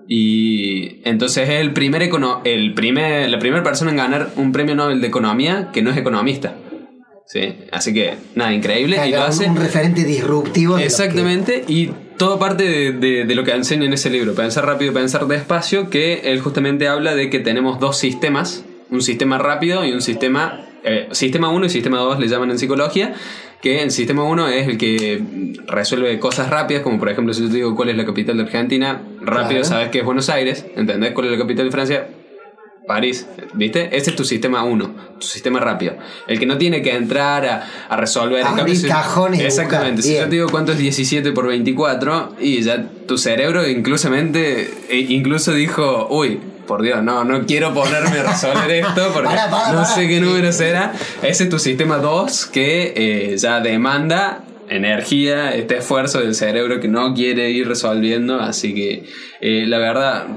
Y 0.08 1.02
entonces 1.04 1.50
es 1.50 1.62
el 1.62 1.74
primer 1.74 2.02
econo- 2.04 2.42
el 2.44 2.74
primer, 2.74 3.30
la 3.30 3.40
primera 3.40 3.64
persona 3.64 3.92
en 3.92 3.98
ganar 3.98 4.30
un 4.36 4.52
premio 4.52 4.76
Nobel 4.76 5.02
de 5.02 5.08
economía 5.08 5.70
que 5.74 5.82
no 5.82 5.92
es 5.92 5.98
economista. 5.98 6.56
Sí, 7.28 7.56
así 7.72 7.92
que 7.94 8.14
nada, 8.36 8.54
increíble. 8.54 8.98
Y 9.08 9.12
lo 9.12 9.24
hace 9.24 9.50
un 9.50 9.56
referente 9.58 10.04
disruptivo. 10.04 10.78
Exactamente, 10.78 11.64
y 11.68 11.90
todo 12.18 12.38
parte 12.38 12.64
de, 12.64 12.92
de- 12.92 13.26
de 13.26 13.36
lo 13.36 13.44
que 13.44 13.52
enseña 13.52 13.86
en 13.86 13.94
ese 13.94 14.12
libro, 14.12 14.36
Pensar 14.36 14.66
rápido, 14.66 14.94
pensar 14.94 15.26
despacio, 15.28 15.90
que 15.90 16.22
él 16.26 16.40
justamente 16.42 16.88
habla 16.88 17.16
de 17.16 17.32
que 17.32 17.40
tenemos 17.40 17.80
dos 17.80 17.98
sistemas, 17.98 18.64
un 18.92 19.02
sistema 19.02 19.40
rápido 19.40 19.84
y 19.86 19.92
un 19.92 20.02
sistema, 20.04 20.62
eh, 20.84 21.08
sistema 21.14 21.50
1 21.50 21.66
y 21.66 21.70
sistema 21.72 21.98
2 21.98 22.20
le 22.20 22.28
llaman 22.28 22.52
en 22.52 22.60
psicología, 22.60 23.16
que 23.66 23.82
el 23.82 23.90
sistema 23.90 24.24
1 24.24 24.48
es 24.50 24.68
el 24.68 24.78
que 24.78 25.24
resuelve 25.66 26.20
cosas 26.20 26.52
rápidas, 26.52 26.84
como 26.84 27.00
por 27.00 27.10
ejemplo 27.10 27.34
si 27.34 27.42
yo 27.42 27.48
te 27.48 27.56
digo 27.56 27.76
cuál 27.76 27.90
es 27.90 27.98
la 27.98 28.06
capital 28.06 28.38
de 28.38 28.44
Argentina, 28.44 29.02
rápido 29.22 29.62
Claro. 29.62 29.64
sabes 29.64 29.90
que 29.90 29.98
es 29.98 30.06
Buenos 30.06 30.30
Aires, 30.30 30.68
¿entendés 30.76 31.14
cuál 31.14 31.26
es 31.26 31.32
la 31.32 31.40
capital 31.40 31.66
de 31.66 31.72
Francia? 31.72 32.08
París, 32.88 33.26
¿viste? 33.54 33.96
Ese 33.98 34.12
es 34.12 34.16
tu 34.16 34.24
sistema 34.24 34.64
1, 34.64 34.96
tu 35.20 35.26
sistema 35.26 35.60
rápido. 35.60 35.96
El 36.28 36.40
que 36.40 36.46
no 36.46 36.58
tiene 36.58 36.82
que 36.82 36.96
entrar 36.96 37.46
a, 37.46 37.68
a 37.90 37.98
resolver. 37.98 38.46
Abrir 38.46 38.88
cajones 38.88 39.42
Exactamente. 39.42 40.02
Si 40.04 40.14
yo 40.16 40.24
te 40.26 40.30
digo 40.30 40.50
cuánto 40.50 40.72
es 40.74 40.78
17 40.78 41.32
por 41.32 41.48
24 41.48 42.36
y 42.40 42.62
ya 42.62 42.86
tu 43.08 43.18
cerebro 43.18 43.68
inclusamente, 43.68 44.72
e- 44.90 44.98
incluso 45.10 45.52
dijo, 45.54 46.08
uy, 46.10 46.40
por 46.68 46.82
Dios, 46.82 47.04
no, 47.04 47.24
no 47.24 47.46
quiero 47.46 47.74
ponerme 47.74 48.20
a 48.20 48.24
resolver 48.32 48.72
esto 48.72 49.12
porque 49.14 49.30
Pará, 49.30 49.50
pará, 49.50 49.68
no 49.74 49.82
pará. 49.82 49.86
sé 49.86 50.08
qué 50.08 50.20
número 50.20 50.52
será. 50.52 50.94
Ese 51.22 51.44
es 51.46 51.50
tu 51.50 51.60
sistema 51.60 51.98
2 51.98 52.46
que 52.48 52.94
eh, 52.96 53.38
ya 53.38 53.60
demanda 53.60 54.45
energía, 54.70 55.54
este 55.56 55.78
esfuerzo 55.78 56.20
del 56.20 56.36
cerebro 56.36 56.80
que 56.80 56.88
no 56.88 57.14
quiere 57.14 57.50
ir 57.52 57.68
resolviendo, 57.68 58.40
así 58.40 58.74
que 58.74 59.04
eh, 59.42 59.66
la 59.68 59.78
verdad, 59.78 60.28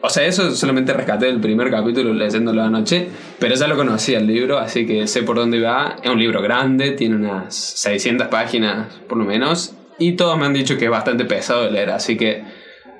o 0.00 0.10
sea, 0.10 0.26
eso 0.26 0.54
solamente 0.54 0.92
rescaté 0.92 1.26
del 1.26 1.40
primer 1.40 1.70
capítulo 1.70 2.12
leyéndolo 2.12 2.62
anoche, 2.62 3.08
pero 3.38 3.54
ya 3.54 3.66
lo 3.66 3.76
conocía 3.76 4.18
el 4.18 4.26
libro, 4.26 4.58
así 4.58 4.86
que 4.86 5.06
sé 5.06 5.22
por 5.22 5.36
dónde 5.36 5.60
va, 5.60 5.96
es 6.02 6.10
un 6.10 6.18
libro 6.18 6.42
grande, 6.42 6.92
tiene 6.92 7.16
unas 7.16 7.54
600 7.54 8.28
páginas 8.28 8.94
por 9.08 9.18
lo 9.18 9.24
menos, 9.24 9.74
y 9.98 10.12
todos 10.12 10.38
me 10.38 10.46
han 10.46 10.52
dicho 10.52 10.78
que 10.78 10.84
es 10.86 10.90
bastante 10.90 11.24
pesado 11.24 11.64
de 11.64 11.70
leer, 11.70 11.90
así 11.90 12.16
que 12.16 12.44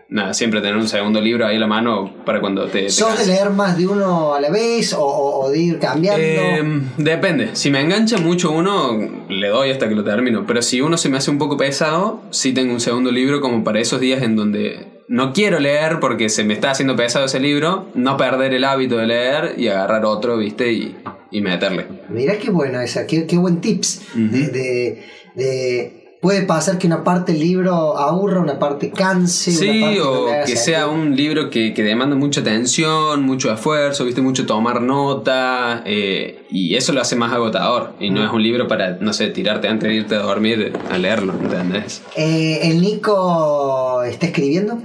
nada, 0.08 0.32
siempre 0.34 0.60
tener 0.60 0.76
un 0.76 0.88
segundo 0.88 1.20
libro 1.20 1.46
ahí 1.46 1.56
a 1.56 1.60
la 1.60 1.66
mano 1.66 2.12
para 2.24 2.40
cuando 2.40 2.66
te... 2.66 2.82
te 2.82 2.90
¿Sos 2.90 3.18
de 3.18 3.26
leer 3.26 3.50
más 3.50 3.76
de 3.76 3.86
uno 3.86 4.34
a 4.34 4.40
la 4.40 4.50
vez 4.50 4.92
o, 4.94 5.02
o- 5.02 5.44
o 5.44 5.50
de 5.50 5.58
ir 5.58 5.78
cambiando? 5.78 6.20
Eh, 6.22 6.80
depende. 6.96 7.50
Si 7.54 7.70
me 7.70 7.80
engancha 7.80 8.18
mucho 8.18 8.50
uno, 8.50 8.98
le 9.28 9.48
doy 9.48 9.70
hasta 9.70 9.88
que 9.88 9.94
lo 9.94 10.04
termino. 10.04 10.44
Pero 10.46 10.62
si 10.62 10.80
uno 10.80 10.96
se 10.96 11.08
me 11.08 11.16
hace 11.18 11.30
un 11.30 11.38
poco 11.38 11.56
pesado, 11.56 12.22
sí 12.30 12.52
tengo 12.52 12.72
un 12.72 12.80
segundo 12.80 13.10
libro 13.10 13.40
como 13.40 13.62
para 13.64 13.80
esos 13.80 14.00
días 14.00 14.22
en 14.22 14.36
donde 14.36 14.86
no 15.08 15.32
quiero 15.32 15.58
leer 15.58 16.00
porque 16.00 16.28
se 16.28 16.44
me 16.44 16.52
está 16.54 16.70
haciendo 16.70 16.94
pesado 16.96 17.24
ese 17.26 17.40
libro, 17.40 17.86
no 17.94 18.16
perder 18.16 18.52
el 18.54 18.64
hábito 18.64 18.96
de 18.98 19.06
leer 19.06 19.54
y 19.56 19.68
agarrar 19.68 20.04
otro, 20.04 20.36
¿viste? 20.36 20.72
Y, 20.72 20.96
y 21.30 21.40
meterle. 21.40 21.86
Mirá 22.10 22.36
qué 22.38 22.50
buena 22.50 22.82
esa, 22.84 23.06
qué, 23.06 23.26
qué 23.26 23.36
buen 23.38 23.60
tips. 23.60 24.02
de, 24.14 24.48
de- 24.48 25.02
de- 25.34 25.97
puede 26.20 26.42
pasar 26.42 26.78
que 26.78 26.86
una 26.86 27.04
parte 27.04 27.32
del 27.32 27.40
libro 27.40 27.96
aburra, 27.96 28.40
una 28.40 28.58
parte 28.58 28.90
canse, 28.90 29.50
una 29.52 29.58
Sí, 29.60 29.80
parte 29.80 29.98
no 29.98 30.10
o 30.10 30.26
que 30.46 30.56
sea 30.56 30.86
un 30.88 31.14
libro 31.16 31.48
que, 31.50 31.72
que 31.74 31.82
demanda 31.82 32.16
mucha 32.16 32.40
atención, 32.40 33.22
mucho 33.22 33.52
esfuerzo, 33.52 34.04
viste, 34.04 34.20
mucho 34.20 34.44
tomar 34.46 34.82
nota, 34.82 35.82
eh, 35.86 36.42
y 36.50 36.74
eso 36.74 36.92
lo 36.92 37.00
hace 37.00 37.14
más 37.16 37.32
agotador. 37.32 37.92
Y 38.00 38.10
Mm. 38.10 38.14
no 38.14 38.24
es 38.24 38.32
un 38.32 38.42
libro 38.42 38.66
para, 38.68 38.96
no 39.00 39.12
sé, 39.12 39.28
tirarte 39.28 39.68
antes 39.68 39.88
de 39.88 39.94
irte 39.96 40.14
a 40.16 40.20
dormir 40.20 40.72
a 40.90 40.98
leerlo, 40.98 41.34
¿entendés? 41.40 42.02
Eh, 42.16 42.60
¿El 42.64 42.80
Nico 42.80 44.02
está 44.02 44.26
escribiendo? 44.26 44.78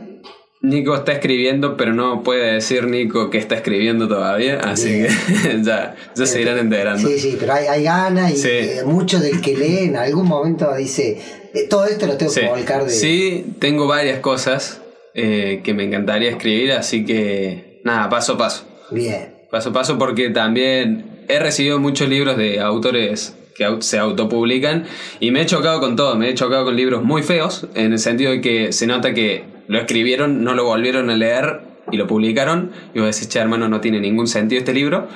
Nico 0.63 0.95
está 0.95 1.11
escribiendo, 1.11 1.75
pero 1.75 1.93
no 1.93 2.23
puede 2.23 2.53
decir 2.53 2.87
Nico 2.87 3.29
que 3.29 3.37
está 3.37 3.55
escribiendo 3.55 4.07
todavía, 4.07 4.61
así 4.61 4.93
Bien. 4.93 5.07
que 5.41 5.61
ya, 5.63 5.95
ya 6.15 6.25
se 6.25 6.41
irán 6.41 6.57
enterando. 6.57 7.05
Sí, 7.07 7.19
sí, 7.19 7.35
pero 7.37 7.53
hay, 7.53 7.65
hay 7.67 7.83
ganas 7.83 8.31
y 8.31 8.37
Sí. 8.37 8.47
eh, 8.49 8.81
mucho 8.85 9.19
del 9.19 9.41
que 9.41 9.57
lee 9.57 9.79
en 9.79 9.97
algún 9.97 10.25
momento 10.25 10.73
dice, 10.73 11.19
eh, 11.53 11.67
todo 11.69 11.85
esto 11.85 12.07
lo 12.07 12.15
tengo 12.15 12.31
Sí. 12.31 12.39
que 12.39 12.47
volcar 12.47 12.85
de... 12.85 12.89
Sí, 12.91 13.45
tengo 13.59 13.87
varias 13.87 14.19
cosas 14.19 14.81
eh, 15.13 15.59
que 15.65 15.73
me 15.73 15.83
encantaría 15.83 16.29
escribir, 16.29 16.71
así 16.71 17.03
que 17.03 17.81
nada, 17.83 18.07
paso 18.09 18.33
a 18.33 18.37
paso. 18.37 18.65
Bien. 18.89 19.35
Paso 19.51 19.69
a 19.71 19.73
paso 19.73 19.97
porque 19.97 20.29
también 20.29 21.25
he 21.27 21.39
recibido 21.39 21.77
muchos 21.77 22.07
libros 22.07 22.37
de 22.37 22.61
autores 22.61 23.35
que 23.55 23.67
se 23.81 23.99
autopublican 23.99 24.85
y 25.19 25.31
me 25.31 25.41
he 25.41 25.45
chocado 25.45 25.81
con 25.81 25.97
todo, 25.97 26.15
me 26.15 26.29
he 26.29 26.33
chocado 26.35 26.63
con 26.63 26.77
libros 26.77 27.03
muy 27.03 27.21
feos, 27.21 27.67
en 27.75 27.91
el 27.91 27.99
sentido 27.99 28.31
de 28.31 28.39
que 28.39 28.71
se 28.71 28.87
nota 28.87 29.13
que 29.13 29.43
lo 29.67 29.79
escribieron, 29.79 30.43
no 30.43 30.53
lo 30.53 30.65
volvieron 30.65 31.09
a 31.09 31.15
leer 31.15 31.61
y 31.91 31.97
lo 31.97 32.07
publicaron 32.07 32.71
y 32.93 32.99
vos 32.99 33.07
decís, 33.13 33.29
che 33.29 33.39
hermano, 33.39 33.67
no 33.69 33.81
tiene 33.81 33.99
ningún 33.99 34.27
sentido 34.27 34.59
este 34.59 34.73
libro. 34.73 35.07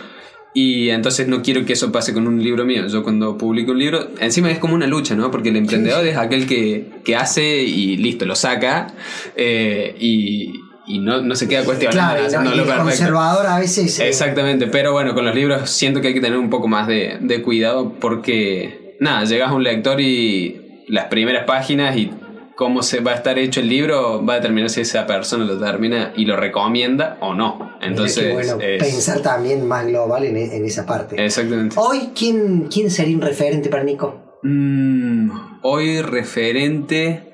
Y 0.54 0.90
entonces 0.90 1.28
no 1.28 1.44
quiero 1.44 1.66
que 1.66 1.74
eso 1.74 1.92
pase 1.92 2.14
con 2.14 2.26
un 2.28 2.42
libro 2.42 2.66
mío. 2.66 2.88
Yo 2.88 3.04
cuando 3.04 3.38
publico 3.38 3.74
un 3.74 3.80
libro, 3.80 4.08
encima 4.20 4.50
es 4.50 4.58
como 4.58 4.74
una 4.74 4.88
lucha, 4.88 5.14
¿no? 5.16 5.30
Porque 5.30 5.50
el 5.50 5.56
emprendedor 5.58 6.06
es 6.08 6.18
aquel 6.18 6.48
que, 6.48 6.90
que 7.04 7.16
hace 7.16 7.62
y 7.62 7.98
listo, 7.98 8.26
lo 8.26 8.34
saca 8.36 8.88
eh, 9.36 9.96
y, 10.00 10.54
y 10.88 11.00
no, 11.00 11.22
no 11.22 11.36
se 11.36 11.48
queda 11.48 11.64
cuestionando 11.64 12.28
Claro, 12.28 12.44
no- 12.50 12.56
y 12.56 12.60
el 12.60 12.66
conservador 12.76 13.46
a 13.46 13.60
veces... 13.60 14.00
eh, 14.00 14.08
Exactamente, 14.08 14.66
pero 14.68 14.94
bueno, 14.94 15.14
con 15.14 15.26
los 15.26 15.36
libros 15.36 15.70
siento 15.70 16.02
que 16.02 16.08
hay 16.08 16.14
que 16.16 16.22
tener 16.22 16.40
un 16.40 16.50
poco 16.50 16.68
más 16.68 16.88
de, 16.88 17.18
de 17.22 17.42
cuidado 17.44 17.94
porque, 18.00 18.96
nada, 19.00 19.26
llegas 19.26 19.50
a 19.52 19.54
un 19.54 19.64
lector 19.64 20.02
y 20.02 20.84
las 20.88 21.06
primeras 21.06 21.44
páginas 21.46 21.96
y 21.98 22.10
cómo 22.58 22.82
se 22.84 23.00
va 23.00 23.12
a 23.12 23.16
estar 23.16 23.38
hecho 23.40 23.62
el 23.62 23.70
libro 23.70 24.26
va 24.26 24.34
a 24.34 24.36
determinar 24.38 24.70
si 24.70 24.82
esa 24.82 25.06
persona 25.06 25.46
lo 25.46 25.58
termina 25.58 26.12
y 26.18 26.26
lo 26.26 26.36
recomienda 26.36 27.18
o 27.22 27.34
no. 27.34 27.78
Entonces, 27.82 28.34
bueno 28.34 28.58
es- 28.60 28.84
pensar 28.84 29.20
también 29.22 29.66
más 29.66 29.86
global 29.88 30.26
en, 30.26 30.36
en 30.36 30.66
esa 30.66 30.86
parte. 30.86 31.24
exactamente. 31.24 31.76
Hoy, 31.80 32.10
¿quién, 32.18 32.68
¿quién 32.68 32.90
sería 32.92 33.16
un 33.16 33.22
referente 33.22 33.70
para 33.70 33.84
Nico? 33.84 34.40
Mm, 34.44 35.30
hoy 35.62 36.02
referente. 36.02 37.34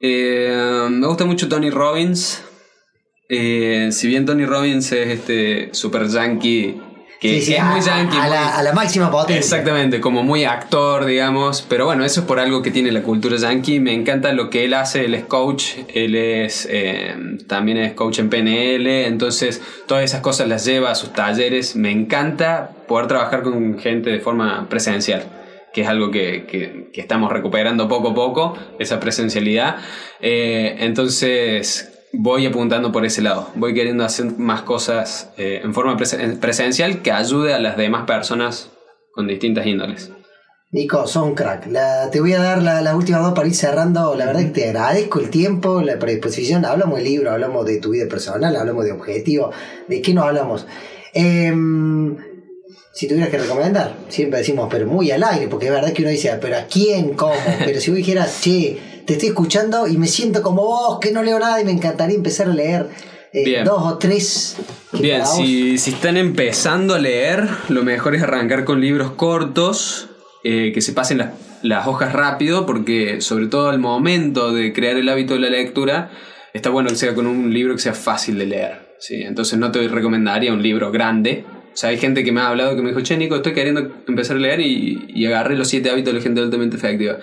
eh, 0.00 0.86
me 0.90 1.06
gusta 1.06 1.24
mucho 1.24 1.48
Tony 1.48 1.70
Robbins. 1.70 2.42
Eh, 3.28 3.88
si 3.90 4.06
bien 4.06 4.24
Tony 4.26 4.44
Robbins 4.44 4.92
es 4.92 5.08
este 5.08 5.70
super 5.72 6.06
yankee, 6.06 6.80
que, 7.20 7.40
Sí, 7.40 7.40
sí, 7.40 7.50
que 7.52 7.56
es 7.56 7.62
a, 7.62 7.64
muy 7.66 7.80
yankee. 7.80 8.16
a 8.16 8.20
muy- 8.22 8.30
la, 8.30 8.56
a 8.58 8.62
la 8.62 8.72
máxima 8.72 9.10
potencia. 9.10 9.38
Exactamente, 9.38 10.00
como 10.00 10.22
muy 10.22 10.44
actor, 10.44 11.04
digamos. 11.06 11.62
Pero 11.68 11.86
bueno, 11.86 12.04
eso 12.04 12.20
es 12.20 12.26
por 12.26 12.38
algo 12.38 12.60
que 12.62 12.70
tiene 12.70 12.92
la 12.92 13.02
cultura 13.02 13.36
yankee. 13.36 13.80
Me 13.80 13.94
encanta 13.94 14.32
lo 14.32 14.50
que 14.50 14.64
él 14.64 14.74
hace. 14.74 15.04
Él 15.06 15.14
es 15.14 15.24
coach, 15.24 15.72
él 15.94 16.14
es 16.14 16.68
eh, 16.70 17.14
también 17.48 17.78
es 17.78 17.94
coach 17.94 18.18
en 18.18 18.28
PNL. 18.28 19.06
Entonces, 19.06 19.62
todas 19.86 20.04
esas 20.04 20.20
cosas 20.20 20.46
las 20.48 20.64
lleva 20.64 20.90
a 20.90 20.94
sus 20.94 21.12
talleres. 21.12 21.74
Me 21.76 21.90
encanta 21.90 22.70
poder 22.86 23.06
trabajar 23.08 23.42
con 23.42 23.78
gente 23.78 24.10
de 24.10 24.20
forma 24.20 24.68
presencial, 24.68 25.24
que 25.72 25.82
es 25.82 25.88
algo 25.88 26.10
que, 26.10 26.46
que- 26.46 26.90
que 26.92 27.00
estamos 27.00 27.32
recuperando 27.32 27.88
poco 27.88 28.10
a 28.10 28.14
poco, 28.14 28.58
esa 28.78 29.00
presencialidad. 29.00 29.76
Eh, 30.20 30.76
entonces. 30.80 31.92
Voy 32.18 32.46
apuntando 32.46 32.92
por 32.92 33.04
ese 33.04 33.20
lado. 33.22 33.50
Voy 33.56 33.74
queriendo 33.74 34.04
hacer 34.04 34.26
más 34.38 34.62
cosas 34.62 35.30
eh, 35.36 35.60
en 35.62 35.74
forma 35.74 35.96
presen- 35.96 36.38
presencial 36.38 37.02
que 37.02 37.12
ayude 37.12 37.52
a 37.54 37.58
las 37.58 37.76
demás 37.76 38.06
personas 38.06 38.70
con 39.12 39.26
distintas 39.26 39.66
índoles. 39.66 40.10
Nico, 40.72 41.06
sos 41.06 41.22
un 41.24 41.34
crack. 41.34 41.68
Te 42.10 42.20
voy 42.20 42.32
a 42.32 42.40
dar 42.42 42.62
la- 42.62 42.80
las 42.82 42.94
últimas 42.94 43.22
dos 43.22 43.32
para 43.34 43.48
ir 43.48 43.54
cerrando. 43.54 44.14
La 44.14 44.26
verdad 44.26 44.40
que 44.40 44.46
te 44.50 44.64
agradezco 44.68 45.20
el 45.20 45.30
tiempo, 45.30 45.80
la 45.82 45.98
predisposición. 45.98 46.64
Hablamos 46.64 46.98
de 46.98 47.04
libro, 47.04 47.30
hablamos 47.30 47.64
de 47.66 47.78
tu 47.80 47.90
vida 47.90 48.06
personal, 48.08 48.54
hablamos 48.56 48.84
de 48.84 48.92
objetivos. 48.92 49.54
¿De 49.88 50.00
qué 50.02 50.12
nos 50.14 50.24
hablamos? 50.26 50.66
Em, 51.14 52.16
si 52.92 53.08
tuvieras 53.08 53.30
que 53.30 53.38
recomendar, 53.38 53.94
siempre 54.08 54.38
decimos, 54.40 54.68
pero 54.70 54.86
muy 54.86 55.10
al 55.10 55.22
aire, 55.24 55.48
porque 55.48 55.66
es 55.66 55.72
verdad 55.72 55.92
que 55.92 56.02
uno 56.02 56.10
dice, 56.10 56.30
"Ah, 56.30 56.38
pero 56.40 56.56
¿a 56.56 56.62
quién? 56.62 57.14
¿Cómo? 57.14 57.34
Pero 57.64 57.80
si 57.80 57.90
vos 57.90 57.96
dijeras, 57.98 58.40
che, 58.42 58.78
te 59.06 59.14
estoy 59.14 59.28
escuchando 59.28 59.86
y 59.86 59.96
me 59.96 60.08
siento 60.08 60.42
como 60.42 60.62
vos, 60.62 60.98
que 61.00 61.12
no 61.12 61.22
leo 61.22 61.38
nada 61.38 61.60
y 61.60 61.64
me 61.64 61.72
encantaría 61.72 62.16
empezar 62.16 62.48
a 62.48 62.52
leer 62.52 62.88
eh, 63.32 63.44
Bien. 63.44 63.64
dos 63.64 63.82
o 63.82 63.98
tres. 63.98 64.56
Bien, 64.92 65.24
si, 65.26 65.78
si 65.78 65.90
están 65.90 66.16
empezando 66.16 66.94
a 66.94 66.98
leer, 66.98 67.48
lo 67.68 67.82
mejor 67.82 68.14
es 68.14 68.22
arrancar 68.22 68.64
con 68.64 68.80
libros 68.80 69.12
cortos, 69.12 70.08
eh, 70.42 70.72
que 70.72 70.80
se 70.80 70.92
pasen 70.92 71.18
las, 71.18 71.30
las 71.62 71.86
hojas 71.86 72.12
rápido, 72.12 72.66
porque 72.66 73.20
sobre 73.20 73.46
todo 73.46 73.68
al 73.68 73.78
momento 73.78 74.52
de 74.52 74.72
crear 74.72 74.96
el 74.96 75.08
hábito 75.08 75.34
de 75.34 75.40
la 75.40 75.50
lectura, 75.50 76.10
está 76.52 76.70
bueno 76.70 76.90
que 76.90 76.96
sea 76.96 77.14
con 77.14 77.26
un 77.26 77.52
libro 77.52 77.74
que 77.74 77.80
sea 77.80 77.94
fácil 77.94 78.38
de 78.38 78.46
leer. 78.46 78.96
¿sí? 78.98 79.22
Entonces 79.22 79.58
no 79.58 79.70
te 79.70 79.86
recomendaría 79.88 80.52
un 80.52 80.62
libro 80.62 80.90
grande. 80.90 81.44
O 81.72 81.76
sea, 81.76 81.90
hay 81.90 81.98
gente 81.98 82.24
que 82.24 82.32
me 82.32 82.40
ha 82.40 82.48
hablado 82.48 82.74
que 82.74 82.80
me 82.80 82.88
dijo, 82.88 83.02
che, 83.02 83.18
Nico, 83.18 83.36
estoy 83.36 83.52
queriendo 83.52 84.02
empezar 84.08 84.36
a 84.36 84.40
leer 84.40 84.60
y, 84.60 85.08
y 85.08 85.26
agarré 85.26 85.56
los 85.56 85.68
siete 85.68 85.90
hábitos 85.90 86.14
de 86.14 86.20
la 86.20 86.22
gente 86.22 86.40
altamente 86.40 86.76
efectiva. 86.76 87.18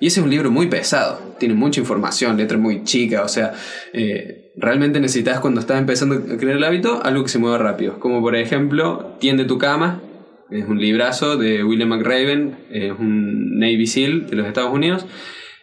Y 0.00 0.06
ese 0.06 0.20
es 0.20 0.24
un 0.24 0.30
libro 0.30 0.50
muy 0.50 0.66
pesado, 0.68 1.36
tiene 1.38 1.54
mucha 1.54 1.80
información, 1.80 2.36
letra 2.36 2.56
muy 2.56 2.84
chica, 2.84 3.22
o 3.22 3.28
sea, 3.28 3.52
eh, 3.92 4.52
realmente 4.56 5.00
necesitas 5.00 5.40
cuando 5.40 5.60
estás 5.60 5.78
empezando 5.78 6.14
a 6.14 6.36
crear 6.36 6.56
el 6.56 6.64
hábito 6.64 7.00
algo 7.04 7.24
que 7.24 7.30
se 7.30 7.38
mueva 7.38 7.58
rápido. 7.58 7.98
Como 7.98 8.20
por 8.20 8.36
ejemplo, 8.36 9.16
Tiende 9.18 9.44
tu 9.44 9.58
cama, 9.58 10.00
es 10.50 10.66
un 10.66 10.80
librazo 10.80 11.36
de 11.36 11.64
William 11.64 11.88
McRaven, 11.88 12.56
es 12.70 12.92
un 12.92 13.58
Navy 13.58 13.86
SEAL 13.86 14.28
de 14.28 14.36
los 14.36 14.46
Estados 14.46 14.72
Unidos. 14.72 15.04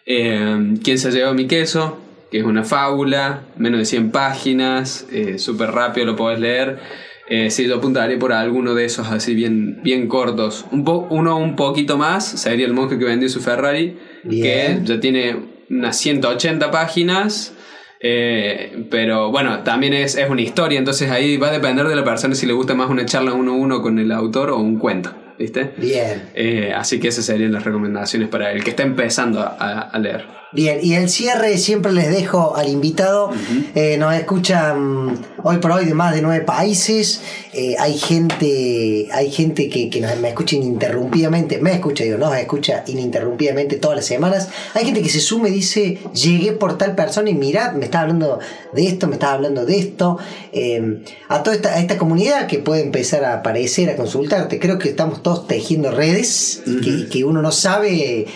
Eh, 0.04 0.74
¿Quién 0.84 0.98
se 0.98 1.08
ha 1.08 1.10
llevado 1.10 1.34
mi 1.34 1.46
queso? 1.46 1.98
Que 2.30 2.38
es 2.38 2.44
una 2.44 2.62
fábula, 2.62 3.42
menos 3.56 3.78
de 3.78 3.84
100 3.84 4.10
páginas, 4.10 5.06
eh, 5.10 5.38
súper 5.38 5.72
rápido 5.72 6.06
lo 6.06 6.16
podés 6.16 6.38
leer. 6.38 6.78
Eh, 7.28 7.50
sí, 7.50 7.66
yo 7.66 7.76
apuntaré 7.76 8.16
por 8.18 8.32
alguno 8.32 8.74
de 8.74 8.84
esos 8.84 9.08
así 9.08 9.34
bien, 9.34 9.80
bien 9.82 10.06
cortos. 10.06 10.64
Un 10.70 10.84
po- 10.84 11.06
uno 11.10 11.36
un 11.38 11.56
poquito 11.56 11.98
más 11.98 12.24
sería 12.24 12.66
el 12.66 12.72
monje 12.72 12.98
que 12.98 13.04
vendió 13.04 13.28
su 13.28 13.40
Ferrari, 13.40 13.98
Bien. 14.22 14.84
que 14.84 14.92
ya 14.94 15.00
tiene 15.00 15.36
unas 15.68 15.96
180 15.98 16.70
páginas. 16.70 17.52
eh, 18.00 18.86
pero 18.90 19.30
bueno, 19.30 19.60
también 19.60 19.94
es, 19.94 20.16
es 20.16 20.28
una 20.28 20.42
historia, 20.42 20.78
entonces 20.78 21.10
ahí 21.10 21.38
va 21.38 21.48
a 21.48 21.52
depender 21.52 21.88
de 21.88 21.96
la 21.96 22.04
persona 22.04 22.34
si 22.34 22.46
le 22.46 22.52
gusta 22.52 22.74
más 22.74 22.90
una 22.90 23.06
charla 23.06 23.32
uno 23.32 23.52
a 23.52 23.56
uno 23.56 23.80
con 23.82 23.98
el 23.98 24.12
autor 24.12 24.50
o 24.50 24.58
un 24.58 24.78
cuento, 24.78 25.12
¿viste? 25.38 25.72
Bien. 25.78 26.24
Eh, 26.34 26.72
así 26.76 27.00
que 27.00 27.08
esas 27.08 27.24
serían 27.24 27.52
las 27.52 27.64
recomendaciones 27.64 28.28
para 28.28 28.52
el 28.52 28.62
que 28.62 28.70
está 28.70 28.82
empezando 28.82 29.40
a- 29.40 29.80
a 29.80 29.98
leer. 29.98 30.26
Bien, 30.52 30.78
y 30.80 30.94
el 30.94 31.08
cierre 31.08 31.58
siempre 31.58 31.92
les 31.92 32.08
dejo 32.08 32.54
al 32.54 32.68
invitado. 32.68 33.30
Eh, 33.74 33.96
nos 33.98 34.14
escuchan 34.14 35.18
hoy 35.42 35.58
por 35.58 35.72
hoy 35.72 35.86
de 35.86 35.92
más 35.92 36.14
de 36.14 36.22
nueve 36.22 36.44
países. 36.44 37.20
Eh, 37.52 37.74
hay 37.80 37.98
gente, 37.98 39.08
hay 39.12 39.30
gente 39.32 39.68
que, 39.68 39.90
que 39.90 40.00
nos, 40.00 40.16
me 40.18 40.28
escucha 40.28 40.54
ininterrumpidamente, 40.54 41.58
me 41.58 41.72
escucha, 41.72 42.04
digo, 42.04 42.18
nos 42.18 42.36
escucha 42.36 42.84
ininterrumpidamente 42.86 43.76
todas 43.76 43.96
las 43.96 44.06
semanas. 44.06 44.48
Hay 44.74 44.84
gente 44.84 45.02
que 45.02 45.08
se 45.08 45.18
suma 45.18 45.48
y 45.48 45.52
dice, 45.52 45.98
llegué 46.14 46.52
por 46.52 46.78
tal 46.78 46.94
persona 46.94 47.28
y 47.28 47.34
mirad, 47.34 47.72
me 47.72 47.86
está 47.86 48.02
hablando 48.02 48.38
de 48.72 48.86
esto, 48.86 49.08
me 49.08 49.14
está 49.14 49.32
hablando 49.32 49.66
de 49.66 49.78
esto. 49.78 50.18
Eh, 50.52 51.02
a 51.28 51.42
toda 51.42 51.56
esta, 51.56 51.74
a 51.74 51.80
esta 51.80 51.98
comunidad 51.98 52.46
que 52.46 52.60
puede 52.60 52.82
empezar 52.82 53.24
a 53.24 53.34
aparecer, 53.34 53.90
a 53.90 53.96
consultarte. 53.96 54.60
Creo 54.60 54.78
que 54.78 54.90
estamos 54.90 55.24
todos 55.24 55.48
tejiendo 55.48 55.90
redes 55.90 56.62
y 56.66 56.80
que, 56.80 56.90
y 56.90 57.08
que 57.08 57.24
uno 57.24 57.42
no 57.42 57.50
sabe 57.50 58.26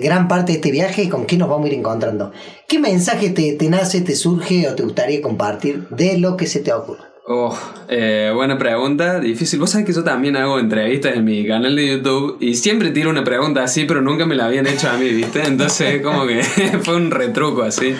gran 0.00 0.28
parte 0.28 0.52
de 0.52 0.58
este 0.58 0.70
viaje 0.70 1.08
con 1.08 1.26
qué 1.26 1.36
nos 1.36 1.48
vamos 1.50 1.65
a 1.66 1.68
ir 1.68 1.74
encontrando. 1.74 2.32
¿Qué 2.68 2.78
mensaje 2.78 3.30
te, 3.30 3.52
te 3.52 3.68
nace, 3.68 4.00
te 4.00 4.14
surge 4.14 4.68
o 4.68 4.74
te 4.74 4.82
gustaría 4.82 5.20
compartir 5.20 5.88
de 5.90 6.18
lo 6.18 6.36
que 6.36 6.46
se 6.46 6.60
te 6.60 6.72
ocurra? 6.72 7.06
Oh, 7.28 7.58
eh, 7.88 8.30
buena 8.32 8.56
pregunta, 8.56 9.18
difícil. 9.18 9.58
Vos 9.58 9.70
sabés 9.70 9.84
que 9.84 9.92
yo 9.92 10.04
también 10.04 10.36
hago 10.36 10.60
entrevistas 10.60 11.16
en 11.16 11.24
mi 11.24 11.44
canal 11.44 11.74
de 11.74 11.88
YouTube 11.88 12.36
y 12.38 12.54
siempre 12.54 12.90
tiro 12.90 13.10
una 13.10 13.24
pregunta 13.24 13.64
así, 13.64 13.84
pero 13.84 14.00
nunca 14.00 14.26
me 14.26 14.36
la 14.36 14.46
habían 14.46 14.68
hecho 14.68 14.88
a 14.88 14.96
mí, 14.96 15.08
¿viste? 15.08 15.42
Entonces, 15.42 16.02
como 16.04 16.24
que 16.24 16.42
fue 16.84 16.94
un 16.94 17.10
retruco 17.10 17.62
así. 17.64 17.96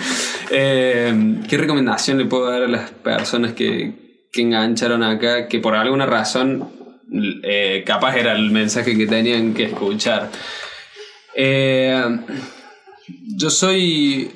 Eh, 0.49 1.41
¿Qué 1.49 1.57
recomendación 1.57 2.17
le 2.19 2.25
puedo 2.25 2.49
dar 2.49 2.63
a 2.63 2.67
las 2.69 2.89
personas 2.91 3.51
que, 3.51 4.21
que 4.31 4.41
engancharon 4.43 5.03
acá, 5.03 5.49
que 5.49 5.59
por 5.59 5.75
alguna 5.75 6.05
razón 6.05 6.69
eh, 7.43 7.83
capaz 7.85 8.15
era 8.15 8.31
el 8.31 8.49
mensaje 8.51 8.97
que 8.97 9.07
tenían 9.07 9.53
que 9.53 9.65
escuchar? 9.65 10.29
Eh, 11.35 12.01
yo 13.07 13.49
soy 13.49 14.31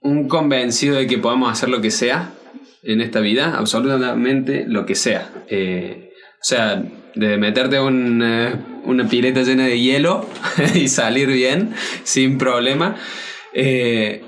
un 0.00 0.28
convencido 0.28 0.96
de 0.96 1.06
que 1.06 1.18
podemos 1.18 1.50
hacer 1.50 1.68
lo 1.68 1.80
que 1.80 1.90
sea 1.90 2.32
en 2.82 3.00
esta 3.00 3.20
vida, 3.20 3.56
absolutamente 3.56 4.64
lo 4.66 4.84
que 4.86 4.94
sea. 4.94 5.30
Eh, 5.48 6.12
o 6.34 6.44
sea, 6.44 6.82
de 7.14 7.36
meterte 7.38 7.80
un, 7.80 8.22
eh, 8.22 8.54
una 8.84 9.08
pileta 9.08 9.42
llena 9.42 9.66
de 9.66 9.80
hielo 9.80 10.26
y 10.74 10.88
salir 10.88 11.28
bien, 11.28 11.74
sin 12.02 12.38
problema. 12.38 12.96
Eh, 13.54 14.24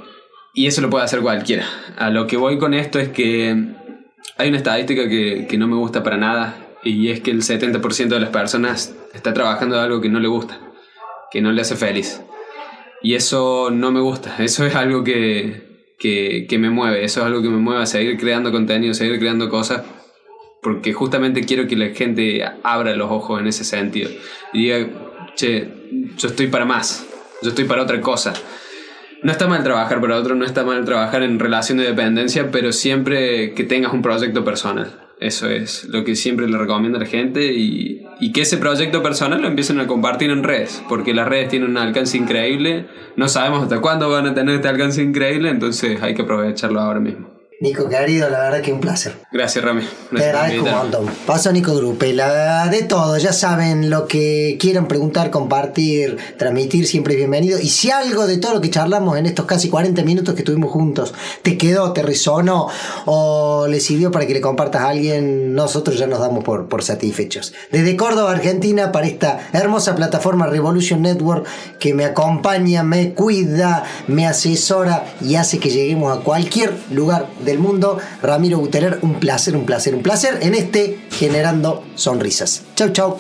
y 0.55 0.67
eso 0.67 0.81
lo 0.81 0.91
puede 0.91 1.05
hacer 1.05 1.21
cualquiera. 1.21 1.67
A 1.97 2.11
lo 2.11 2.27
que 2.27 2.37
voy 2.37 2.59
con 2.59 2.75
esto 2.75 3.01
es 3.01 3.09
que 3.09 3.57
hay 4.37 4.49
una 4.49 4.59
estadística 4.59 5.09
que, 5.09 5.47
que 5.49 5.59
no 5.59 5.67
me 5.67 5.77
gusta 5.77 6.03
para 6.03 6.17
nada 6.17 6.57
y 6.85 7.11
es 7.11 7.21
que 7.21 7.33
el 7.33 7.43
70% 7.43 8.09
de 8.09 8.21
las 8.21 8.31
personas 8.31 8.95
está 9.13 9.35
trabajando 9.35 9.77
de 9.77 9.83
algo 9.83 10.01
que 10.01 10.09
no 10.09 10.21
le 10.21 10.29
gusta, 10.29 10.61
que 11.33 11.41
no 11.41 11.51
le 11.51 11.63
hace 11.63 11.75
feliz. 11.75 12.21
Y 13.05 13.15
eso 13.15 13.71
no 13.71 13.93
me 13.93 14.01
gusta, 14.01 14.35
eso 14.43 14.67
es 14.67 14.75
algo 14.75 15.05
que, 15.05 15.95
que, 16.01 16.47
que 16.49 16.59
me 16.59 16.71
mueve. 16.71 17.05
Eso 17.05 17.21
es 17.21 17.27
algo 17.27 17.41
que 17.41 17.51
me 17.51 17.59
mueve 17.59 17.83
a 17.83 17.87
seguir 17.87 18.19
creando 18.19 18.51
contenido, 18.51 18.95
seguir 18.95 19.21
creando 19.21 19.49
cosas 19.49 19.83
porque 20.65 20.95
justamente 20.95 21.45
quiero 21.45 21.69
que 21.69 21.77
la 21.77 21.91
gente 21.91 22.43
abra 22.63 22.97
los 22.97 23.11
ojos 23.11 23.39
en 23.39 23.47
ese 23.47 23.65
sentido 23.65 24.11
y 24.55 24.65
diga, 24.65 24.89
che, 25.37 25.69
yo 26.17 26.29
estoy 26.29 26.47
para 26.47 26.65
más, 26.65 27.07
yo 27.43 27.51
estoy 27.51 27.67
para 27.67 27.83
otra 27.83 28.01
cosa. 28.01 28.33
No 29.23 29.31
está 29.31 29.47
mal 29.47 29.63
trabajar 29.63 30.01
para 30.01 30.17
otro, 30.17 30.35
no 30.35 30.45
está 30.45 30.65
mal 30.65 30.85
trabajar 30.85 31.23
en 31.23 31.39
relación 31.39 31.79
de 31.79 31.85
dependencia, 31.85 32.51
pero 32.51 32.73
siempre 32.73 33.53
que 33.53 33.65
tengas 33.65 33.93
un 33.93 34.03
proyecto 34.03 34.45
personal. 34.45 35.04
Eso 35.21 35.49
es 35.49 35.85
lo 35.85 36.05
que 36.05 36.17
siempre 36.17 36.49
le 36.49 36.59
recomiendo 36.59 36.99
a 36.99 37.01
la 37.01 37.07
gente 37.07 37.53
y, 37.53 38.05
y, 38.21 38.33
que 38.33 38.43
ese 38.43 38.59
proyecto 38.59 39.03
personal 39.03 39.41
lo 39.41 39.49
empiecen 39.49 39.79
a 39.81 39.87
compartir 39.87 40.31
en 40.31 40.43
redes, 40.43 40.83
porque 40.89 41.15
las 41.15 41.29
redes 41.29 41.49
tienen 41.49 41.71
un 41.71 41.79
alcance 41.79 42.17
increíble, 42.17 42.87
no 43.17 43.29
sabemos 43.29 43.63
hasta 43.63 43.81
cuándo 43.81 44.11
van 44.11 44.27
a 44.27 44.35
tener 44.35 44.57
este 44.57 44.69
alcance 44.69 45.03
increíble, 45.03 45.51
entonces 45.51 46.03
hay 46.03 46.15
que 46.15 46.23
aprovecharlo 46.23 46.81
ahora 46.81 47.01
mismo. 47.01 47.34
Nico 47.65 47.89
querido, 47.89 48.29
la 48.29 48.41
verdad 48.41 48.61
que 48.61 48.75
un 48.75 48.81
placer. 48.81 49.17
Gracias, 49.33 49.65
Rami. 49.65 49.83
Te 50.15 50.23
agradezco 50.23 50.67
un 50.67 50.71
montón. 50.71 51.07
Paso 51.27 51.51
Nico 51.51 51.75
Grupela. 51.75 52.69
De 52.69 52.83
todo, 52.83 53.17
ya 53.17 53.33
saben 53.33 53.89
lo 53.89 54.07
que 54.07 54.59
quieran 54.61 54.87
preguntar, 54.87 55.31
compartir, 55.31 56.19
transmitir, 56.37 56.87
siempre 56.87 57.15
es 57.15 57.21
bienvenido. 57.21 57.59
Y 57.59 57.71
si 57.71 57.91
algo 57.91 58.27
de 58.27 58.37
todo 58.37 58.53
lo 58.53 58.61
que 58.61 58.69
charlamos 58.69 59.17
en 59.17 59.25
estos 59.25 59.47
casi 59.47 59.71
40 59.71 60.03
minutos 60.03 60.35
que 60.35 60.43
estuvimos 60.43 60.71
juntos 60.73 61.15
te 61.41 61.57
quedó, 61.57 61.95
te 61.95 62.03
resonó 62.03 62.69
o 63.07 63.67
le 63.67 63.81
sirvió 63.81 64.11
para 64.11 64.27
que 64.27 64.35
le 64.35 64.43
compartas 64.43 64.83
a 64.83 64.91
alguien, 64.91 65.55
nosotros 65.55 65.99
ya 65.99 66.07
nos 66.07 66.21
damos 66.21 66.45
por, 66.45 66.69
por 66.69 66.83
satisfechos. 66.83 67.55
Desde 67.73 67.97
Córdoba, 67.97 68.33
Argentina, 68.33 68.93
para 68.93 69.07
esta 69.07 69.41
hermosa 69.55 69.95
plataforma 69.95 70.49
Revolution 70.49 71.01
Network 71.01 71.47
que 71.79 71.95
me 71.95 72.05
acompaña, 72.05 72.83
me 72.83 73.15
cuida, 73.15 73.85
me 74.07 74.27
asesora 74.27 75.07
y 75.23 75.37
hace 75.37 75.59
que 75.59 75.71
lleguemos 75.71 76.15
a 76.15 76.21
cualquier 76.21 76.75
lugar 76.91 77.27
mundo. 77.59 77.99
Ramiro 78.23 78.59
Buteler, 78.59 78.99
un 79.03 79.15
placer, 79.15 79.57
un 79.57 79.67
placer, 79.67 79.95
un 79.95 80.03
placer 80.03 80.39
en 80.43 80.55
este 80.55 80.99
Generando 81.11 81.85
Sonrisas. 81.95 82.63
Chau, 82.75 82.91
chau. 82.91 83.17